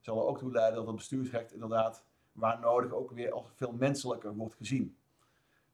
zal 0.00 0.18
er 0.18 0.26
ook 0.26 0.38
toe 0.38 0.52
leiden 0.52 0.76
dat 0.76 0.86
het 0.86 0.96
bestuursrecht 0.96 1.52
inderdaad, 1.52 2.04
waar 2.38 2.60
nodig, 2.60 2.92
ook 2.92 3.10
weer 3.10 3.32
als 3.32 3.46
veel 3.54 3.72
menselijker 3.72 4.34
wordt 4.34 4.54
gezien. 4.54 4.96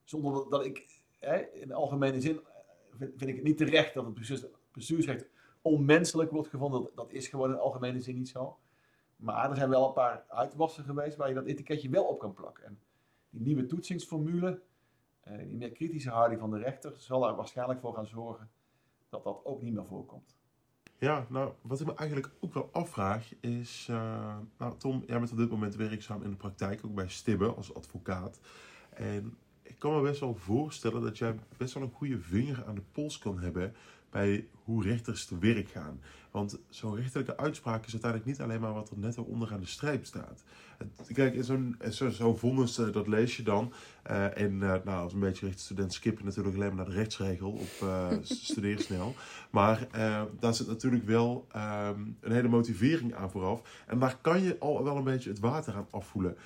Zonder 0.04 0.50
dat 0.50 0.64
ik, 0.64 0.86
hè, 1.18 1.36
in 1.36 1.68
de 1.68 1.74
algemene 1.74 2.20
zin, 2.20 2.40
vind, 2.90 3.12
vind, 3.16 3.30
ik 3.30 3.36
het 3.36 3.44
niet 3.44 3.56
terecht 3.56 3.94
dat 3.94 4.04
het 4.04 4.48
bestuursrecht 4.72 5.26
onmenselijk 5.62 6.30
wordt 6.30 6.48
gevonden. 6.48 6.82
Dat, 6.82 6.96
dat 6.96 7.12
is 7.12 7.28
gewoon 7.28 7.48
in 7.48 7.54
de 7.54 7.60
algemene 7.62 8.00
zin 8.00 8.14
niet 8.14 8.28
zo. 8.28 8.58
Maar 9.16 9.50
er 9.50 9.56
zijn 9.56 9.68
wel 9.68 9.86
een 9.86 9.92
paar 9.92 10.24
uitwassen 10.28 10.84
geweest 10.84 11.16
waar 11.16 11.28
je 11.28 11.34
dat 11.34 11.44
etiketje 11.44 11.88
wel 11.88 12.04
op 12.04 12.18
kan 12.18 12.34
plakken. 12.34 12.64
En 12.64 12.78
die 13.30 13.40
nieuwe 13.40 13.66
toetsingsformule, 13.66 14.60
eh, 15.20 15.38
die 15.38 15.56
meer 15.56 15.72
kritische 15.72 16.10
houding 16.10 16.40
van 16.40 16.50
de 16.50 16.58
rechter, 16.58 16.94
zal 16.96 17.28
er 17.28 17.34
waarschijnlijk 17.34 17.80
voor 17.80 17.94
gaan 17.94 18.06
zorgen 18.06 18.50
dat 19.08 19.24
dat 19.24 19.40
ook 19.44 19.62
niet 19.62 19.74
meer 19.74 19.86
voorkomt. 19.86 20.36
Ja, 21.04 21.26
nou, 21.28 21.52
wat 21.62 21.80
ik 21.80 21.86
me 21.86 21.94
eigenlijk 21.94 22.32
ook 22.40 22.54
wel 22.54 22.68
afvraag 22.72 23.34
is... 23.40 23.86
Uh, 23.90 24.36
nou, 24.58 24.76
Tom, 24.78 25.02
jij 25.06 25.18
bent 25.18 25.30
op 25.30 25.36
dit 25.36 25.50
moment 25.50 25.76
werkzaam 25.76 26.22
in 26.22 26.30
de 26.30 26.36
praktijk, 26.36 26.80
ook 26.84 26.94
bij 26.94 27.08
Stibbe 27.08 27.46
als 27.46 27.74
advocaat. 27.74 28.40
En 28.94 29.36
ik 29.62 29.78
kan 29.78 29.94
me 29.94 30.02
best 30.02 30.20
wel 30.20 30.34
voorstellen 30.34 31.02
dat 31.02 31.18
jij 31.18 31.34
best 31.56 31.74
wel 31.74 31.82
een 31.82 31.92
goede 31.92 32.18
vinger 32.18 32.64
aan 32.66 32.74
de 32.74 32.82
pols 32.92 33.18
kan 33.18 33.38
hebben 33.38 33.74
bij 34.14 34.46
hoe 34.64 34.82
rechters 34.82 35.26
te 35.26 35.38
werk 35.38 35.68
gaan. 35.68 36.00
Want 36.30 36.58
zo'n 36.68 36.96
rechterlijke 36.96 37.36
uitspraak 37.36 37.86
is 37.86 37.92
uiteindelijk 37.92 38.30
niet 38.30 38.40
alleen 38.40 38.60
maar 38.60 38.72
wat 38.72 38.90
er 38.90 38.98
net 38.98 39.18
onderaan 39.18 39.60
de 39.60 39.66
streep 39.66 40.04
staat. 40.04 40.42
Kijk, 41.12 41.44
zo'n 41.44 41.76
zo, 41.90 42.10
zo 42.10 42.34
vonnis, 42.34 42.78
uh, 42.78 42.92
dat 42.92 43.06
lees 43.06 43.36
je 43.36 43.42
dan. 43.42 43.72
Uh, 44.10 44.38
en 44.38 44.52
uh, 44.52 44.60
nou, 44.84 45.02
als 45.02 45.12
een 45.12 45.20
beetje 45.20 45.46
rechtsstudent 45.46 45.92
skippen 45.92 46.24
natuurlijk 46.24 46.54
alleen 46.54 46.68
maar 46.68 46.76
naar 46.76 46.94
de 46.94 47.00
rechtsregel 47.00 47.50
op 47.50 47.88
studeer 48.22 48.80
snel. 48.80 49.14
Maar 49.50 49.86
daar 50.40 50.54
zit 50.54 50.66
natuurlijk 50.66 51.04
wel 51.04 51.46
um, 51.56 52.16
een 52.20 52.32
hele 52.32 52.48
motivering 52.48 53.14
aan 53.14 53.30
vooraf. 53.30 53.84
En 53.86 53.98
daar 53.98 54.18
kan 54.20 54.42
je 54.42 54.58
al 54.58 54.84
wel 54.84 54.96
een 54.96 55.04
beetje 55.04 55.30
het 55.30 55.40
water 55.40 55.74
aan 55.74 55.86
afvoelen. 55.90 56.36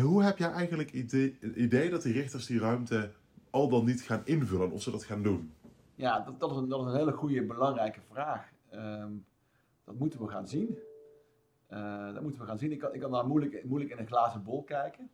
hoe 0.00 0.22
heb 0.22 0.38
jij 0.38 0.50
eigenlijk 0.50 0.90
het 0.90 1.00
idee, 1.00 1.38
idee 1.54 1.90
dat 1.90 2.02
die 2.02 2.12
rechters 2.12 2.46
die 2.46 2.58
ruimte 2.58 3.10
al 3.50 3.68
dan 3.68 3.84
niet 3.84 4.02
gaan 4.02 4.22
invullen, 4.24 4.70
of 4.70 4.82
ze 4.82 4.90
dat 4.90 5.04
gaan 5.04 5.22
doen? 5.22 5.52
Ja, 5.94 6.20
dat, 6.20 6.40
dat, 6.40 6.50
is, 6.50 6.56
een, 6.56 6.72
een 6.72 6.96
hele 6.96 7.12
goede, 7.12 7.44
belangrijke 7.44 8.00
vraag. 8.00 8.52
Um, 8.74 9.26
dat 9.84 9.94
moeten 9.94 10.20
we 10.20 10.28
gaan 10.28 10.48
zien. 10.48 10.78
Uh, 11.70 12.12
dat 12.12 12.22
moeten 12.22 12.40
we 12.40 12.46
gaan 12.46 12.58
zien. 12.58 12.72
Ik 12.72 12.78
kan, 12.78 12.94
ik 12.94 13.00
kan 13.00 13.10
daar 13.10 13.26
moeilijk, 13.26 13.64
moeilijk 13.64 13.92
in 13.92 13.98
een 13.98 14.06
glazen 14.06 14.42
bol 14.42 14.62
kijken. 14.62 15.10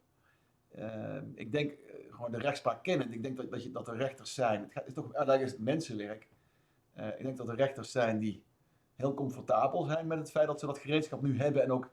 Uh, 0.78 1.16
ik 1.34 1.52
denk, 1.52 1.70
uh, 1.70 2.14
gewoon 2.14 2.30
de 2.30 2.38
rechtspraak 2.38 2.82
kennen. 2.82 3.12
Ik 3.12 3.22
denk 3.22 3.36
dat, 3.36 3.50
dat, 3.50 3.62
je, 3.62 3.70
dat 3.70 3.88
er 3.88 3.96
rechters 3.96 4.34
zijn. 4.34 4.70
Het, 4.70 4.86
is 4.86 4.94
toch 4.94 5.04
uiteindelijk 5.04 5.44
is 5.44 5.52
het 5.52 5.60
mensenwerk. 5.60 6.28
Eh, 6.92 7.08
ik 7.08 7.22
denk 7.22 7.36
dat 7.36 7.48
er 7.48 7.54
rechters 7.54 7.90
zijn 7.90 8.18
die 8.18 8.44
heel 8.94 9.14
comfortabel 9.14 9.82
zijn 9.82 10.06
met 10.06 10.18
het 10.18 10.30
feit 10.30 10.46
dat 10.46 10.60
ze 10.60 10.66
dat 10.66 10.78
gereedschap 10.78 11.22
nu 11.22 11.38
hebben. 11.38 11.62
En 11.62 11.72
ook 11.72 11.90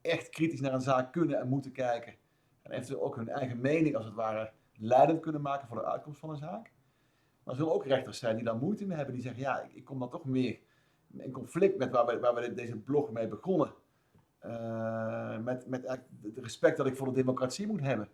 echt 0.00 0.28
kritisch 0.28 0.60
naar 0.60 0.74
een 0.74 0.80
zaak 0.80 1.12
kunnen 1.12 1.40
en 1.40 1.48
moeten 1.48 1.72
kijken. 1.72 2.14
En 2.62 2.70
eventueel 2.70 3.02
ook 3.02 3.16
hun 3.16 3.28
eigen 3.28 3.60
mening, 3.60 3.96
als 3.96 4.04
het 4.04 4.14
ware, 4.14 4.52
leidend 4.72 5.20
kunnen 5.20 5.40
maken 5.40 5.68
voor 5.68 5.76
de 5.76 5.84
uitkomst 5.84 6.20
van 6.20 6.30
een 6.30 6.36
zaak. 6.36 6.72
Maar 7.42 7.54
er 7.54 7.60
zullen 7.60 7.74
ook 7.74 7.86
rechters 7.86 8.18
zijn 8.18 8.36
die 8.36 8.44
daar 8.44 8.56
moeite 8.56 8.86
mee 8.86 8.96
hebben. 8.96 9.14
Die 9.14 9.24
zeggen, 9.24 9.42
ja, 9.42 9.60
ik, 9.60 9.72
ik 9.72 9.84
kom 9.84 9.98
dan 9.98 10.10
toch 10.10 10.24
meer 10.24 10.58
in 11.16 11.32
conflict 11.32 11.78
met 11.78 11.90
waar 11.90 12.06
we, 12.06 12.18
waar 12.18 12.34
we 12.34 12.54
deze 12.54 12.76
blog 12.76 13.10
mee 13.10 13.28
begonnen. 13.28 13.72
Uh, 14.46 15.38
met 15.38 15.66
met 15.66 15.86
het 16.22 16.38
respect 16.38 16.76
dat 16.76 16.86
ik 16.86 16.96
voor 16.96 17.06
de 17.06 17.12
democratie 17.12 17.66
moet 17.66 17.80
hebben. 17.80 18.08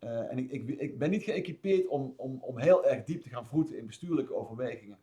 Uh, 0.00 0.30
en 0.30 0.38
ik, 0.38 0.68
ik, 0.68 0.98
ben 0.98 1.10
niet 1.10 1.22
geëquipeerd 1.22 1.86
om, 1.86 2.14
om, 2.16 2.38
om 2.40 2.58
heel 2.58 2.86
erg 2.86 3.04
diep 3.04 3.22
te 3.22 3.28
gaan 3.28 3.46
vroeten 3.46 3.78
in 3.78 3.86
bestuurlijke 3.86 4.34
overwegingen. 4.34 4.98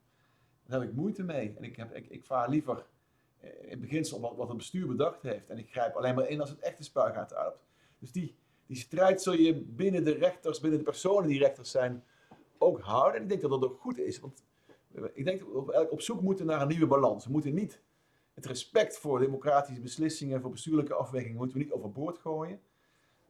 Daar 0.66 0.80
heb 0.80 0.90
ik 0.90 0.96
moeite 0.96 1.24
mee. 1.24 1.54
En 1.58 1.64
ik, 1.64 1.76
heb, 1.76 1.96
ik, 1.96 2.08
ik 2.10 2.26
vaar 2.26 2.50
liever 2.50 2.86
eh, 3.40 3.72
in 3.72 3.80
beginsel 3.80 4.20
wat, 4.20 4.36
wat 4.36 4.48
het 4.48 4.58
bestuur 4.58 4.88
bedacht 4.88 5.22
heeft. 5.22 5.50
En 5.50 5.58
ik 5.58 5.72
grijp 5.72 5.96
alleen 5.96 6.16
maar 6.16 6.30
in 6.30 6.42
als 6.42 6.50
het 6.50 6.60
echte 6.60 6.84
spuigaat 6.84 7.34
uit. 7.34 7.56
Dus 8.00 8.12
die, 8.12 8.36
die 8.66 8.78
strijd 8.78 9.22
zul 9.22 9.34
je 9.34 9.56
binnen 9.56 10.04
de 10.04 10.14
rechters, 10.14 10.60
binnen 10.60 10.80
de 10.80 10.86
personen 10.86 11.30
die 11.30 11.40
rechters 11.40 11.72
zijn, 11.72 12.04
ook 12.58 12.80
houden. 12.80 13.16
En 13.16 13.22
ik 13.22 13.30
denk 13.30 13.42
dat 13.42 13.50
dat 13.50 13.64
ook 13.64 13.80
goed 13.80 13.98
is. 13.98 14.20
Want 14.20 14.44
ik 15.14 15.26
denk 15.26 15.40
dat 15.40 15.48
we 15.48 15.56
eigenlijk 15.56 15.92
op 15.92 16.02
zoek 16.02 16.22
moeten 16.22 16.46
naar 16.46 16.62
een 16.62 16.68
nieuwe 16.68 16.88
balans. 16.88 17.26
We 17.26 17.32
moeten 17.32 17.54
niet 17.54 17.82
het 18.34 18.46
respect 18.46 18.98
voor 18.98 19.20
democratische 19.20 19.82
beslissingen, 19.82 20.42
voor 20.42 20.52
bestuurlijke 20.52 20.94
afwegingen, 20.94 21.38
moeten 21.38 21.58
we 21.58 21.64
niet 21.64 21.74
overboord 21.74 22.18
gooien. 22.18 22.62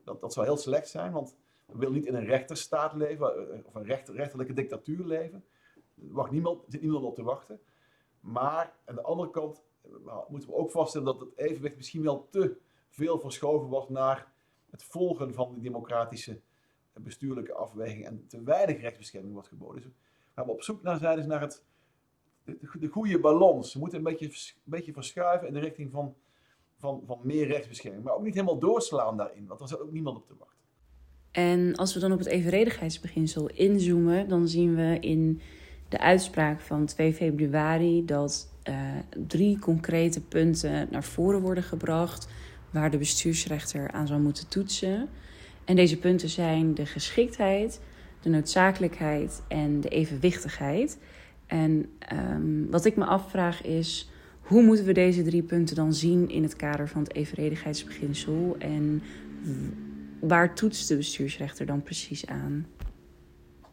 Dat, 0.03 0.21
dat 0.21 0.33
zou 0.33 0.45
heel 0.45 0.57
slecht 0.57 0.89
zijn, 0.89 1.11
want 1.11 1.35
we 1.65 1.77
willen 1.77 1.93
niet 1.93 2.05
in 2.05 2.15
een 2.15 2.25
rechterstaat 2.25 2.93
leven, 2.93 3.51
eh, 3.51 3.59
of 3.65 3.75
een 3.75 3.83
rechter, 3.83 4.15
rechterlijke 4.15 4.53
dictatuur 4.53 5.05
leven. 5.05 5.45
Er 5.75 6.13
wacht 6.13 6.31
niemand, 6.31 6.63
zit 6.67 6.81
niemand 6.81 7.03
op 7.03 7.15
te 7.15 7.23
wachten. 7.23 7.59
Maar 8.19 8.73
aan 8.85 8.95
de 8.95 9.01
andere 9.01 9.29
kant 9.29 9.63
eh, 9.81 10.17
moeten 10.27 10.49
we 10.49 10.55
ook 10.55 10.71
vaststellen 10.71 11.07
dat 11.07 11.19
het 11.19 11.37
evenwicht 11.37 11.75
misschien 11.75 12.03
wel 12.03 12.27
te 12.29 12.57
veel 12.89 13.19
verschoven 13.19 13.69
was 13.69 13.89
naar 13.89 14.33
het 14.69 14.83
volgen 14.83 15.33
van 15.33 15.53
die 15.53 15.63
democratische 15.63 16.41
bestuurlijke 17.03 17.53
afweging 17.53 18.05
en 18.05 18.25
te 18.27 18.43
weinig 18.43 18.81
rechtsbescherming 18.81 19.33
wordt 19.33 19.47
geboden. 19.47 19.81
Dus 19.81 19.91
waar 20.33 20.45
we 20.45 20.51
op 20.51 20.63
zoek 20.63 20.83
naar 20.83 20.97
zijn 20.97 21.19
is 21.19 21.25
naar 21.25 21.41
het, 21.41 21.63
de, 22.43 22.57
de 22.79 22.87
goede 22.87 23.19
balans. 23.19 23.73
We 23.73 23.79
moeten 23.79 23.97
een 23.97 24.03
beetje, 24.03 24.25
een 24.25 24.61
beetje 24.63 24.93
verschuiven 24.93 25.47
in 25.47 25.53
de 25.53 25.59
richting 25.59 25.91
van, 25.91 26.15
van, 26.77 27.03
van 27.05 27.19
meer 27.23 27.47
rechtsbescherming. 27.47 28.03
Maar 28.03 28.13
ook 28.13 28.23
niet 28.23 28.33
helemaal 28.33 28.59
doorslaan 28.59 29.17
daarin, 29.17 29.47
want 29.47 29.61
er 29.61 29.67
zit 29.67 29.79
ook 29.79 29.91
niemand 29.91 30.17
op 30.17 30.27
te 30.27 30.35
wachten. 30.37 30.55
En 31.31 31.75
als 31.75 31.93
we 31.93 31.99
dan 31.99 32.11
op 32.11 32.19
het 32.19 32.27
evenredigheidsbeginsel 32.27 33.49
inzoomen, 33.49 34.29
dan 34.29 34.47
zien 34.47 34.75
we 34.75 34.97
in 34.99 35.41
de 35.89 35.99
uitspraak 35.99 36.61
van 36.61 36.85
2 36.85 37.13
februari 37.13 38.05
dat 38.05 38.53
uh, 38.69 38.75
drie 39.27 39.59
concrete 39.59 40.21
punten 40.21 40.87
naar 40.91 41.03
voren 41.03 41.41
worden 41.41 41.63
gebracht 41.63 42.27
waar 42.71 42.91
de 42.91 42.97
bestuursrechter 42.97 43.91
aan 43.91 44.07
zou 44.07 44.21
moeten 44.21 44.47
toetsen. 44.47 45.09
En 45.65 45.75
deze 45.75 45.99
punten 45.99 46.29
zijn 46.29 46.73
de 46.73 46.85
geschiktheid, 46.85 47.81
de 48.21 48.29
noodzakelijkheid 48.29 49.43
en 49.47 49.81
de 49.81 49.89
evenwichtigheid. 49.89 50.99
En 51.45 51.89
um, 52.13 52.71
wat 52.71 52.85
ik 52.85 52.95
me 52.95 53.05
afvraag 53.05 53.63
is, 53.63 54.09
hoe 54.41 54.63
moeten 54.63 54.85
we 54.85 54.93
deze 54.93 55.23
drie 55.23 55.43
punten 55.43 55.75
dan 55.75 55.93
zien 55.93 56.29
in 56.29 56.43
het 56.43 56.55
kader 56.55 56.87
van 56.87 57.01
het 57.01 57.13
evenredigheidsbeginsel? 57.13 58.55
En 58.59 59.03
waar 60.19 60.55
toetst 60.55 60.87
de 60.87 60.95
bestuursrechter 60.95 61.65
dan 61.65 61.83
precies 61.83 62.27
aan? 62.27 62.67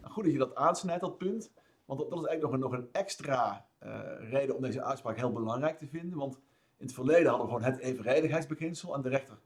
Nou, 0.01 0.13
goed 0.13 0.25
dat 0.25 0.33
je 0.33 0.39
dat 0.39 0.55
aansnijdt, 0.55 1.01
dat 1.01 1.19
punt. 1.19 1.53
Want 1.85 2.01
dat, 2.01 2.21
is 2.21 2.27
eigenlijk 2.27 2.43
nog 2.43 2.53
een, 2.53 2.61
nog 2.61 2.73
een 2.73 2.89
extra 2.93 3.67
uh, 3.83 4.01
reden 4.31 4.57
om 4.57 4.63
deze 4.63 4.83
uitspraak 4.83 5.17
heel 5.17 5.33
belangrijk 5.33 5.79
te 5.79 5.87
vinden. 5.87 6.19
Want 6.19 6.35
in 6.79 6.87
het 6.87 6.95
verleden 6.95 7.27
hadden 7.27 7.47
we 7.47 7.53
gewoon 7.53 7.73
het 7.73 7.81
evenredigheidsbeginsel. 7.81 8.95
En 8.95 9.03
de 9.03 9.09
rechter 9.09 9.39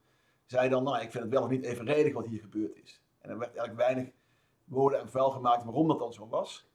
zei 0.47 0.69
dan, 0.69 0.83
nou, 0.83 1.01
ik 1.01 1.11
vind 1.11 1.23
het 1.23 1.33
wel 1.33 1.43
of 1.43 1.49
niet 1.49 1.63
evenredig 1.63 2.13
wat 2.13 2.25
hier 2.25 2.39
gebeurd 2.39 2.75
is. 2.75 3.01
En 3.19 3.29
er 3.29 3.37
werd 3.37 3.55
eigenlijk 3.55 3.87
weinig 3.87 4.13
woorden 4.63 4.99
en 4.99 5.09
vuil 5.09 5.31
gemaakt 5.31 5.63
waarom 5.63 5.87
dat 5.87 5.99
dan 5.99 6.13
zo 6.13 6.27
was. 6.27 6.69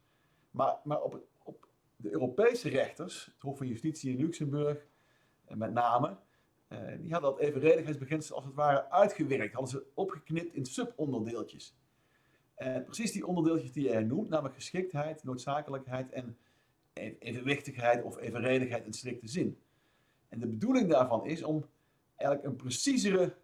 Maar, 0.50 0.76
maar 0.84 1.02
op, 1.02 1.20
op 1.42 1.68
de 1.96 2.10
Europese 2.10 2.68
rechters, 2.68 3.24
het 3.24 3.42
Hof 3.42 3.56
van 3.56 3.66
Justitie 3.66 4.12
in 4.12 4.20
Luxemburg, 4.20 4.86
eh, 5.44 5.56
met 5.56 5.72
name, 5.72 6.16
eh, 6.68 6.78
die 7.00 7.12
hadden 7.12 7.30
dat 7.30 7.40
evenredigheidsbeginsel 7.40 8.36
als 8.36 8.44
het 8.44 8.54
ware 8.54 8.90
uitgewerkt. 8.90 9.52
Hadden 9.52 9.70
ze 9.70 9.86
opgeknipt 9.94 10.54
in 10.54 10.66
subonderdeeltjes. 10.66 11.76
En 12.54 12.84
precies 12.84 13.12
die 13.12 13.26
onderdeeltjes 13.26 13.72
die 13.72 13.84
jij 13.84 14.02
noemt, 14.02 14.28
namelijk 14.28 14.54
geschiktheid, 14.54 15.24
noodzakelijkheid 15.24 16.12
en 16.12 16.36
evenwichtigheid 17.18 18.02
of 18.02 18.18
evenredigheid 18.18 18.86
in 18.86 18.92
strikte 18.92 19.28
zin. 19.28 19.58
En 20.28 20.38
de 20.38 20.46
bedoeling 20.46 20.90
daarvan 20.90 21.26
is 21.26 21.42
om 21.42 21.66
eigenlijk 22.16 22.50
een 22.50 22.56
preciezere 22.56 23.34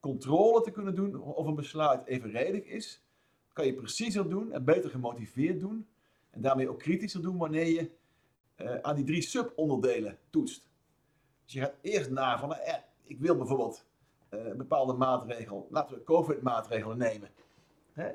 controle 0.00 0.60
te 0.60 0.70
kunnen 0.70 0.94
doen 0.94 1.22
of 1.22 1.46
een 1.46 1.54
besluit 1.54 2.06
evenredig 2.06 2.64
is. 2.64 3.02
kan 3.52 3.66
je 3.66 3.74
preciezer 3.74 4.28
doen 4.28 4.52
en 4.52 4.64
beter 4.64 4.90
gemotiveerd 4.90 5.60
doen. 5.60 5.86
En 6.30 6.40
daarmee 6.40 6.68
ook 6.68 6.78
kritischer 6.78 7.22
doen 7.22 7.36
wanneer 7.36 7.66
je 7.66 7.90
uh, 8.56 8.78
aan 8.82 8.96
die 8.96 9.04
drie 9.04 9.22
subonderdelen 9.22 10.18
toetst. 10.30 10.68
Dus 11.44 11.52
je 11.52 11.60
gaat 11.60 11.74
eerst 11.80 12.10
na 12.10 12.38
van, 12.38 12.54
eh, 12.54 12.74
ik 13.02 13.18
wil 13.18 13.36
bijvoorbeeld 13.36 13.84
uh, 14.30 14.46
een 14.46 14.56
bepaalde 14.56 14.92
maatregel, 14.92 15.68
laten 15.70 15.96
we 15.96 16.04
COVID-maatregelen 16.04 16.98
nemen. 16.98 17.30
Hè? 17.92 18.10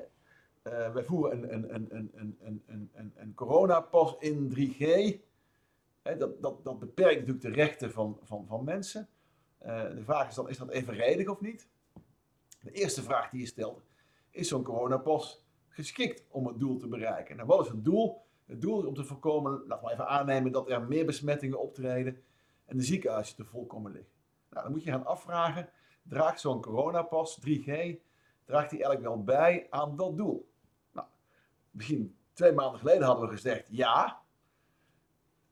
Wij 0.92 1.04
voeren 1.04 1.54
een, 1.54 1.74
een, 1.74 1.94
een, 1.94 2.10
een, 2.14 2.90
een, 2.94 3.12
een, 3.16 3.34
coronapas 3.34 4.16
in 4.18 4.50
3G. 4.56 4.84
Hè, 6.02 6.16
dat, 6.16 6.42
dat, 6.42 6.64
dat 6.64 6.78
beperkt 6.78 7.26
natuurlijk 7.26 7.42
de 7.42 7.62
rechten 7.62 7.92
van, 7.92 8.18
van, 8.22 8.46
van 8.46 8.64
mensen. 8.64 9.08
De 9.58 10.02
vraag 10.04 10.28
is 10.28 10.34
dan, 10.34 10.48
is 10.48 10.58
dat 10.58 10.70
evenredig 10.70 11.28
of 11.28 11.40
niet? 11.40 11.68
De 12.64 12.70
eerste 12.70 13.02
vraag 13.02 13.30
die 13.30 13.40
je 13.40 13.46
stelt, 13.46 13.82
is 14.30 14.48
zo'n 14.48 14.62
coronapas 14.62 15.44
geschikt 15.68 16.24
om 16.28 16.46
het 16.46 16.58
doel 16.58 16.76
te 16.76 16.88
bereiken? 16.88 17.36
Nou, 17.36 17.48
wat 17.48 17.60
is 17.60 17.68
het 17.68 17.84
doel? 17.84 18.22
Het 18.46 18.60
doel 18.60 18.80
is 18.80 18.86
om 18.86 18.94
te 18.94 19.04
voorkomen, 19.04 19.64
laten 19.66 19.86
we 19.86 19.92
even 19.92 20.08
aannemen, 20.08 20.52
dat 20.52 20.70
er 20.70 20.82
meer 20.82 21.06
besmettingen 21.06 21.60
optreden 21.60 22.22
en 22.64 22.76
de 22.76 22.82
ziekenhuizen 22.82 23.36
te 23.36 23.44
volkomen 23.44 23.92
liggen. 23.92 24.10
Nou, 24.50 24.62
dan 24.62 24.72
moet 24.72 24.84
je 24.84 24.90
gaan 24.90 25.06
afvragen, 25.06 25.68
draagt 26.02 26.40
zo'n 26.40 26.60
coronapas 26.60 27.40
3G, 27.40 27.96
draagt 28.44 28.70
die 28.70 28.84
eigenlijk 28.84 29.02
wel 29.02 29.24
bij 29.24 29.66
aan 29.70 29.96
dat 29.96 30.16
doel? 30.16 30.48
Nou, 30.92 31.06
misschien 31.70 32.16
twee 32.32 32.52
maanden 32.52 32.78
geleden 32.78 33.06
hadden 33.06 33.28
we 33.28 33.34
gezegd 33.34 33.64
ja. 33.68 34.22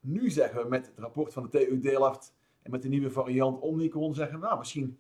Nu 0.00 0.30
zeggen 0.30 0.62
we 0.62 0.68
met 0.68 0.86
het 0.86 0.98
rapport 0.98 1.32
van 1.32 1.42
de 1.42 1.48
TU 1.48 1.78
Delft 1.78 2.34
en 2.62 2.70
met 2.70 2.82
de 2.82 2.88
nieuwe 2.88 3.10
variant 3.10 3.60
Omicron 3.60 4.14
zeggen 4.14 4.40
we, 4.40 4.46
nou, 4.46 4.58
misschien 4.58 4.98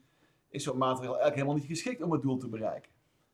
is 0.52 0.62
zo'n 0.62 0.78
maatregel 0.78 1.18
eigenlijk 1.18 1.34
helemaal 1.34 1.56
niet 1.56 1.78
geschikt 1.78 2.02
om 2.02 2.12
het 2.12 2.22
doel 2.22 2.36
te 2.36 2.48
bereiken. 2.48 2.90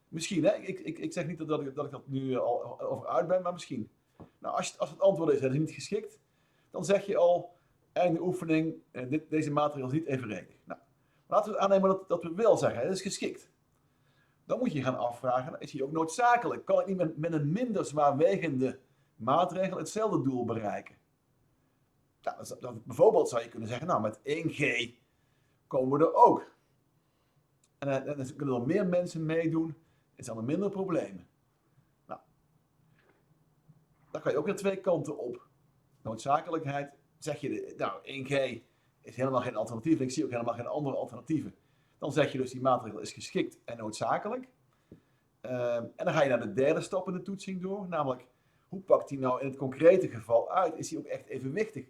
Misschien, 0.09 0.45
hè? 0.45 0.55
Ik, 0.55 0.79
ik, 0.79 0.99
ik 0.99 1.13
zeg 1.13 1.27
niet 1.27 1.39
dat 1.39 1.61
ik, 1.61 1.75
dat 1.75 1.85
ik 1.85 1.91
dat 1.91 2.09
nu 2.09 2.37
al 2.39 2.81
over 2.81 3.09
uit 3.09 3.27
ben, 3.27 3.43
maar 3.43 3.53
misschien. 3.53 3.91
Nou, 4.39 4.57
als, 4.57 4.79
als 4.79 4.91
het 4.91 5.01
antwoord 5.01 5.33
is, 5.33 5.41
het 5.41 5.53
is 5.53 5.59
niet 5.59 5.71
geschikt, 5.71 6.19
dan 6.71 6.85
zeg 6.85 7.07
je 7.07 7.17
al, 7.17 7.57
einde 7.93 8.21
oefening, 8.21 8.75
eh, 8.91 9.09
dit, 9.09 9.31
deze 9.31 9.51
maatregel 9.51 9.87
is 9.87 9.93
niet 9.93 10.07
evenredig. 10.07 10.57
Nou, 10.65 10.81
laten 11.27 11.53
we 11.53 11.59
aannemen 11.59 11.89
dat, 11.89 12.09
dat 12.09 12.23
we 12.23 12.35
wel 12.35 12.57
zeggen, 12.57 12.83
het 12.83 12.93
is 12.93 13.03
geschikt. 13.03 13.51
Dan 14.45 14.59
moet 14.59 14.73
je 14.73 14.83
gaan 14.83 14.99
afvragen, 14.99 15.61
is 15.61 15.73
hij 15.73 15.83
ook 15.83 15.93
noodzakelijk? 15.93 16.65
Kan 16.65 16.81
ik 16.81 16.87
niet 16.87 17.17
met, 17.17 17.33
een 17.33 17.53
minder 17.53 17.85
zwaarwegende 17.85 18.79
maatregel 19.17 19.79
hetzelfde 19.79 20.23
doel 20.23 20.45
bereiken? 20.45 20.97
Nou, 22.23 22.81
bijvoorbeeld 22.85 23.29
zou 23.29 23.43
je 23.43 23.49
kunnen 23.49 23.69
zeggen, 23.69 23.87
nou 23.87 24.01
met 24.01 24.19
1G 24.19 24.93
komen 25.67 25.99
we 25.99 26.05
er 26.05 26.15
ook. 26.15 26.57
En, 27.79 28.07
en 28.07 28.17
dan 28.17 28.37
kunnen 28.37 28.55
er 28.55 28.67
meer 28.67 28.87
mensen 28.87 29.27
meedoen, 29.27 29.75
is 30.15 30.27
dan 30.27 30.37
er 30.37 30.45
minder 30.45 30.71
problemen. 30.71 31.27
Nou, 32.07 32.21
dan 34.11 34.21
kan 34.21 34.33
je 34.33 34.39
ook 34.39 34.47
weer 34.47 34.57
twee 34.57 34.77
kanten 34.77 35.19
op. 35.19 35.47
Noodzakelijkheid, 36.03 36.93
zeg 37.19 37.41
je, 37.41 37.75
nou 37.77 38.01
1G 38.01 38.63
is 39.03 39.17
helemaal 39.17 39.41
geen 39.41 39.57
alternatief. 39.57 39.99
En 39.99 40.05
ik 40.05 40.11
zie 40.11 40.25
ook 40.25 40.31
helemaal 40.31 40.55
geen 40.55 40.67
andere 40.67 40.97
alternatieven. 40.97 41.55
Dan 41.99 42.13
zeg 42.13 42.33
je 42.33 42.39
dus 42.39 42.51
die 42.51 42.61
maatregel 42.61 42.99
is 42.99 43.13
geschikt 43.13 43.59
en 43.65 43.77
noodzakelijk. 43.77 44.49
Uh, 45.43 45.75
en 45.75 45.93
dan 45.97 46.13
ga 46.13 46.23
je 46.23 46.29
naar 46.29 46.41
de 46.41 46.53
derde 46.53 46.81
stap 46.81 47.09
in 47.09 47.13
de 47.13 47.23
toetsing 47.23 47.63
door, 47.63 47.89
namelijk 47.89 48.27
hoe 48.69 48.81
pakt 48.81 49.09
die 49.09 49.19
nou 49.19 49.41
in 49.41 49.47
het 49.47 49.57
concrete 49.57 50.09
geval 50.09 50.51
uit? 50.51 50.77
Is 50.77 50.89
die 50.89 50.99
ook 50.99 51.05
echt 51.05 51.27
evenwichtig? 51.27 51.87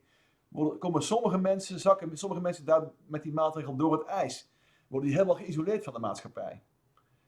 Komen 0.78 1.02
sommige 1.02 1.38
mensen, 1.38 1.80
zakken 1.80 2.16
sommige 2.16 2.42
mensen 2.42 2.64
daar 2.64 2.90
met 3.06 3.22
die 3.22 3.32
maatregel 3.32 3.76
door 3.76 3.92
het 3.92 4.04
ijs? 4.04 4.50
Worden 4.88 5.08
die 5.08 5.18
helemaal 5.18 5.38
geïsoleerd 5.38 5.84
van 5.84 5.92
de 5.92 5.98
maatschappij? 5.98 6.62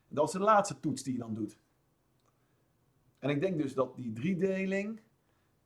Dat 0.09 0.27
is 0.27 0.33
de 0.33 0.39
laatste 0.39 0.81
toets 0.81 1.03
die 1.03 1.13
je 1.13 1.19
dan 1.19 1.35
doet. 1.35 1.59
En 3.19 3.31
ik 3.31 3.41
denk 3.41 3.59
dus 3.59 3.75
dat 3.75 3.97
die 3.97 4.13
driedeling 4.13 5.01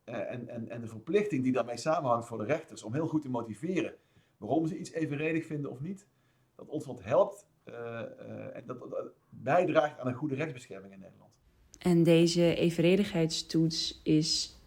uh, 0.04 0.30
en, 0.30 0.48
en, 0.48 0.68
en 0.68 0.80
de 0.80 0.86
verplichting 0.86 1.42
die 1.42 1.52
daarmee 1.52 1.76
samenhangt 1.76 2.26
voor 2.26 2.38
de 2.38 2.44
rechters 2.44 2.82
om 2.82 2.94
heel 2.94 3.06
goed 3.06 3.22
te 3.22 3.28
motiveren 3.28 3.94
waarom 4.36 4.66
ze 4.66 4.78
iets 4.78 4.90
evenredig 4.90 5.46
vinden 5.46 5.70
of 5.70 5.80
niet, 5.80 6.06
dat 6.54 6.68
ons 6.68 6.86
wat 6.86 7.02
helpt 7.02 7.46
uh, 7.64 7.74
uh, 7.74 8.56
en 8.56 8.62
dat, 8.66 8.80
dat, 8.80 9.12
bijdraagt 9.28 9.98
aan 9.98 10.06
een 10.06 10.14
goede 10.14 10.34
rechtsbescherming 10.34 10.92
in 10.92 11.00
Nederland. 11.00 11.32
En 11.78 12.02
deze 12.02 12.54
evenredigheidstoets 12.54 14.00
is 14.02 14.58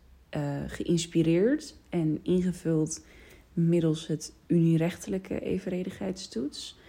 geïnspireerd 0.68 1.78
en 1.90 2.24
ingevuld 2.24 3.06
middels 3.54 4.08
het 4.08 4.36
unierechtelijke 4.48 5.40
evenredigheidstoets 5.40 6.80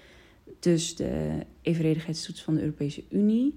dus 0.58 0.96
de 0.96 1.44
evenredigheidstoets 1.62 2.42
van 2.42 2.54
de 2.54 2.60
Europese 2.60 3.04
Unie. 3.10 3.54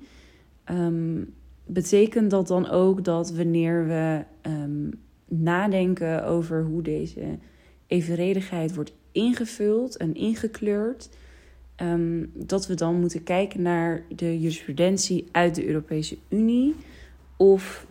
Um, 0.70 1.34
betekent 1.66 2.32
dat 2.32 2.48
dan 2.48 2.70
ook 2.70 3.04
dat 3.04 3.32
wanneer 3.32 3.88
we 3.88 4.24
um, 4.42 4.92
nadenken 5.26 6.26
over 6.26 6.64
hoe 6.64 6.82
deze 6.82 7.38
evenredigheid 7.88 8.76
wordt 8.76 8.94
ingevuld 9.12 9.98
en 9.98 10.16
ingekleurd, 10.16 11.10
um, 11.78 12.32
dat 12.34 12.68
we 12.68 12.74
dan 12.74 13.00
moeten 13.00 13.24
kijken 13.24 13.62
naar 13.62 14.04
de 14.16 14.40
jurisprudentie 14.40 15.28
uit 15.32 15.56
de 15.56 15.66
Europese 15.66 16.18
Unie? 16.30 16.76
Of 17.38 17.90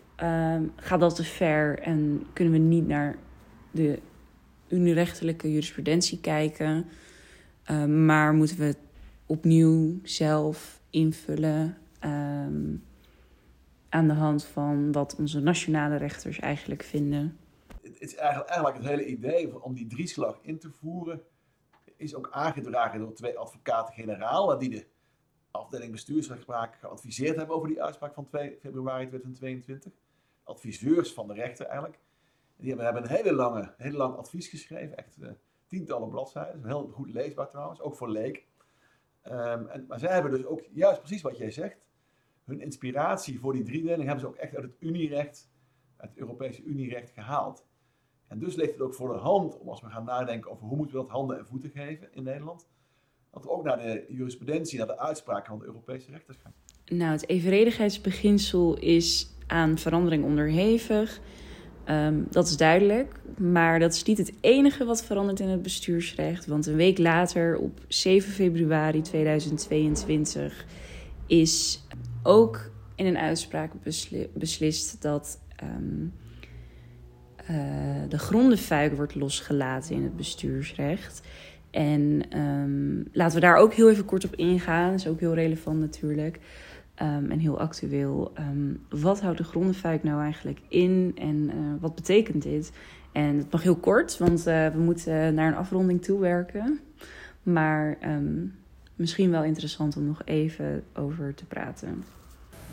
gaat 0.75 0.99
dat 0.99 1.15
te 1.15 1.23
ver 1.23 1.79
en 1.79 2.23
kunnen 2.33 2.53
we 2.53 2.59
niet 2.59 2.87
naar 2.87 3.15
de 3.71 3.99
unierechtelijke 4.67 5.49
jurisprudentie 5.49 6.19
kijken? 6.19 6.85
maar 8.05 8.33
moeten 8.33 8.57
we 8.57 8.75
opnieuw 9.31 9.99
zelf 10.03 10.81
invullen 10.89 11.77
um, 12.03 12.83
aan 13.89 14.07
de 14.07 14.13
hand 14.13 14.43
van 14.43 14.91
wat 14.91 15.15
onze 15.15 15.39
nationale 15.39 15.95
rechters 15.95 16.39
eigenlijk 16.39 16.83
vinden. 16.83 17.37
Het 17.81 18.01
is 18.01 18.15
eigenlijk, 18.15 18.75
het 18.75 18.85
hele 18.85 19.05
idee 19.05 19.63
om 19.63 19.73
die 19.73 19.87
drieslag 19.87 20.39
in 20.41 20.59
te 20.59 20.71
voeren, 20.71 21.21
is 21.95 22.15
ook 22.15 22.29
aangedragen 22.31 22.99
door 22.99 23.13
twee 23.13 23.37
advocaten-generaal 23.37 24.57
die 24.57 24.69
de 24.69 24.85
afdeling 25.51 25.91
bestuursrechtspraak 25.91 26.75
geadviseerd 26.75 27.35
hebben 27.35 27.55
over 27.55 27.67
die 27.67 27.83
uitspraak 27.83 28.13
van 28.13 28.25
2 28.25 28.57
februari 28.61 29.07
2022. 29.07 29.91
Adviseurs 30.43 31.13
van 31.13 31.27
de 31.27 31.33
rechter 31.33 31.65
eigenlijk. 31.65 31.99
Die 32.55 32.75
hebben, 32.75 33.03
een 33.03 33.09
hele 33.09 33.33
lange, 33.33 33.73
hele 33.77 33.97
lang 33.97 34.15
advies 34.15 34.47
geschreven, 34.47 34.97
echt 34.97 35.17
uh, 35.19 35.29
tientallen 35.67 36.09
bladzijden. 36.09 36.65
Heel 36.65 36.91
goed 36.93 37.09
leesbaar 37.09 37.49
trouwens, 37.49 37.81
ook 37.81 37.95
voor 37.95 38.09
leek. 38.09 38.49
Um, 39.23 39.67
en, 39.67 39.85
maar 39.87 39.99
zij 39.99 40.13
hebben 40.13 40.31
dus 40.31 40.45
ook 40.45 40.61
juist 40.71 40.99
precies 40.99 41.21
wat 41.21 41.37
jij 41.37 41.51
zegt. 41.51 41.85
Hun 42.43 42.61
inspiratie 42.61 43.39
voor 43.39 43.53
die 43.53 43.63
driedeling 43.63 44.03
hebben 44.03 44.19
ze 44.19 44.27
ook 44.27 44.35
echt 44.35 44.55
uit 44.55 44.63
het 44.63 44.75
Unierecht, 44.79 45.49
het 45.97 46.11
Europese 46.15 46.63
Unierecht 46.63 47.11
gehaald. 47.11 47.65
En 48.27 48.39
dus 48.39 48.55
ligt 48.55 48.71
het 48.71 48.81
ook 48.81 48.93
voor 48.93 49.13
de 49.13 49.19
hand 49.19 49.59
om 49.59 49.69
als 49.69 49.81
we 49.81 49.89
gaan 49.89 50.03
nadenken 50.03 50.51
over 50.51 50.65
hoe 50.65 50.77
moeten 50.77 50.95
we 50.95 51.01
dat 51.01 51.11
handen 51.11 51.37
en 51.37 51.45
voeten 51.45 51.69
geven 51.69 52.13
in 52.13 52.23
Nederland, 52.23 52.67
dat 53.31 53.43
we 53.43 53.49
ook 53.49 53.63
naar 53.63 53.77
de 53.77 54.05
jurisprudentie, 54.09 54.77
naar 54.77 54.87
de 54.87 54.99
uitspraken 54.99 55.45
van 55.45 55.59
de 55.59 55.65
Europese 55.65 56.11
rechters 56.11 56.37
gaan. 56.37 56.53
Nou, 56.85 57.11
het 57.11 57.29
evenredigheidsbeginsel 57.29 58.77
is 58.77 59.35
aan 59.47 59.77
verandering 59.77 60.23
onderhevig. 60.23 61.21
Um, 61.89 62.27
dat 62.29 62.47
is 62.47 62.57
duidelijk, 62.57 63.19
maar 63.37 63.79
dat 63.79 63.93
is 63.93 64.03
niet 64.03 64.17
het 64.17 64.33
enige 64.41 64.85
wat 64.85 65.03
verandert 65.03 65.39
in 65.39 65.47
het 65.47 65.61
bestuursrecht. 65.61 66.45
Want 66.45 66.65
een 66.65 66.75
week 66.75 66.97
later, 66.97 67.57
op 67.57 67.79
7 67.87 68.31
februari 68.31 69.01
2022, 69.01 70.65
is 71.27 71.85
ook 72.23 72.71
in 72.95 73.05
een 73.05 73.17
uitspraak 73.17 73.71
besli 73.83 74.29
beslist 74.33 75.01
dat 75.01 75.39
um, 75.63 76.13
uh, 77.49 77.55
de 78.09 78.17
grondenfuik 78.17 78.95
wordt 78.95 79.15
losgelaten 79.15 79.95
in 79.95 80.03
het 80.03 80.15
bestuursrecht. 80.15 81.21
En 81.71 82.23
um, 82.39 83.07
laten 83.11 83.35
we 83.35 83.41
daar 83.41 83.57
ook 83.57 83.73
heel 83.73 83.89
even 83.89 84.05
kort 84.05 84.25
op 84.25 84.35
ingaan. 84.35 84.91
Dat 84.91 84.99
is 84.99 85.07
ook 85.07 85.19
heel 85.19 85.33
relevant 85.33 85.79
natuurlijk. 85.79 86.39
Um, 87.01 87.31
en 87.31 87.39
heel 87.39 87.59
actueel. 87.59 88.31
Um, 88.39 88.85
wat 88.89 89.21
houdt 89.21 89.37
de 89.37 89.43
grondenfuik 89.43 90.03
nou 90.03 90.21
eigenlijk 90.21 90.61
in 90.67 91.11
en 91.15 91.51
uh, 91.55 91.73
wat 91.79 91.95
betekent 91.95 92.43
dit? 92.43 92.71
En 93.11 93.37
het 93.37 93.51
mag 93.51 93.63
heel 93.63 93.75
kort, 93.75 94.17
want 94.17 94.47
uh, 94.47 94.67
we 94.67 94.79
moeten 94.79 95.33
naar 95.33 95.47
een 95.47 95.57
afronding 95.57 96.03
toe 96.03 96.19
werken. 96.19 96.79
Maar 97.43 97.97
um, 98.03 98.55
misschien 98.95 99.31
wel 99.31 99.43
interessant 99.43 99.97
om 99.97 100.05
nog 100.05 100.21
even 100.25 100.83
over 100.93 101.33
te 101.33 101.45
praten. 101.45 102.03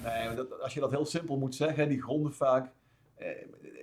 Nee, 0.05 0.29
als 0.61 0.75
je 0.75 0.81
dat 0.81 0.91
heel 0.91 1.07
simpel 1.07 1.37
moet 1.37 1.55
zeggen, 1.55 1.89
die 1.89 2.03
grondenfuik. 2.03 2.67
Eh, 3.15 3.29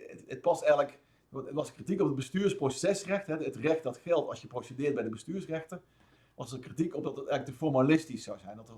het, 0.07 0.23
het, 0.27 0.41
past 0.41 0.63
eigenlijk. 0.63 0.99
Er 1.31 1.53
was 1.53 1.73
kritiek 1.73 2.01
op 2.01 2.07
het 2.07 2.15
bestuursprocesrecht, 2.15 3.27
hè, 3.27 3.37
het 3.37 3.55
recht 3.55 3.83
dat 3.83 3.97
geldt 3.97 4.29
als 4.29 4.41
je 4.41 4.47
procedeert 4.47 4.93
bij 4.93 5.03
de 5.03 5.09
bestuursrechter. 5.09 5.81
Was 6.35 6.51
er 6.51 6.59
kritiek 6.59 6.95
op 6.95 7.03
dat 7.03 7.15
het 7.15 7.27
eigenlijk 7.27 7.57
te 7.57 7.65
formalistisch 7.65 8.23
zou 8.23 8.39
zijn. 8.39 8.57
Dat 8.57 8.71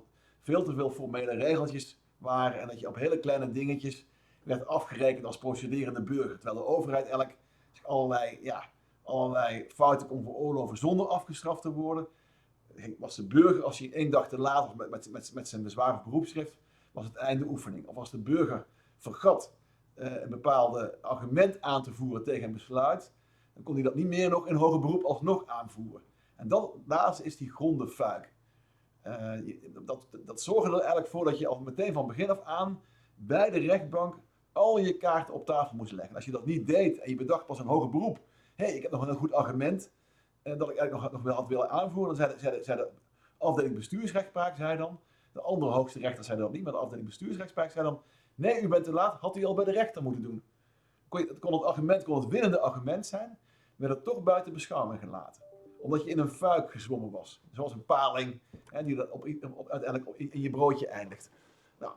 veel 0.47 0.63
te 0.63 0.73
veel 0.73 0.91
formele 0.91 1.35
regeltjes 1.35 1.99
waren 2.17 2.61
en 2.61 2.67
dat 2.67 2.79
je 2.79 2.87
op 2.87 2.95
hele 2.95 3.19
kleine 3.19 3.51
dingetjes 3.51 4.05
werd 4.43 4.67
afgerekend 4.67 5.25
als 5.25 5.37
procederende 5.37 6.01
burger. 6.01 6.35
Terwijl 6.35 6.55
de 6.55 6.65
overheid 6.65 7.07
zich 7.71 7.85
allerlei, 7.85 8.39
ja, 8.41 8.63
allerlei 9.03 9.65
fouten 9.67 10.07
kon 10.07 10.23
veroorloven 10.23 10.77
zonder 10.77 11.07
afgestraft 11.07 11.61
te 11.61 11.71
worden. 11.71 12.07
Was 12.97 13.15
de 13.15 13.27
burger, 13.27 13.63
als 13.63 13.79
hij 13.79 13.91
één 13.91 14.11
dag 14.11 14.27
te 14.27 14.37
laat 14.37 14.65
was 14.65 14.89
met, 14.89 15.11
met, 15.11 15.31
met, 15.33 15.47
zijn 15.47 15.63
bezwaar 15.63 15.93
of 15.93 16.03
beroepsschrift, 16.03 16.57
was 16.91 17.05
het 17.05 17.15
einde 17.15 17.45
oefening. 17.45 17.87
Of 17.87 17.95
als 17.95 18.11
de 18.11 18.17
burger 18.17 18.65
vergat 18.97 19.53
uh, 19.95 20.21
een 20.21 20.29
bepaalde 20.29 20.97
argument 21.01 21.61
aan 21.61 21.83
te 21.83 21.93
voeren 21.93 22.23
tegen 22.23 22.43
een 22.43 22.53
besluit, 22.53 23.11
dan 23.53 23.63
kon 23.63 23.73
hij 23.73 23.83
dat 23.83 23.95
niet 23.95 24.07
meer 24.07 24.29
nog 24.29 24.47
in 24.47 24.55
hoger 24.55 24.79
beroep 24.79 25.03
alsnog 25.03 25.45
aanvoeren. 25.45 26.01
En 26.35 26.47
dat 26.47 26.75
laatste 26.85 27.23
is 27.23 27.37
die 27.37 27.51
gronde 27.51 27.87
fuik. 27.87 28.25
Uh, 28.25 28.36
dat, 29.85 30.07
dat 30.25 30.41
zorgde 30.41 30.69
er 30.69 30.77
eigenlijk 30.77 31.07
voor 31.07 31.25
dat 31.25 31.39
je 31.39 31.47
al 31.47 31.59
meteen 31.59 31.93
van 31.93 32.07
begin 32.07 32.29
af 32.29 32.41
aan 32.43 32.81
bij 33.15 33.49
de 33.49 33.59
rechtbank 33.59 34.15
al 34.51 34.77
je 34.77 34.97
kaarten 34.97 35.33
op 35.33 35.45
tafel 35.45 35.75
moest 35.75 35.91
leggen. 35.91 36.15
Als 36.15 36.25
je 36.25 36.31
dat 36.31 36.45
niet 36.45 36.67
deed 36.67 36.97
en 36.99 37.09
je 37.09 37.15
bedacht 37.15 37.45
pas 37.45 37.59
een 37.59 37.67
hoger 37.67 37.89
beroep, 37.89 38.19
hé, 38.55 38.65
hey, 38.65 38.75
ik 38.75 38.81
heb 38.81 38.91
nog 38.91 39.07
een 39.07 39.15
goed 39.15 39.33
argument 39.33 39.91
uh, 40.43 40.57
dat 40.57 40.69
ik 40.69 40.77
eigenlijk 40.77 40.91
nog, 40.91 41.11
nog 41.11 41.21
wel 41.21 41.35
had 41.35 41.47
willen 41.47 41.69
aanvoeren, 41.69 42.15
dan 42.15 42.39
zei 42.39 42.61
de, 42.61 42.61
de, 42.65 42.89
afdeling 43.37 43.75
bestuursrechtspraak, 43.75 44.55
zei 44.55 44.77
dan, 44.77 44.99
de 45.31 45.41
andere 45.41 45.71
hoogste 45.71 45.99
rechter 45.99 46.23
zei 46.23 46.39
dat 46.39 46.51
niet, 46.51 46.63
maar 46.63 46.73
de 46.73 46.79
afdeling 46.79 47.07
bestuursrechtspraak 47.07 47.71
zei 47.71 47.85
dan, 47.85 48.01
Nee, 48.37 48.61
u 48.61 48.67
bent 48.67 48.83
te 48.83 48.91
laat, 48.91 49.19
had 49.19 49.37
u 49.37 49.45
al 49.45 49.53
bij 49.53 49.65
de 49.65 49.71
rechter 49.71 50.03
moeten 50.03 50.21
doen. 50.21 50.43
Kon, 51.07 51.39
kon 51.39 51.53
het 51.53 51.63
argument, 51.63 52.03
kon 52.03 52.19
het 52.19 52.27
winnende 52.29 52.59
argument 52.59 53.05
zijn, 53.05 53.37
werd 53.75 53.93
het 53.93 54.03
toch 54.03 54.23
buiten 54.23 54.53
beschouwing 54.53 54.99
gelaten. 54.99 55.41
Omdat 55.87 56.03
je 56.03 56.09
in 56.09 56.19
een 56.19 56.29
fuik 56.29 56.71
gezwommen 56.71 57.11
was. 57.11 57.41
Zoals 57.51 57.73
een 57.73 57.85
paling, 57.85 58.39
die 58.85 58.95
dat 58.95 59.11
op, 59.11 59.27
op, 59.55 59.69
uiteindelijk 59.69 60.19
in 60.19 60.41
je 60.41 60.49
broodje 60.49 60.87
eindigt. 60.87 61.31
Nou, 61.79 61.93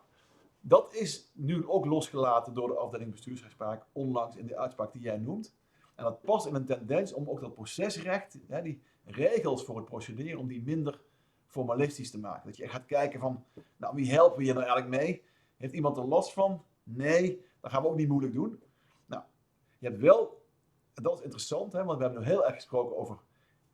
dat 0.60 0.94
is 0.94 1.30
nu 1.32 1.68
ook 1.68 1.84
losgelaten 1.84 2.54
door 2.54 2.68
de 2.68 2.76
afdeling 2.76 3.10
bestuursrechtspraak, 3.10 3.86
onlangs 3.92 4.36
in 4.36 4.46
de 4.46 4.56
uitspraak 4.56 4.92
die 4.92 5.02
jij 5.02 5.18
noemt. 5.18 5.54
En 5.94 6.04
dat 6.04 6.22
past 6.22 6.46
in 6.46 6.54
een 6.54 6.64
tendens 6.64 7.12
om 7.12 7.28
ook 7.28 7.40
dat 7.40 7.54
procesrecht, 7.54 8.38
hè, 8.46 8.62
die 8.62 8.82
regels 9.04 9.64
voor 9.64 9.76
het 9.76 9.84
procederen, 9.84 10.38
om 10.38 10.48
die 10.48 10.62
minder 10.62 11.00
formalistisch 11.46 12.10
te 12.10 12.18
maken. 12.18 12.46
Dat 12.46 12.56
je 12.56 12.68
gaat 12.68 12.86
kijken 12.86 13.20
van, 13.20 13.44
nou 13.76 13.94
wie 13.94 14.10
helpen 14.10 14.38
we 14.38 14.44
hier 14.44 14.54
nou 14.54 14.66
eigenlijk 14.66 15.02
mee? 15.02 15.22
Heeft 15.56 15.74
iemand 15.74 15.96
er 15.96 16.06
last 16.06 16.32
van? 16.32 16.64
Nee, 16.82 17.44
dan 17.60 17.70
gaan 17.70 17.82
we 17.82 17.88
ook 17.88 17.96
niet 17.96 18.08
moeilijk 18.08 18.34
doen. 18.34 18.62
Nou, 19.06 19.22
je 19.78 19.88
hebt 19.88 20.00
wel, 20.00 20.42
dat 20.94 21.18
is 21.18 21.24
interessant, 21.24 21.72
hè, 21.72 21.84
want 21.84 21.98
we 21.98 22.04
hebben 22.04 22.22
nu 22.22 22.28
heel 22.28 22.46
erg 22.46 22.54
gesproken 22.54 22.96
over 22.96 23.18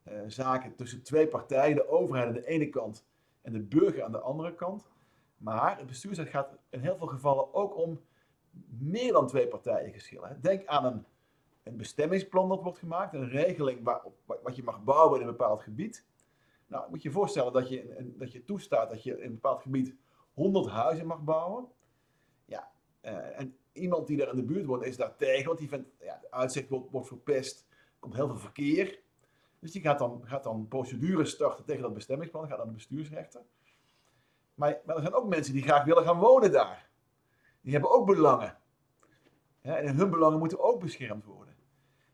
uh, 0.09 0.20
zaken 0.26 0.74
tussen 0.74 1.02
twee 1.02 1.28
partijen, 1.28 1.76
de 1.76 1.88
overheid 1.88 2.26
aan 2.26 2.32
de 2.32 2.46
ene 2.46 2.68
kant 2.68 3.07
en 3.42 3.52
de 3.52 3.61
burger 3.61 4.02
aan 4.02 4.12
de 4.12 4.20
andere 4.20 4.54
kant. 4.54 4.88
Maar 5.36 5.78
het 5.78 5.86
bestuursrecht 5.86 6.30
gaat 6.30 6.59
in 6.70 6.80
heel 6.80 6.96
veel 6.96 7.07
gevallen 7.07 7.54
ook 7.54 7.76
om 7.76 8.00
meer 8.78 9.12
dan 9.12 9.26
twee 9.26 9.48
partijen 9.48 9.92
geschillen. 9.92 10.38
Denk 10.40 10.66
aan 10.66 10.84
een, 10.84 11.04
een 11.62 11.76
bestemmingsplan 11.76 12.48
dat 12.48 12.62
wordt 12.62 12.78
gemaakt, 12.78 13.14
een 13.14 13.28
regeling 13.28 13.82
waar, 13.82 14.02
wat 14.24 14.57
je 14.57 14.62
mag 14.62 14.84
bouwen 14.84 15.20
in 15.20 15.26
een 15.26 15.32
bepaald 15.36 15.62
gebied. 15.62 16.04
Nou, 16.66 16.90
moet 16.90 17.02
je 17.02 17.09
je 17.09 17.14
voorstellen 17.14 17.52
dat 17.52 17.68
je, 17.68 18.12
dat 18.18 18.32
je 18.32 18.44
toestaat 18.44 18.90
dat 18.90 19.02
je 19.02 19.18
in 19.18 19.26
een 19.26 19.34
bepaald 19.34 19.62
gebied 19.62 19.94
100 20.34 20.68
huizen 20.68 21.07
mag 21.07 21.22
bouwen. 21.22 21.66
Ja, 22.44 22.70
uh, 23.02 23.40
en 23.40 23.57
iemand 23.72 24.07
die 24.07 24.16
daar 24.16 24.30
in 24.30 24.36
de 24.36 24.44
buurt 24.44 24.66
woont 24.66 24.84
is 24.84 24.96
daar 24.96 25.16
tegen, 25.16 25.46
want 25.46 25.59
die 25.59 25.68
vindt, 25.68 25.88
ja, 26.00 26.18
het 26.20 26.30
uitzicht 26.30 26.68
wordt, 26.68 26.90
wordt 26.90 27.09
verpest, 27.09 27.66
er 27.70 27.96
komt 27.98 28.14
heel 28.14 28.28
veel 28.28 28.38
verkeer. 28.38 29.00
Dus 29.59 29.72
die 29.72 29.82
gaat 29.82 29.98
dan, 29.98 30.22
gaat 30.24 30.44
dan 30.44 30.68
procedures 30.68 31.30
starten 31.30 31.64
tegen 31.64 31.82
dat 31.82 31.94
bestemmingsplan, 31.94 32.48
gaat 32.48 32.57
naar 32.57 32.66
de 32.66 32.72
bestuursrechter. 32.72 33.42
Maar, 34.54 34.80
er 34.86 35.00
zijn 35.00 35.14
ook 35.14 35.28
mensen 35.28 35.52
die 35.52 35.62
graag 35.62 35.84
willen 35.84 36.04
gaan 36.04 36.18
wonen 36.18 36.52
daar. 36.52 36.88
Die 37.61 37.72
hebben 37.72 37.90
ook 37.90 38.07
belangen. 38.07 38.59
En 39.61 39.96
hun 39.96 40.11
belangen 40.11 40.38
moeten 40.38 40.61
ook 40.61 40.80
beschermd 40.80 41.24
worden. 41.24 41.54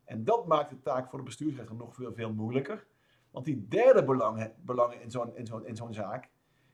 En 0.03 0.23
dat 0.23 0.47
maakt 0.47 0.69
de 0.69 0.81
taak 0.81 1.09
voor 1.09 1.19
de 1.19 1.25
bestuursrechter 1.25 1.75
nog 1.75 1.95
veel, 1.95 2.13
veel 2.13 2.33
moeilijker. 2.33 2.85
Want 3.31 3.45
die 3.45 3.67
derde 3.67 4.03
belangen, 4.03 4.53
belangen 4.57 5.01
in 5.01 5.11
zo'n 5.11 5.35
in 5.35 5.45
zo'n 5.45 5.65
in 5.65 5.75
zo'n 5.75 5.93
zaak, 5.93 6.29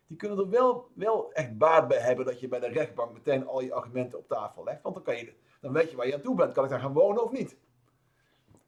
die 0.07 0.17
kunnen 0.17 0.37
er 0.37 0.49
wel, 0.49 0.91
wel 0.93 1.33
echt 1.33 1.57
baat 1.57 1.87
bij 1.87 1.97
hebben 1.97 2.25
dat 2.25 2.39
je 2.39 2.47
bij 2.47 2.59
de 2.59 2.67
rechtbank 2.67 3.13
meteen 3.13 3.47
al 3.47 3.61
je 3.61 3.73
argumenten 3.73 4.19
op 4.19 4.27
tafel 4.27 4.63
legt. 4.63 4.81
Want 4.81 4.95
dan, 4.95 5.03
kan 5.03 5.17
je, 5.17 5.33
dan 5.61 5.73
weet 5.73 5.89
je 5.89 5.95
waar 5.95 6.07
je 6.07 6.13
aan 6.13 6.21
toe 6.21 6.35
bent. 6.35 6.53
Kan 6.53 6.63
ik 6.63 6.69
daar 6.69 6.79
gaan 6.79 6.93
wonen 6.93 7.23
of 7.23 7.31
niet? 7.31 7.57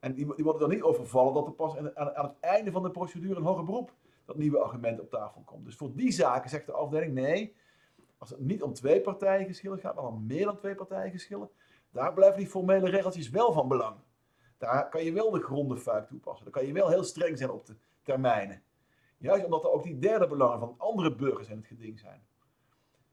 En 0.01 0.13
die, 0.13 0.25
worden 0.25 0.61
er 0.61 0.73
niet 0.73 0.83
overvallen 0.83 1.33
dat 1.33 1.45
er 1.45 1.53
pas 1.53 1.77
aan, 1.77 1.97
aan, 1.97 2.25
het 2.25 2.39
einde 2.39 2.71
van 2.71 2.83
de 2.83 2.91
procedure 2.91 3.35
een 3.35 3.45
hoger 3.45 3.63
beroep 3.63 3.93
dat 4.25 4.37
nieuwe 4.37 4.57
argument 4.57 4.99
op 4.99 5.09
tafel 5.09 5.41
komt. 5.45 5.65
Dus 5.65 5.75
voor 5.75 5.95
die 5.95 6.11
zaken 6.11 6.49
zegt 6.49 6.65
de 6.65 6.71
afdeling 6.71 7.13
nee. 7.13 7.55
Als 8.17 8.29
het 8.29 8.39
niet 8.39 8.63
om 8.63 8.73
twee 8.73 9.01
partijen 9.01 9.45
geschillen 9.45 9.79
gaat, 9.79 9.95
maar 9.95 10.07
om 10.07 10.25
meer 10.25 10.45
dan 10.45 10.57
twee 10.57 10.75
partijen 10.75 11.11
geschillen, 11.11 11.49
daar 11.91 12.13
blijven 12.13 12.37
die 12.37 12.47
formele 12.47 12.89
regeltjes 12.89 13.29
wel 13.29 13.53
van 13.53 13.67
belang. 13.67 13.95
Daar 14.57 14.89
kan 14.89 15.03
je 15.03 15.11
wel 15.11 15.31
de 15.31 15.39
gronde 15.39 15.77
fuik 15.77 16.07
toepassen. 16.07 16.43
Dan 16.43 16.53
kan 16.53 16.65
je 16.65 16.73
wel 16.73 16.89
heel 16.89 17.03
streng 17.03 17.37
zijn 17.37 17.49
op 17.49 17.65
de 17.65 17.75
termijnen. 18.03 18.63
Juist 19.17 19.45
omdat 19.45 19.63
er 19.63 19.71
ook 19.71 19.83
die 19.83 19.99
derde 19.99 20.27
belangen 20.27 20.59
van 20.59 20.75
andere 20.77 21.15
burgers 21.15 21.49
in 21.49 21.57
het 21.57 21.67
geding 21.67 21.99
zijn. 21.99 22.21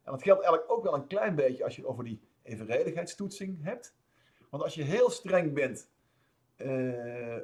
En 0.03 0.13
dat 0.13 0.23
geldt 0.23 0.43
eigenlijk 0.43 0.73
ook 0.73 0.83
wel 0.85 0.95
een 0.95 1.07
klein 1.07 1.35
beetje 1.35 1.65
als 1.65 1.77
je 1.77 1.81
het 1.81 1.91
over 1.91 2.05
die 2.05 2.21
evenredigheidstoetsing 2.43 3.63
hebt. 3.63 3.95
Want 4.51 4.63
als 4.63 4.75
je 4.75 4.83
heel 4.83 5.11
streng 5.11 5.55
bent 5.55 5.91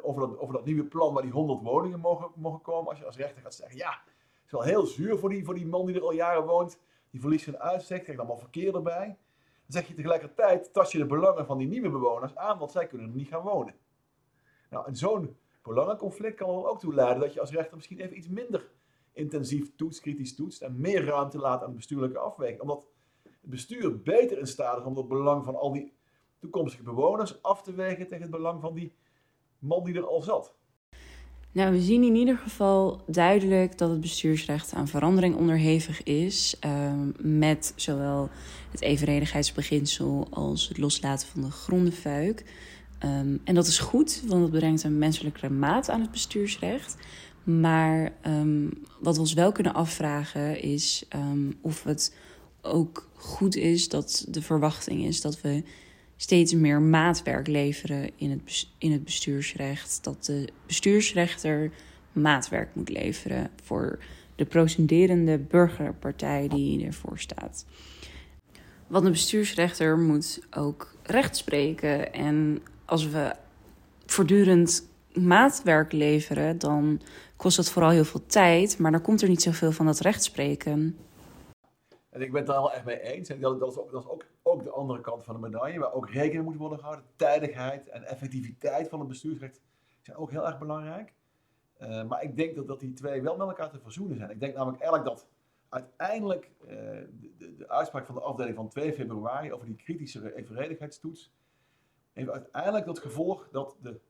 over, 0.03 0.21
dat, 0.21 0.39
over 0.39 0.55
dat 0.55 0.65
nieuwe 0.65 0.85
plan 0.85 1.15
waar 1.15 1.23
die 1.23 1.33
100 1.33 1.63
woningen 1.63 2.01
mogen, 2.01 2.31
mogen 2.35 2.61
komen, 2.61 2.89
als 2.89 2.99
je 2.99 3.05
als 3.05 3.17
rechter 3.17 3.43
gaat 3.43 3.55
zeggen, 3.55 3.77
ja, 3.77 3.91
het 3.91 4.45
is 4.47 4.53
wel 4.53 4.63
heel 4.63 4.87
zuur 4.87 5.19
voor 5.19 5.29
die, 5.29 5.45
voor 5.45 5.55
die 5.55 5.67
man 5.67 5.87
die 5.87 5.95
er 5.95 6.03
al 6.03 6.13
jaren 6.13 6.47
woont, 6.47 6.81
die 7.11 7.21
verliest 7.21 7.45
zijn 7.45 7.59
uitzicht, 7.59 8.03
krijgt 8.03 8.21
allemaal 8.21 8.39
verkeer 8.39 8.75
erbij. 8.75 9.07
Dan 9.07 9.17
zeg 9.83 9.89
je 9.89 9.95
tegelijkertijd, 9.95 10.73
tas 10.73 10.93
je 10.93 10.99
de 10.99 11.07
belangen 11.07 11.47
van 11.47 11.59
die 11.59 11.69
nieuwe 11.69 11.91
bewoners 11.91 12.37
aan, 12.37 12.59
want 12.59 12.71
zij 12.71 12.87
kunnen 12.87 13.09
er 13.09 13.15
niet 13.15 13.29
gaan 13.29 13.43
wonen. 13.43 13.75
Nou, 14.71 14.87
en 14.87 14.97
zo'n 14.97 15.37
belangenconflict 15.63 16.37
kan 16.37 16.49
er 16.49 16.69
ook 16.69 16.81
toe 16.81 16.95
leiden 16.95 17.21
dat 17.21 17.33
je 17.33 17.41
als 17.41 17.51
rechter 17.51 17.77
misschien 17.77 18.01
even 18.01 18.17
iets 18.17 18.29
minder 18.29 18.71
intensief 19.13 19.77
toetst, 19.77 20.01
kritisch 20.01 20.35
toetst 20.35 20.63
en 20.63 20.81
meer 20.81 21.05
ruimte 21.05 21.39
laat 21.39 21.63
aan 21.63 21.71
de 21.71 21.77
bestuurlijke 21.77 22.19
afweging. 22.19 22.61
Omdat 22.61 22.87
het 23.23 23.51
bestuur 23.51 24.03
beter 24.03 24.39
in 24.39 24.47
staat 24.47 24.79
is 24.79 24.85
om 24.85 24.97
het 24.97 25.09
belang 25.09 25.45
van 25.45 25.57
al 25.57 25.73
die 25.73 25.93
toekomstige 26.39 26.83
bewoners 26.83 27.43
af 27.43 27.63
te 27.63 27.75
wegen 27.75 28.09
tegen 28.09 28.23
het 28.23 28.31
belang 28.31 28.61
van 28.61 28.75
die 28.75 28.95
man 29.65 29.85
die 29.85 29.95
er 29.95 30.07
al 30.07 30.23
zat. 30.23 30.55
Nou, 31.53 31.73
we 31.73 31.81
zien 31.81 32.03
in 32.03 32.15
ieder 32.15 32.37
geval 32.37 33.03
duidelijk 33.07 33.79
dat 33.79 33.91
het 33.91 34.01
bestuursrecht 34.01 34.73
aan 34.73 34.89
verandering 34.89 35.37
onderhevig 35.37 36.03
is. 36.03 36.57
Uh, 36.67 36.93
met 37.19 37.73
zowel 37.77 38.29
het 38.71 38.81
evenredigheidsbeginsel 38.81 40.27
als 40.31 40.69
het 40.69 40.79
loslaten 40.79 41.29
van 41.29 41.43
de 41.43 41.51
grondenfuik. 41.51 42.45
Um, 43.05 43.41
en 43.45 43.55
dat 43.55 43.67
is 43.67 43.79
goed, 43.79 44.23
want 44.27 44.41
dat 44.41 44.51
brengt 44.51 44.83
een 44.83 44.99
menselijke 44.99 45.51
maat 45.51 45.91
aan 45.91 46.01
het 46.01 46.11
bestuursrecht. 46.11 46.97
Maar 47.43 48.13
um, 48.27 48.71
wat 49.01 49.15
we 49.15 49.21
ons 49.21 49.33
wel 49.33 49.53
kunnen 49.53 49.75
afvragen 49.75 50.63
is 50.63 51.09
of 51.61 51.83
het 51.83 52.15
ook 52.63 53.09
goed 53.15 53.57
is 53.57 53.89
dat 53.89 54.27
de 54.29 54.43
verwachting 54.43 55.05
is 55.05 55.21
dat 55.21 55.41
we 55.41 55.63
steeds 56.25 56.55
meer 56.55 56.83
maatwerk 56.83 57.47
leveren 57.47 58.11
in 58.17 58.31
het, 58.31 58.69
in 58.79 58.93
het 58.93 59.05
bestuursrecht. 59.05 60.05
Dat 60.05 60.25
de 60.25 60.49
bestuursrechter 60.67 61.71
maatwerk 62.13 62.75
moet 62.75 62.89
leveren 62.89 63.51
voor 63.63 63.99
de 64.37 64.45
procederende 64.45 65.39
burgerpartij 65.39 66.49
die 66.49 66.87
ervoor 66.87 67.19
staat. 67.19 67.67
Want 68.87 69.05
een 69.05 69.11
bestuursrechter 69.11 69.99
moet 69.99 70.41
ook 70.51 70.95
recht 71.03 71.37
spreken 71.37 72.13
en 72.13 72.63
als 72.85 73.09
we 73.09 73.33
voortdurend 74.07 74.89
maatwerk 75.13 75.93
leveren, 75.93 76.59
dan 76.59 77.01
kost 77.37 77.57
dat 77.57 77.71
vooral 77.71 77.91
heel 77.91 78.05
veel 78.05 78.27
tijd, 78.27 78.79
maar 78.79 78.91
dan 78.91 79.03
komt 79.03 79.23
er 79.23 79.29
niet 79.29 79.43
zoveel 79.43 79.73
van 79.73 79.87
dat 79.87 80.01
rechtspreken. 80.01 80.97
En 82.11 82.23
ik 82.23 82.33
ben 82.33 82.41
het 82.41 82.47
daar 82.47 82.61
wel 82.61 82.73
echt 82.73 82.85
mee 82.85 83.01
eens. 83.01 83.29
En 83.29 83.41
dat, 83.41 83.55
is, 83.57 83.77
ook, 83.77 83.93
dat 83.93 84.03
is 84.03 84.09
ook, 84.09 84.25
ook, 84.55 84.65
de 84.65 84.71
andere 84.71 85.01
kant 85.01 85.25
van 85.25 85.35
de 85.35 85.41
medaille, 85.41 85.79
waar 85.79 85.93
ook 85.93 86.11
rekening 86.11 86.45
moet 86.45 86.57
worden 86.57 86.79
gehouden. 86.79 87.05
Tijdigheid 87.17 87.89
en 87.89 88.05
effectiviteit 88.05 88.89
van 88.89 88.99
het 88.99 89.09
bestuursrecht 89.09 89.61
zijn 90.01 90.17
ook 90.17 90.31
heel 90.31 90.47
erg 90.47 90.59
belangrijk. 90.59 91.15
Uh, 91.81 92.05
maar 92.05 92.23
ik 92.23 92.37
denk 92.37 92.55
dat, 92.55 92.67
dat 92.67 92.81
die 92.81 92.93
twee 92.93 93.23
wel 93.23 93.37
met 93.37 93.49
elkaar 93.49 93.71
te 93.71 93.81
verzoenen 93.81 94.17
zijn. 94.17 94.31
Ik 94.31 94.41
denk 94.41 94.55
namelijk 94.55 94.83
eigenlijk 94.83 95.11
dat 95.11 95.27
uiteindelijk 95.69 96.51
uh, 96.63 96.69
de, 96.69 97.55
de, 97.57 97.69
uitspraak 97.69 98.07
van 98.07 98.15
de 98.15 98.21
afdeling 98.21 98.57
van 98.57 98.69
2 98.69 98.93
februari 98.93 99.53
over 99.53 99.67
die 99.67 99.77
kritische 99.77 100.35
evenredigheidstoets 100.37 101.33
heeft 102.13 102.31
uiteindelijk 102.31 102.85
tot 102.85 102.99
gevolg 102.99 103.49
dat 103.51 103.77
de 103.81 104.01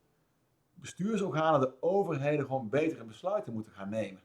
bestuursorganen, 0.75 1.61
de 1.61 1.73
overheden, 1.81 2.47
gewoon 2.47 2.69
betere 2.69 3.05
besluiten 3.05 3.53
moeten 3.53 3.73
gaan 3.73 3.89
nemen. 3.89 4.23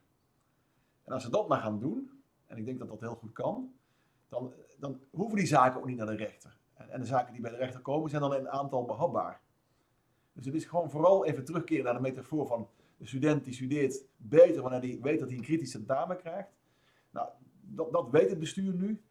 En 1.04 1.14
als 1.14 1.24
ze 1.24 1.30
dat 1.30 1.48
maar 1.48 1.62
gaan 1.62 1.80
doen, 1.80 2.22
en 2.46 2.58
ik 2.58 2.66
denk 2.66 2.80
dat 2.80 2.88
dat 2.88 3.00
heel 3.00 3.16
goed 3.16 3.34
kan, 3.34 3.74
dan, 4.30 4.54
dan 4.80 5.00
hoeven 5.12 5.38
die 5.38 5.48
zaken 5.48 5.80
ook 5.80 5.86
niet 5.86 5.98
naar 5.98 6.06
de 6.06 6.16
rechter. 6.16 6.58
En, 6.74 6.90
en 6.90 7.00
de 7.00 7.06
zaken 7.06 7.34
die 7.34 7.42
bij 7.42 7.52
de 7.52 7.58
rechter 7.58 7.80
komen 7.80 8.10
zijn 8.10 8.22
dan 8.22 8.34
in 8.34 8.40
een 8.40 8.50
aantal 8.50 8.86
behapbaar. 8.86 9.42
Dus 10.34 10.46
het 10.46 10.56
is 10.56 10.66
gewoon 10.66 10.90
vooral 10.90 11.26
even 11.26 11.46
terugkeren 11.46 11.84
naar 11.84 11.94
de 11.94 12.00
metafoor 12.00 12.48
van 12.48 12.68
de 12.98 13.08
student 13.08 13.44
die 13.44 13.54
studeert 13.54 14.04
beter 14.18 14.62
wanneer 14.62 14.80
hij 14.80 15.00
weet 15.02 15.20
dat 15.20 15.28
hij 15.28 15.38
een 15.38 15.44
kritisch 15.44 15.72
tentamen 15.72 16.18
krijgt. 16.18 16.50
Nou, 17.10 17.30
dat, 17.62 17.92
dat 17.92 18.10
weet 18.10 18.30
het 18.30 18.40
bestuur 18.40 18.74
nu. 18.74 19.02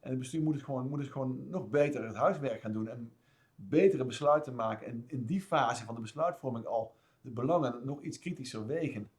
En 0.00 0.10
het 0.10 0.18
bestuur 0.18 0.42
moet 0.42 0.54
het, 0.54 0.64
gewoon, 0.64 0.88
moet 0.88 1.00
het 1.00 1.10
gewoon 1.10 1.48
nog 1.48 1.68
beter 1.68 2.06
het 2.06 2.16
huiswerk 2.16 2.60
gaan 2.60 2.72
doen 2.72 2.88
en 2.88 3.12
betere 3.54 4.04
besluiten 4.04 4.54
maken. 4.54 4.86
En 4.86 5.04
in 5.06 5.24
die 5.24 5.40
fase 5.40 5.84
van 5.84 5.94
de 5.94 6.00
besluitvorming 6.00 6.66
al 6.66 6.94
de 7.20 7.30
belangen 7.30 7.80
nog 7.84 8.02
iets 8.02 8.18
kritischer 8.18 8.66
wegen. 8.66 9.10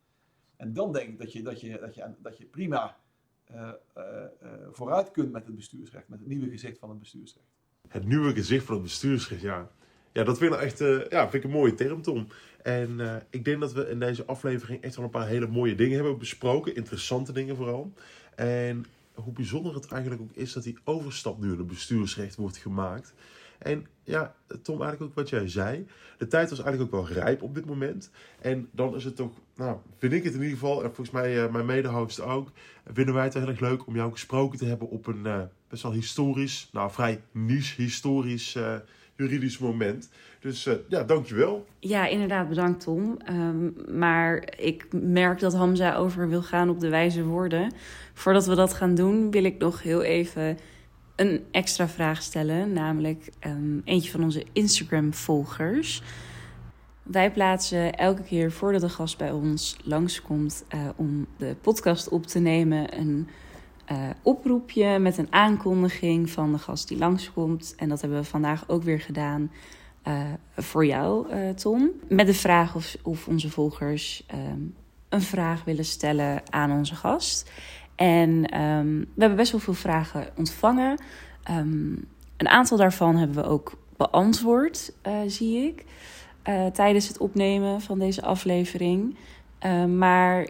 En 0.55 0.74
dan 0.74 0.93
denk 0.93 1.10
ik 1.10 1.20
dat 1.20 1.34
je, 1.34 1.43
dat 1.43 1.62
je, 1.62 1.80
dat 1.80 1.95
je, 1.95 2.14
dat 2.18 2.38
je 2.38 2.45
prima 2.45 2.97
uh, 3.51 3.69
uh, 3.97 4.03
vooruit 4.71 5.11
kunt 5.11 5.31
met 5.31 5.45
het 5.45 5.55
bestuursrecht, 5.55 6.07
met 6.07 6.19
het 6.19 6.27
nieuwe 6.27 6.49
gezicht 6.49 6.79
van 6.79 6.89
het 6.89 6.99
bestuursrecht. 6.99 7.47
Het 7.87 8.05
nieuwe 8.05 8.33
gezicht 8.33 8.65
van 8.65 8.73
het 8.73 8.83
bestuursrecht, 8.83 9.41
ja. 9.41 9.71
Ja, 10.11 10.23
dat 10.23 10.37
vind 10.37 10.53
ik 10.53 10.59
echt 10.59 10.79
ja, 11.09 11.29
vind 11.29 11.33
ik 11.33 11.43
een 11.43 11.57
mooie 11.57 11.73
term, 11.73 12.01
Tom. 12.01 12.27
En 12.61 12.99
ik 13.29 13.45
denk 13.45 13.59
dat 13.59 13.73
we 13.73 13.89
in 13.89 13.99
deze 13.99 14.25
aflevering 14.25 14.81
echt 14.81 14.95
wel 14.95 15.05
een 15.05 15.11
paar 15.11 15.27
hele 15.27 15.47
mooie 15.47 15.75
dingen 15.75 15.95
hebben 15.95 16.17
besproken. 16.17 16.75
Interessante 16.75 17.31
dingen 17.31 17.55
vooral. 17.55 17.93
En 18.35 18.85
hoe 19.13 19.33
bijzonder 19.33 19.75
het 19.75 19.91
eigenlijk 19.91 20.21
ook 20.21 20.31
is 20.33 20.53
dat 20.53 20.63
die 20.63 20.77
overstap 20.83 21.39
nu 21.39 21.51
in 21.51 21.57
het 21.57 21.67
bestuursrecht 21.67 22.35
wordt 22.35 22.57
gemaakt. 22.57 23.13
En 23.60 23.88
ja, 24.03 24.36
Tom, 24.62 24.82
eigenlijk 24.82 25.12
ook 25.12 25.18
wat 25.18 25.30
jij 25.30 25.47
zei. 25.47 25.88
De 26.18 26.28
tijd 26.28 26.49
was 26.49 26.62
eigenlijk 26.62 26.93
ook 26.93 27.01
wel 27.01 27.24
rijp 27.24 27.41
op 27.41 27.55
dit 27.55 27.66
moment. 27.66 28.12
En 28.41 28.70
dan 28.72 28.95
is 28.95 29.03
het 29.03 29.16
toch, 29.16 29.32
nou, 29.55 29.78
vind 29.97 30.14
ik 30.14 30.24
het 30.24 30.34
in 30.34 30.41
ieder 30.41 30.57
geval, 30.57 30.84
en 30.84 30.93
volgens 30.93 31.12
mij 31.12 31.43
uh, 31.43 31.51
mijn 31.51 31.66
medehost 31.66 32.22
ook, 32.22 32.51
vinden 32.93 33.14
wij 33.14 33.24
het 33.24 33.34
heel 33.34 33.47
erg 33.47 33.60
leuk 33.60 33.88
om 33.88 33.95
jou 33.95 34.12
gesproken 34.12 34.60
te 34.60 34.66
hebben 34.66 34.89
op 34.89 35.07
een 35.07 35.22
uh, 35.26 35.41
best 35.68 35.84
wel 35.84 35.91
historisch, 35.91 36.70
nou 36.72 36.91
vrij 36.91 37.22
niche 37.32 37.82
historisch 37.82 38.55
uh, 38.55 38.76
juridisch 39.16 39.57
moment. 39.57 40.10
Dus 40.39 40.70
ja, 40.88 41.03
dankjewel. 41.03 41.66
Ja, 41.80 42.07
inderdaad, 42.07 42.49
bedankt 42.49 42.84
Tom. 42.84 43.18
Um, 43.30 43.76
maar 43.97 44.53
ik 44.57 44.88
merk 44.91 45.39
dat 45.39 45.53
Hamza 45.53 45.95
over 45.95 46.30
wil 46.30 46.41
gaan 46.41 46.70
op 46.70 46.80
de 46.80 46.89
wijze 46.89 47.24
woorden. 47.24 47.74
Voordat 48.14 48.45
we 48.45 48.55
dat 48.55 48.74
gaan 48.74 48.95
doen, 48.95 49.32
wil 49.32 49.43
ik 49.43 49.57
nog 49.57 49.84
heel 49.84 50.01
even 50.01 50.57
een 51.20 51.45
extra 51.51 51.88
vraag 51.88 52.22
stellen, 52.22 52.74
namelijk 52.74 53.30
um, 53.45 53.82
eentje 53.86 54.11
van 54.11 54.24
onze 54.24 54.45
Instagram-volgers. 54.53 56.01
Wij 57.03 57.32
plaatsen 57.32 57.95
elke 57.95 58.24
keer 58.24 58.51
voordat 58.51 58.82
de 58.82 58.89
gast 58.89 59.17
bij 59.17 59.32
ons 59.32 59.78
langskomt 59.84 60.65
uh, 60.76 60.82
om 60.95 61.28
de 61.38 61.55
podcast 61.61 62.09
op 62.09 62.26
te 62.26 62.39
nemen 62.39 62.97
een 62.97 63.28
uh, 63.91 64.09
oproepje 64.22 64.99
met 64.99 65.17
een 65.17 65.34
aankondiging 65.34 66.30
van 66.30 66.51
de 66.51 66.57
gast 66.57 66.88
die 66.88 66.97
langskomt. 66.97 67.74
En 67.78 67.89
dat 67.89 68.01
hebben 68.01 68.20
we 68.20 68.26
vandaag 68.26 68.70
ook 68.70 68.84
weer 68.84 68.99
gedaan 68.99 69.51
uh, 70.07 70.22
voor 70.55 70.86
jou, 70.86 71.28
Tom. 71.53 71.91
Met 72.07 72.26
de 72.26 72.34
vraag 72.34 72.76
of, 72.76 72.95
of 73.03 73.28
onze 73.28 73.49
volgers 73.49 74.26
um, 74.34 74.76
een 75.09 75.22
vraag 75.22 75.63
willen 75.63 75.86
stellen 75.86 76.41
aan 76.51 76.72
onze 76.72 76.95
gast. 76.95 77.51
En 77.99 78.61
um, 78.61 78.99
we 78.99 79.19
hebben 79.19 79.37
best 79.37 79.51
wel 79.51 79.61
veel 79.61 79.73
vragen 79.73 80.27
ontvangen. 80.37 81.01
Um, 81.51 82.07
een 82.37 82.47
aantal 82.47 82.77
daarvan 82.77 83.15
hebben 83.15 83.35
we 83.35 83.43
ook 83.43 83.77
beantwoord, 83.97 84.93
uh, 85.07 85.13
zie 85.27 85.67
ik, 85.67 85.85
uh, 86.49 86.65
tijdens 86.65 87.07
het 87.07 87.17
opnemen 87.17 87.81
van 87.81 87.99
deze 87.99 88.21
aflevering. 88.21 89.15
Uh, 89.65 89.85
maar 89.85 90.49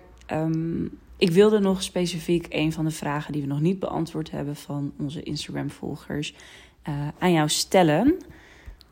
ik 1.17 1.31
wilde 1.31 1.59
nog 1.59 1.83
specifiek 1.83 2.45
een 2.49 2.73
van 2.73 2.85
de 2.85 2.91
vragen 2.91 3.33
die 3.33 3.41
we 3.41 3.47
nog 3.47 3.61
niet 3.61 3.79
beantwoord 3.79 4.31
hebben 4.31 4.55
van 4.55 4.93
onze 4.99 5.23
Instagram-volgers 5.23 6.35
aan 7.19 7.31
jou 7.31 7.49
stellen. 7.49 8.17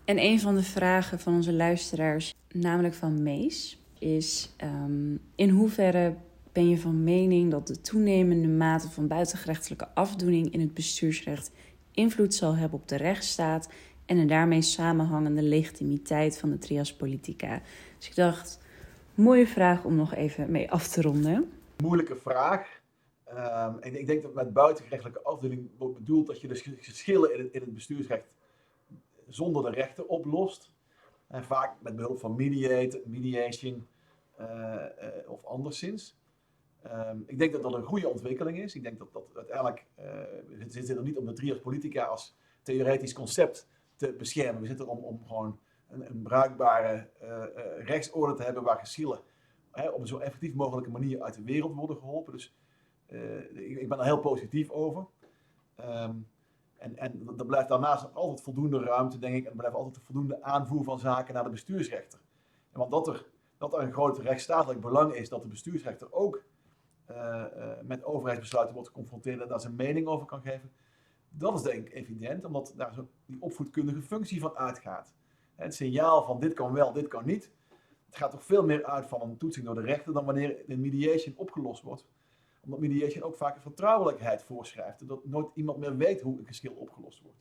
En 0.05 0.23
een 0.23 0.39
van 0.39 0.55
de 0.55 0.63
vragen 0.63 1.19
van 1.19 1.33
onze 1.35 1.53
luisteraars, 1.53 2.33
namelijk 2.53 2.93
van 2.93 3.23
Mees, 3.23 3.79
is: 3.99 4.55
in 5.35 5.49
hoeverre 5.49 6.15
ben 6.57 6.69
je 6.69 6.77
van 6.77 7.03
mening 7.03 7.51
dat 7.51 7.67
de 7.67 7.81
toenemende 7.81 8.47
mate 8.47 8.89
van 8.89 9.07
buitengerechtelijke 9.07 9.87
afdoening 9.93 10.53
in 10.53 10.59
het 10.59 10.73
bestuursrecht 10.73 11.51
invloed 11.91 12.33
zal 12.33 12.55
hebben 12.55 12.79
op 12.79 12.87
de 12.87 12.95
rechtsstaat 12.95 13.69
en 14.05 14.17
een 14.17 14.27
daarmee 14.27 14.61
samenhangende 14.61 15.41
legitimiteit 15.41 16.37
van 16.37 16.49
de 16.49 16.57
trias 16.57 16.95
politica? 16.95 17.61
Dus 17.97 18.07
ik 18.07 18.15
dacht, 18.15 18.59
mooie 19.15 19.47
vraag 19.47 19.83
om 19.83 19.95
nog 19.95 20.13
even 20.13 20.51
mee 20.51 20.71
af 20.71 20.87
te 20.87 21.01
ronden. 21.01 21.51
Moeilijke 21.83 22.15
vraag. 22.15 22.81
Um, 23.29 23.79
en 23.79 23.99
ik 23.99 24.07
denk 24.07 24.21
dat 24.21 24.33
met 24.33 24.53
buitengerechtelijke 24.53 25.21
afdoening 25.21 25.69
wordt 25.77 25.97
bedoeld 25.97 26.27
dat 26.27 26.41
je 26.41 26.47
dus 26.47 26.61
geschillen 26.61 27.33
in 27.33 27.39
het, 27.39 27.53
in 27.53 27.61
het 27.61 27.73
bestuursrecht 27.73 28.27
zonder 29.27 29.63
de 29.63 29.69
rechten 29.69 30.09
oplost. 30.09 30.71
En 31.27 31.43
vaak 31.43 31.73
met 31.81 31.95
behulp 31.95 32.19
van 32.19 32.35
mediate, 32.35 33.01
mediation 33.05 33.87
uh, 34.39 34.75
of 35.27 35.45
anderszins. 35.45 36.15
Um, 36.85 37.23
ik 37.27 37.39
denk 37.39 37.53
dat 37.53 37.63
dat 37.63 37.73
een 37.73 37.83
goede 37.83 38.09
ontwikkeling 38.09 38.59
is. 38.59 38.75
Ik 38.75 38.83
denk 38.83 38.99
dat 38.99 39.13
dat 39.13 39.23
uiteindelijk, 39.35 39.85
uh, 39.99 40.05
we 40.47 40.65
zitten 40.67 40.97
er 40.97 41.03
niet 41.03 41.17
om 41.17 41.25
de 41.25 41.33
trias 41.33 41.59
politica 41.59 42.03
als 42.03 42.35
theoretisch 42.61 43.13
concept 43.13 43.67
te 43.95 44.13
beschermen. 44.13 44.61
We 44.61 44.67
zitten 44.67 44.85
er 44.85 44.91
om, 44.91 45.03
om 45.03 45.25
gewoon 45.25 45.59
een, 45.89 46.09
een 46.09 46.21
bruikbare 46.21 47.09
uh, 47.23 47.29
uh, 47.29 47.85
rechtsorde 47.85 48.33
te 48.33 48.43
hebben 48.43 48.63
waar 48.63 48.79
geschillen 48.79 49.19
hè, 49.71 49.89
op 49.89 49.99
een 49.99 50.07
zo 50.07 50.17
effectief 50.17 50.53
mogelijke 50.53 50.89
manier 50.89 51.21
uit 51.21 51.33
de 51.33 51.43
wereld 51.43 51.75
worden 51.75 51.97
geholpen. 51.97 52.33
Dus 52.33 52.55
ik, 53.53 53.89
ben 53.89 53.99
er 53.99 54.05
heel 54.05 54.19
positief 54.19 54.69
over. 54.69 55.05
Um, 55.79 56.27
en, 56.77 56.97
en 56.97 57.33
er 57.37 57.45
blijft 57.45 57.69
daarnaast 57.69 58.13
altijd 58.13 58.41
voldoende 58.41 58.79
ruimte, 58.79 59.19
denk 59.19 59.35
ik, 59.35 59.43
en 59.43 59.49
er 59.49 59.57
blijft 59.57 59.75
altijd 59.75 60.05
voldoende 60.05 60.41
aanvoer 60.43 60.83
van 60.83 60.99
zaken 60.99 61.33
naar 61.33 61.43
de 61.43 61.49
bestuursrechter. 61.49 62.19
En 62.71 62.79
want 62.79 62.91
dat 62.91 63.07
er, 63.07 63.25
dat 63.57 63.73
er 63.73 63.79
een 63.79 63.93
groot 63.93 64.17
rechtsstatelijk 64.17 64.81
belang 64.81 65.13
is 65.13 65.29
dat 65.29 65.41
de 65.41 65.47
bestuursrechter 65.47 66.13
ook 66.13 66.43
met 67.83 68.03
overheidsbesluiten 68.03 68.75
wordt 68.75 68.89
geconfronteerd 68.89 69.41
en 69.41 69.47
daar 69.47 69.61
zijn 69.61 69.75
mening 69.75 70.07
over 70.07 70.25
kan 70.25 70.41
geven. 70.41 70.71
Dat 71.29 71.55
is 71.55 71.61
denk 71.61 71.87
ik 71.87 71.93
evident, 71.93 72.45
omdat 72.45 72.73
daar 72.75 72.93
zo 72.93 73.07
die 73.25 73.41
opvoedkundige 73.41 74.01
functie 74.01 74.39
van 74.39 74.55
uitgaat. 74.57 75.13
Het 75.55 75.75
signaal 75.75 76.23
van 76.23 76.39
dit 76.39 76.53
kan 76.53 76.73
wel, 76.73 76.93
dit 76.93 77.07
kan 77.07 77.25
niet. 77.25 77.51
Het 78.05 78.15
gaat 78.15 78.31
toch 78.31 78.45
veel 78.45 78.63
meer 78.63 78.85
uit 78.85 79.05
van 79.05 79.21
een 79.21 79.37
toetsing 79.37 79.65
door 79.65 79.75
de 79.75 79.81
rechter 79.81 80.13
dan 80.13 80.25
wanneer 80.25 80.63
de 80.67 80.77
mediation 80.77 81.37
opgelost 81.37 81.83
wordt. 81.83 82.07
Omdat 82.63 82.79
mediation 82.79 83.23
ook 83.23 83.35
vaak 83.35 83.55
een 83.55 83.61
vertrouwelijkheid 83.61 84.43
voorschrijft. 84.43 85.07
Dat 85.07 85.25
nooit 85.25 85.47
iemand 85.53 85.77
meer 85.77 85.97
weet 85.97 86.21
hoe 86.21 86.39
een 86.39 86.45
geschil 86.45 86.73
opgelost 86.73 87.21
wordt. 87.21 87.37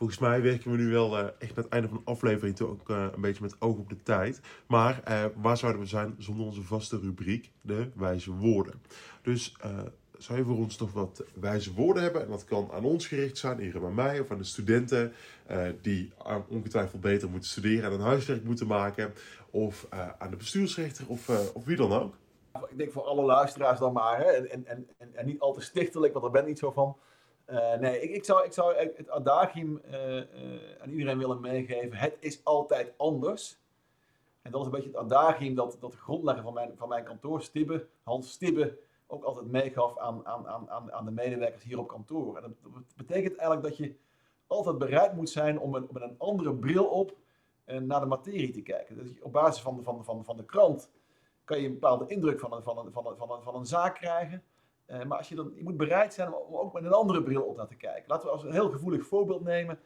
Volgens 0.00 0.20
mij 0.20 0.42
werken 0.42 0.70
we 0.70 0.76
nu 0.76 0.90
wel 0.90 1.18
uh, 1.18 1.24
echt 1.24 1.54
met 1.54 1.64
het 1.64 1.68
einde 1.68 1.88
van 1.88 1.96
de 1.96 2.10
aflevering 2.10 2.56
toe 2.56 2.68
ook 2.68 2.88
uh, 2.88 3.06
een 3.14 3.20
beetje 3.20 3.42
met 3.42 3.60
oog 3.60 3.76
op 3.78 3.88
de 3.88 4.02
tijd. 4.02 4.40
Maar 4.66 5.02
uh, 5.08 5.24
waar 5.36 5.56
zouden 5.56 5.80
we 5.80 5.86
zijn 5.86 6.14
zonder 6.18 6.46
onze 6.46 6.62
vaste 6.62 6.98
rubriek, 6.98 7.50
de 7.60 7.90
wijze 7.94 8.32
woorden? 8.32 8.82
Dus 9.22 9.56
zou 10.18 10.38
je 10.38 10.44
voor 10.44 10.56
ons 10.56 10.78
nog 10.78 10.92
wat 10.92 11.24
wijze 11.34 11.74
woorden 11.74 12.02
hebben? 12.02 12.22
En 12.22 12.28
dat 12.28 12.44
kan 12.44 12.70
aan 12.72 12.84
ons 12.84 13.06
gericht 13.06 13.38
zijn, 13.38 13.58
eerder 13.58 13.80
bij 13.80 13.90
mij 13.90 14.20
of 14.20 14.30
aan 14.30 14.38
de 14.38 14.44
studenten 14.44 15.12
die 15.80 16.12
ongetwijfeld 16.48 17.00
beter 17.00 17.30
moeten 17.30 17.50
studeren 17.50 17.84
en 17.84 17.92
een 17.92 18.06
huiswerk 18.06 18.44
moeten 18.44 18.66
maken. 18.66 19.12
Of 19.50 19.86
aan 20.18 20.30
de 20.30 20.36
bestuursrechter 20.36 21.04
of, 21.08 21.52
of 21.54 21.64
wie 21.64 21.76
dan 21.76 21.92
ook. 21.92 22.14
Ik 22.70 22.78
denk 22.78 22.92
voor 22.92 23.02
alle 23.02 23.22
luisteraars 23.22 23.78
dan 23.78 23.92
maar, 23.92 24.18
hè? 24.18 24.24
En, 24.24 24.66
en, 24.66 24.86
en, 24.98 25.14
en 25.14 25.26
niet 25.26 25.40
al 25.40 25.52
te 25.52 25.60
stichtelijk, 25.60 26.12
want 26.12 26.24
daar 26.24 26.34
ben 26.34 26.42
ik 26.42 26.48
niet 26.48 26.58
zo 26.58 26.70
van. 26.70 26.96
Uh, 27.50 27.74
nee, 27.74 28.00
ik, 28.00 28.10
ik, 28.10 28.24
zou, 28.24 28.44
ik 28.44 28.52
zou 28.52 28.76
het 28.76 29.10
adagium 29.10 29.80
uh, 29.90 30.22
aan 30.82 30.90
iedereen 30.90 31.18
willen 31.18 31.40
meegeven. 31.40 31.96
Het 31.96 32.16
is 32.20 32.44
altijd 32.44 32.92
anders. 32.96 33.58
En 34.42 34.50
dat 34.50 34.60
is 34.60 34.66
een 34.66 34.72
beetje 34.72 34.88
het 34.88 34.98
adagium 34.98 35.54
dat, 35.54 35.76
dat 35.80 35.92
de 35.92 35.96
grondlegger 35.96 36.42
van 36.42 36.54
mijn, 36.54 36.72
van 36.76 36.88
mijn 36.88 37.04
kantoor, 37.04 37.42
Stibbe, 37.42 37.86
Hans 38.02 38.30
Stibbe, 38.30 38.78
ook 39.06 39.24
altijd 39.24 39.46
meegaf 39.46 39.98
aan, 39.98 40.26
aan, 40.26 40.48
aan, 40.68 40.92
aan 40.92 41.04
de 41.04 41.10
medewerkers 41.10 41.62
hier 41.62 41.78
op 41.78 41.88
kantoor. 41.88 42.36
En 42.36 42.42
dat, 42.42 42.72
betekent 42.96 43.36
eigenlijk 43.36 43.68
dat 43.68 43.76
je 43.76 43.94
altijd 44.46 44.78
bereid 44.78 45.16
moet 45.16 45.30
zijn 45.30 45.58
om 45.58 45.70
met 45.70 46.02
een 46.02 46.18
andere 46.18 46.54
bril 46.54 46.84
op 46.84 47.16
naar 47.64 48.00
de 48.00 48.06
materie 48.06 48.50
te 48.50 48.62
kijken. 48.62 49.16
Op 49.22 49.32
basis 49.32 49.62
van 49.62 49.76
de, 49.76 49.82
van, 49.82 50.04
van, 50.04 50.24
van 50.24 50.36
de 50.36 50.44
krant 50.44 50.90
kan 51.44 51.60
je 51.60 51.66
een 51.66 51.72
bepaalde 51.72 52.06
indruk 52.06 52.40
van 52.40 52.62
van 52.62 52.92
van 52.92 53.16
van 53.16 53.42
van 53.42 53.54
een 53.54 53.66
zaak 53.66 53.94
krijgen. 53.94 54.42
Uh, 54.90 55.04
maar 55.04 55.18
als 55.18 55.28
je, 55.28 55.34
dan, 55.34 55.52
je 55.54 55.62
moet 55.62 55.76
bereid 55.76 56.14
zijn 56.14 56.34
om 56.34 56.56
ook 56.56 56.72
met 56.72 56.84
een 56.84 56.92
andere 56.92 57.22
bril 57.22 57.42
op 57.42 57.56
naar 57.56 57.66
te 57.66 57.76
kijken. 57.76 58.04
Laten 58.06 58.26
we 58.26 58.32
als 58.32 58.42
een 58.42 58.52
heel 58.52 58.70
gevoelig 58.70 59.06
voorbeeld 59.06 59.42
nemen. 59.42 59.78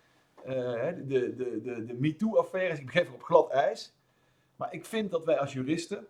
Uh, 0.46 0.52
de 0.52 1.05
de, 1.07 1.61
de, 1.62 1.84
de 1.84 1.94
MeToo-affaires. 1.94 2.78
Ik 2.78 2.86
begeef 2.86 3.12
op 3.12 3.22
glad 3.22 3.50
ijs. 3.50 3.94
Maar 4.57 4.72
ik 4.72 4.84
vind 4.84 5.11
dat 5.11 5.24
wij 5.24 5.38
als 5.38 5.52
juristen 5.52 6.07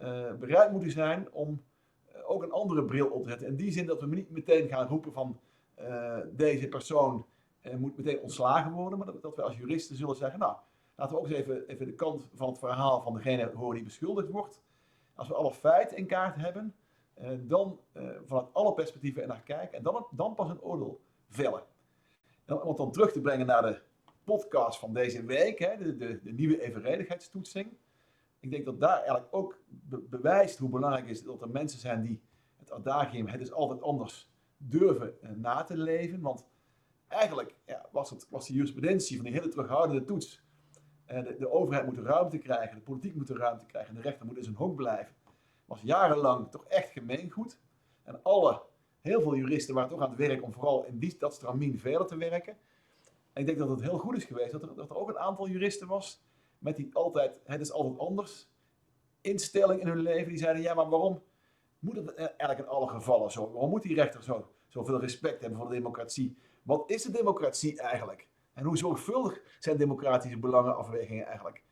uh, 0.00 0.32
bereid 0.32 0.72
moeten 0.72 0.90
zijn 0.90 1.28
om 1.32 1.62
ook 2.24 2.42
een 2.42 2.52
andere 2.52 2.84
bril 2.84 3.06
op 3.06 3.22
te 3.22 3.28
zetten. 3.28 3.46
In 3.46 3.56
die 3.56 3.72
zin 3.72 3.86
dat 3.86 4.00
we 4.00 4.06
niet 4.06 4.30
meteen 4.30 4.68
gaan 4.68 4.88
roepen 4.88 5.12
van 5.12 5.40
deze 6.32 6.68
persoon 6.68 7.26
moet 7.76 7.96
meteen 7.96 8.20
ontslagen 8.20 8.72
worden. 8.72 8.98
Maar 8.98 9.06
dat, 9.06 9.22
dat 9.22 9.36
we 9.36 9.42
als 9.42 9.56
juristen 9.56 9.96
zullen 9.96 10.16
zeggen, 10.16 10.38
nou, 10.38 10.56
laten 10.94 11.14
we 11.14 11.20
ook 11.20 11.28
eens 11.28 11.36
even, 11.36 11.66
even 11.66 11.86
de 11.86 11.92
kant 11.92 12.28
van 12.34 12.48
het 12.48 12.58
verhaal 12.58 13.00
van 13.00 13.14
degene 13.14 13.50
horen 13.54 13.74
die 13.74 13.84
beschuldigd 13.84 14.28
wordt. 14.28 14.60
Als 15.14 15.28
we 15.28 15.34
alle 15.34 15.52
feiten 15.52 15.96
in 15.96 16.06
kaart 16.06 16.36
hebben, 16.36 16.74
dan 17.40 17.80
uh, 17.96 18.10
vanuit 18.24 18.46
alle 18.52 18.74
perspectieven 18.74 19.22
er 19.22 19.28
naar 19.28 19.42
kijken 19.42 19.78
en 19.78 19.82
dan, 19.82 20.06
dan 20.10 20.34
pas 20.34 20.50
een 20.50 20.60
oordeel 20.60 21.00
vellen. 21.28 21.62
En 22.44 22.60
om 22.60 22.68
het 22.68 22.76
dan 22.76 22.92
terug 22.92 23.12
te 23.12 23.20
brengen 23.20 23.46
naar 23.46 23.62
de, 23.62 23.80
podcast 24.28 24.78
van 24.78 24.92
deze 24.92 25.24
week, 25.24 25.58
hè, 25.58 25.76
de, 25.76 25.96
de, 25.96 26.20
de 26.22 26.32
nieuwe 26.32 26.62
evenredigheidstoetsing. 26.62 27.76
Ik 28.40 28.50
denk 28.50 28.64
dat 28.64 28.80
daar 28.80 28.96
eigenlijk 28.96 29.28
ook 29.30 29.60
bewijst 29.88 30.58
hoe 30.58 30.68
belangrijk 30.68 31.08
is 31.08 31.22
dat 31.22 31.42
er 31.42 31.50
mensen 31.50 31.80
zijn 31.80 32.02
die 32.02 32.22
het 32.56 32.72
adagium, 32.72 33.26
het 33.26 33.40
is 33.40 33.52
altijd 33.52 33.82
anders, 33.82 34.30
durven 34.56 35.22
eh, 35.22 35.30
na 35.30 35.62
te 35.62 35.76
leven. 35.76 36.20
Want 36.20 36.46
eigenlijk 37.08 37.54
ja, 37.66 37.88
was, 37.92 38.10
het, 38.10 38.26
was 38.30 38.46
de 38.46 38.52
jurisprudentie 38.52 39.16
van 39.16 39.24
die 39.24 39.34
hele 39.34 39.48
terughoudende 39.48 40.04
toets. 40.04 40.46
De, 41.06 41.36
de, 41.38 41.50
overheid 41.50 41.86
moet 41.86 41.98
ruimte 41.98 42.38
krijgen, 42.38 42.76
de 42.76 42.82
politiek 42.82 43.14
moet 43.14 43.30
ruimte 43.30 43.66
krijgen, 43.66 43.94
de 43.94 44.00
rechter 44.00 44.26
moet 44.26 44.36
in 44.36 44.44
zijn 44.44 44.56
hok 44.56 44.76
blijven. 44.76 45.14
Was 45.68 45.80
jarenlang 45.82 46.50
toch 46.50 46.64
echt 46.64 46.90
gemeengoed. 46.90 47.58
En 48.02 48.22
alle, 48.22 48.62
heel 49.00 49.22
veel 49.22 49.36
juristen 49.36 49.74
waren 49.74 49.90
toch 49.90 50.00
aan 50.00 50.10
het 50.10 50.18
werk 50.18 50.42
om 50.42 50.52
vooral 50.52 50.84
in 50.84 50.98
die, 50.98 51.16
dat 51.18 51.34
stramien 51.34 51.78
verder 51.78 52.06
te 52.06 52.16
werken. 52.16 52.56
En 53.32 53.40
ik 53.40 53.46
denk 53.46 53.58
dat 53.58 53.68
het 53.68 53.82
heel 53.82 53.98
goed 53.98 54.16
is 54.16 54.24
geweest 54.24 54.52
dat 54.52 54.62
er, 54.62 54.74
dat 54.74 54.90
er 54.90 54.96
ook 54.96 55.08
een 55.08 55.18
aantal 55.18 55.48
juristen 55.48 55.88
was 55.88 56.22
met 56.58 56.76
die 56.76 56.90
altijd, 56.92 57.40
het 57.44 57.60
is 57.60 57.72
altijd 57.72 57.98
anders, 57.98 58.50
instelling 59.20 59.80
in 59.80 59.86
hun 59.86 60.00
leven. 60.00 60.28
Die 60.28 60.38
zeiden, 60.38 60.62
ja, 60.62 60.74
maar 60.74 60.88
waarom 60.88 61.22
moet 61.78 61.96
het 61.96 62.14
eigenlijk 62.14 62.58
in 62.58 62.66
alle 62.66 62.88
gevallen 62.88 63.30
zo? 63.30 63.50
Waarom 63.52 63.70
moet 63.70 63.82
die 63.82 63.94
rechter 63.94 64.22
zo, 64.22 64.50
zoveel 64.68 65.00
respect 65.00 65.40
hebben 65.40 65.58
voor 65.58 65.68
de 65.68 65.74
democratie? 65.74 66.36
Wat 66.62 66.90
is 66.90 67.02
de 67.02 67.10
democratie 67.10 67.80
eigenlijk? 67.80 68.28
En 68.52 68.64
hoe 68.64 68.76
zorgvuldig 68.76 69.40
zijn 69.58 69.76
democratische 69.76 70.38
belangenafwegingen 70.38 71.26
eigenlijk? 71.26 71.62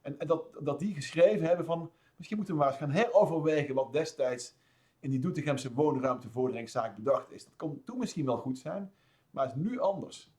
En, 0.00 0.18
en 0.18 0.26
dat, 0.26 0.58
dat 0.60 0.78
die 0.78 0.94
geschreven 0.94 1.46
hebben 1.46 1.66
van, 1.66 1.90
misschien 2.16 2.36
moeten 2.36 2.54
we 2.54 2.60
maar 2.60 2.70
eens 2.70 2.78
gaan 2.80 2.90
heroverwegen 2.90 3.74
wat 3.74 3.92
destijds 3.92 4.56
in 5.00 5.10
die 5.10 5.18
Doetinchemse 5.18 5.72
woonruimtevorderingszaak 5.72 6.96
bedacht 6.96 7.32
is. 7.32 7.44
Dat 7.44 7.56
kon 7.56 7.82
toen 7.84 7.98
misschien 7.98 8.24
wel 8.24 8.36
goed 8.36 8.58
zijn, 8.58 8.92
maar 9.30 9.46
het 9.46 9.56
is 9.56 9.62
nu 9.62 9.80
anders. 9.80 10.32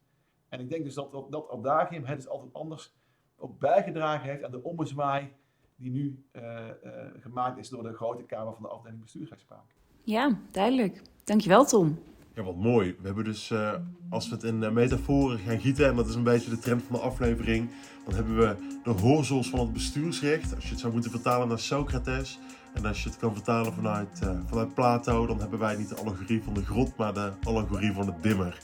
En 0.49 0.59
ik 0.59 0.69
denk 0.69 0.83
dus 0.83 0.93
dat 0.93 1.11
dat, 1.11 1.31
dat 1.31 1.49
adagium, 1.49 2.05
het 2.05 2.19
is 2.19 2.27
altijd 2.27 2.53
anders, 2.53 2.95
ook 3.37 3.59
bijgedragen 3.59 4.29
heeft 4.29 4.43
aan 4.43 4.51
de 4.51 4.63
ommezwaai 4.63 5.33
die 5.75 5.91
nu 5.91 6.25
uh, 6.31 6.41
uh, 6.43 6.91
gemaakt 7.19 7.57
is 7.57 7.69
door 7.69 7.83
de 7.83 7.93
grote 7.93 8.23
Kamer 8.23 8.53
van 8.53 8.63
de 8.63 8.69
afdeling 8.69 9.01
bestuursrechtspraak. 9.01 9.75
Ja, 10.03 10.37
duidelijk. 10.51 11.01
Dankjewel 11.23 11.65
Tom. 11.65 11.99
Ja, 12.35 12.43
wat 12.43 12.55
mooi. 12.55 12.95
We 12.99 13.05
hebben 13.05 13.23
dus, 13.23 13.49
uh, 13.49 13.71
als 14.09 14.29
we 14.29 14.35
het 14.35 14.43
in 14.43 14.73
metaforen 14.73 15.39
gaan 15.39 15.59
gieten, 15.59 15.87
en 15.87 15.95
dat 15.95 16.07
is 16.07 16.15
een 16.15 16.23
beetje 16.23 16.49
de 16.49 16.59
trend 16.59 16.83
van 16.87 16.95
de 16.95 17.01
aflevering, 17.01 17.69
dan 18.05 18.15
hebben 18.15 18.37
we 18.37 18.55
de 18.83 18.89
hoorzels 18.89 19.49
van 19.49 19.59
het 19.59 19.73
bestuursrecht. 19.73 20.55
Als 20.55 20.63
je 20.63 20.69
het 20.69 20.79
zou 20.79 20.93
moeten 20.93 21.11
vertalen 21.11 21.47
naar 21.47 21.59
Socrates, 21.59 22.39
en 22.73 22.85
als 22.85 23.03
je 23.03 23.09
het 23.09 23.17
kan 23.17 23.33
vertalen 23.33 23.73
vanuit, 23.73 24.19
uh, 24.23 24.29
vanuit 24.47 24.73
Plato, 24.73 25.25
dan 25.25 25.39
hebben 25.39 25.59
wij 25.59 25.75
niet 25.75 25.89
de 25.89 25.95
allegorie 25.95 26.43
van 26.43 26.53
de 26.53 26.65
grot, 26.65 26.97
maar 26.97 27.13
de 27.13 27.31
allegorie 27.43 27.93
van 27.93 28.05
de 28.05 28.13
dimmer. 28.21 28.57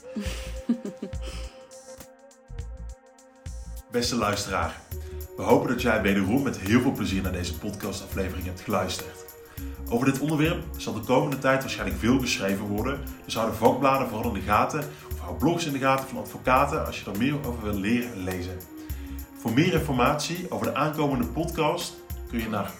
Beste 3.90 4.16
luisteraar, 4.16 4.80
we 5.36 5.42
hopen 5.42 5.68
dat 5.68 5.82
jij 5.82 6.02
wederom 6.02 6.42
met 6.42 6.58
heel 6.58 6.80
veel 6.80 6.92
plezier 6.92 7.22
naar 7.22 7.32
deze 7.32 7.58
podcastaflevering 7.58 8.46
hebt 8.46 8.60
geluisterd. 8.60 9.21
Over 9.88 10.06
dit 10.06 10.20
onderwerp 10.20 10.62
zal 10.76 10.92
de 10.92 11.00
komende 11.00 11.38
tijd 11.38 11.60
waarschijnlijk 11.60 12.00
veel 12.00 12.20
geschreven 12.20 12.66
worden, 12.66 13.00
dus 13.24 13.34
hou 13.34 13.50
de 13.50 13.56
vakbladen 13.56 14.08
vooral 14.08 14.28
in 14.28 14.34
de 14.34 14.40
gaten 14.40 14.84
of 15.12 15.20
hou 15.20 15.36
blogs 15.36 15.66
in 15.66 15.72
de 15.72 15.78
gaten 15.78 16.08
van 16.08 16.18
advocaten 16.18 16.86
als 16.86 17.00
je 17.00 17.10
er 17.10 17.18
meer 17.18 17.46
over 17.46 17.62
wil 17.62 17.74
leren 17.74 18.12
en 18.12 18.24
lezen. 18.24 18.56
Voor 19.38 19.52
meer 19.52 19.72
informatie 19.72 20.50
over 20.50 20.66
de 20.66 20.74
aankomende 20.74 21.26
podcast 21.26 21.94
kun 22.28 22.40
je 22.40 22.48
naar 22.48 22.70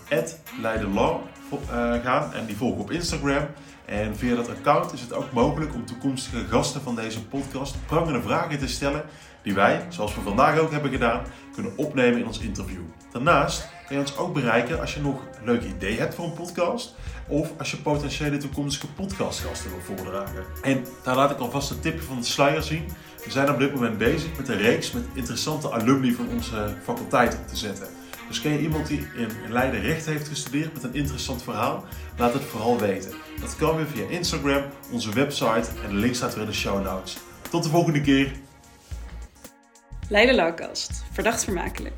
@leidenlaw 0.60 1.20
uh, 1.52 1.94
gaan 1.94 2.32
en 2.32 2.46
die 2.46 2.56
volgen 2.56 2.80
op 2.80 2.90
Instagram. 2.90 3.46
En 3.84 4.16
via 4.16 4.34
dat 4.34 4.48
account 4.48 4.92
is 4.92 5.00
het 5.00 5.12
ook 5.12 5.32
mogelijk 5.32 5.74
om 5.74 5.86
toekomstige 5.86 6.44
gasten 6.44 6.82
van 6.82 6.94
deze 6.94 7.26
podcast 7.26 7.76
prangende 7.86 8.22
vragen 8.22 8.58
te 8.58 8.68
stellen 8.68 9.04
die 9.42 9.54
wij, 9.54 9.86
zoals 9.88 10.14
we 10.14 10.20
vandaag 10.20 10.58
ook 10.58 10.70
hebben 10.70 10.90
gedaan, 10.90 11.22
kunnen 11.54 11.76
opnemen 11.76 12.18
in 12.18 12.26
ons 12.26 12.38
interview. 12.38 12.82
Daarnaast 13.12 13.68
kun 13.86 13.96
je 13.96 14.02
ons 14.02 14.16
ook 14.16 14.34
bereiken 14.34 14.80
als 14.80 14.94
je 14.94 15.00
nog 15.00 15.20
een 15.38 15.44
leuk 15.44 15.62
idee 15.62 15.98
hebt 15.98 16.14
voor 16.14 16.24
een 16.24 16.32
podcast 16.32 16.94
of 17.28 17.50
als 17.58 17.70
je 17.70 17.76
potentiële 17.76 18.36
toekomstige 18.36 18.92
podcastgasten 18.92 19.70
wil 19.70 19.96
voordragen. 19.96 20.44
En 20.62 20.84
daar 21.02 21.16
laat 21.16 21.30
ik 21.30 21.38
alvast 21.38 21.70
een 21.70 21.80
tipje 21.80 22.02
van 22.02 22.16
de 22.16 22.26
sluier 22.26 22.62
zien. 22.62 22.88
We 23.24 23.30
zijn 23.30 23.50
op 23.50 23.58
dit 23.58 23.74
moment 23.74 23.98
bezig 23.98 24.36
met 24.36 24.48
een 24.48 24.58
reeks 24.58 24.92
met 24.92 25.04
interessante 25.14 25.70
alumni 25.70 26.12
van 26.12 26.28
onze 26.28 26.74
faculteit 26.82 27.34
op 27.34 27.48
te 27.48 27.56
zetten. 27.56 27.86
Dus 28.28 28.40
ken 28.40 28.52
je 28.52 28.60
iemand 28.60 28.86
die 28.86 29.06
in 29.16 29.52
Leiden 29.52 29.80
recht 29.80 30.06
heeft 30.06 30.28
gestudeerd 30.28 30.72
met 30.72 30.82
een 30.82 30.94
interessant 30.94 31.42
verhaal? 31.42 31.84
Laat 32.16 32.32
het 32.32 32.42
vooral 32.42 32.78
weten. 32.78 33.12
Dat 33.40 33.56
kan 33.56 33.76
weer 33.76 33.86
via 33.86 34.08
Instagram, 34.08 34.62
onze 34.90 35.12
website 35.12 35.68
en 35.84 35.88
de 35.88 35.94
link 35.94 36.14
staat 36.14 36.34
weer 36.34 36.44
in 36.44 36.50
de 36.50 36.56
show 36.56 36.84
notes. 36.84 37.16
Tot 37.50 37.62
de 37.62 37.68
volgende 37.68 38.00
keer. 38.00 38.32
Leiden 40.08 40.34
Lowcast. 40.36 41.04
Verdacht 41.12 41.44
vermakelijk. 41.44 41.94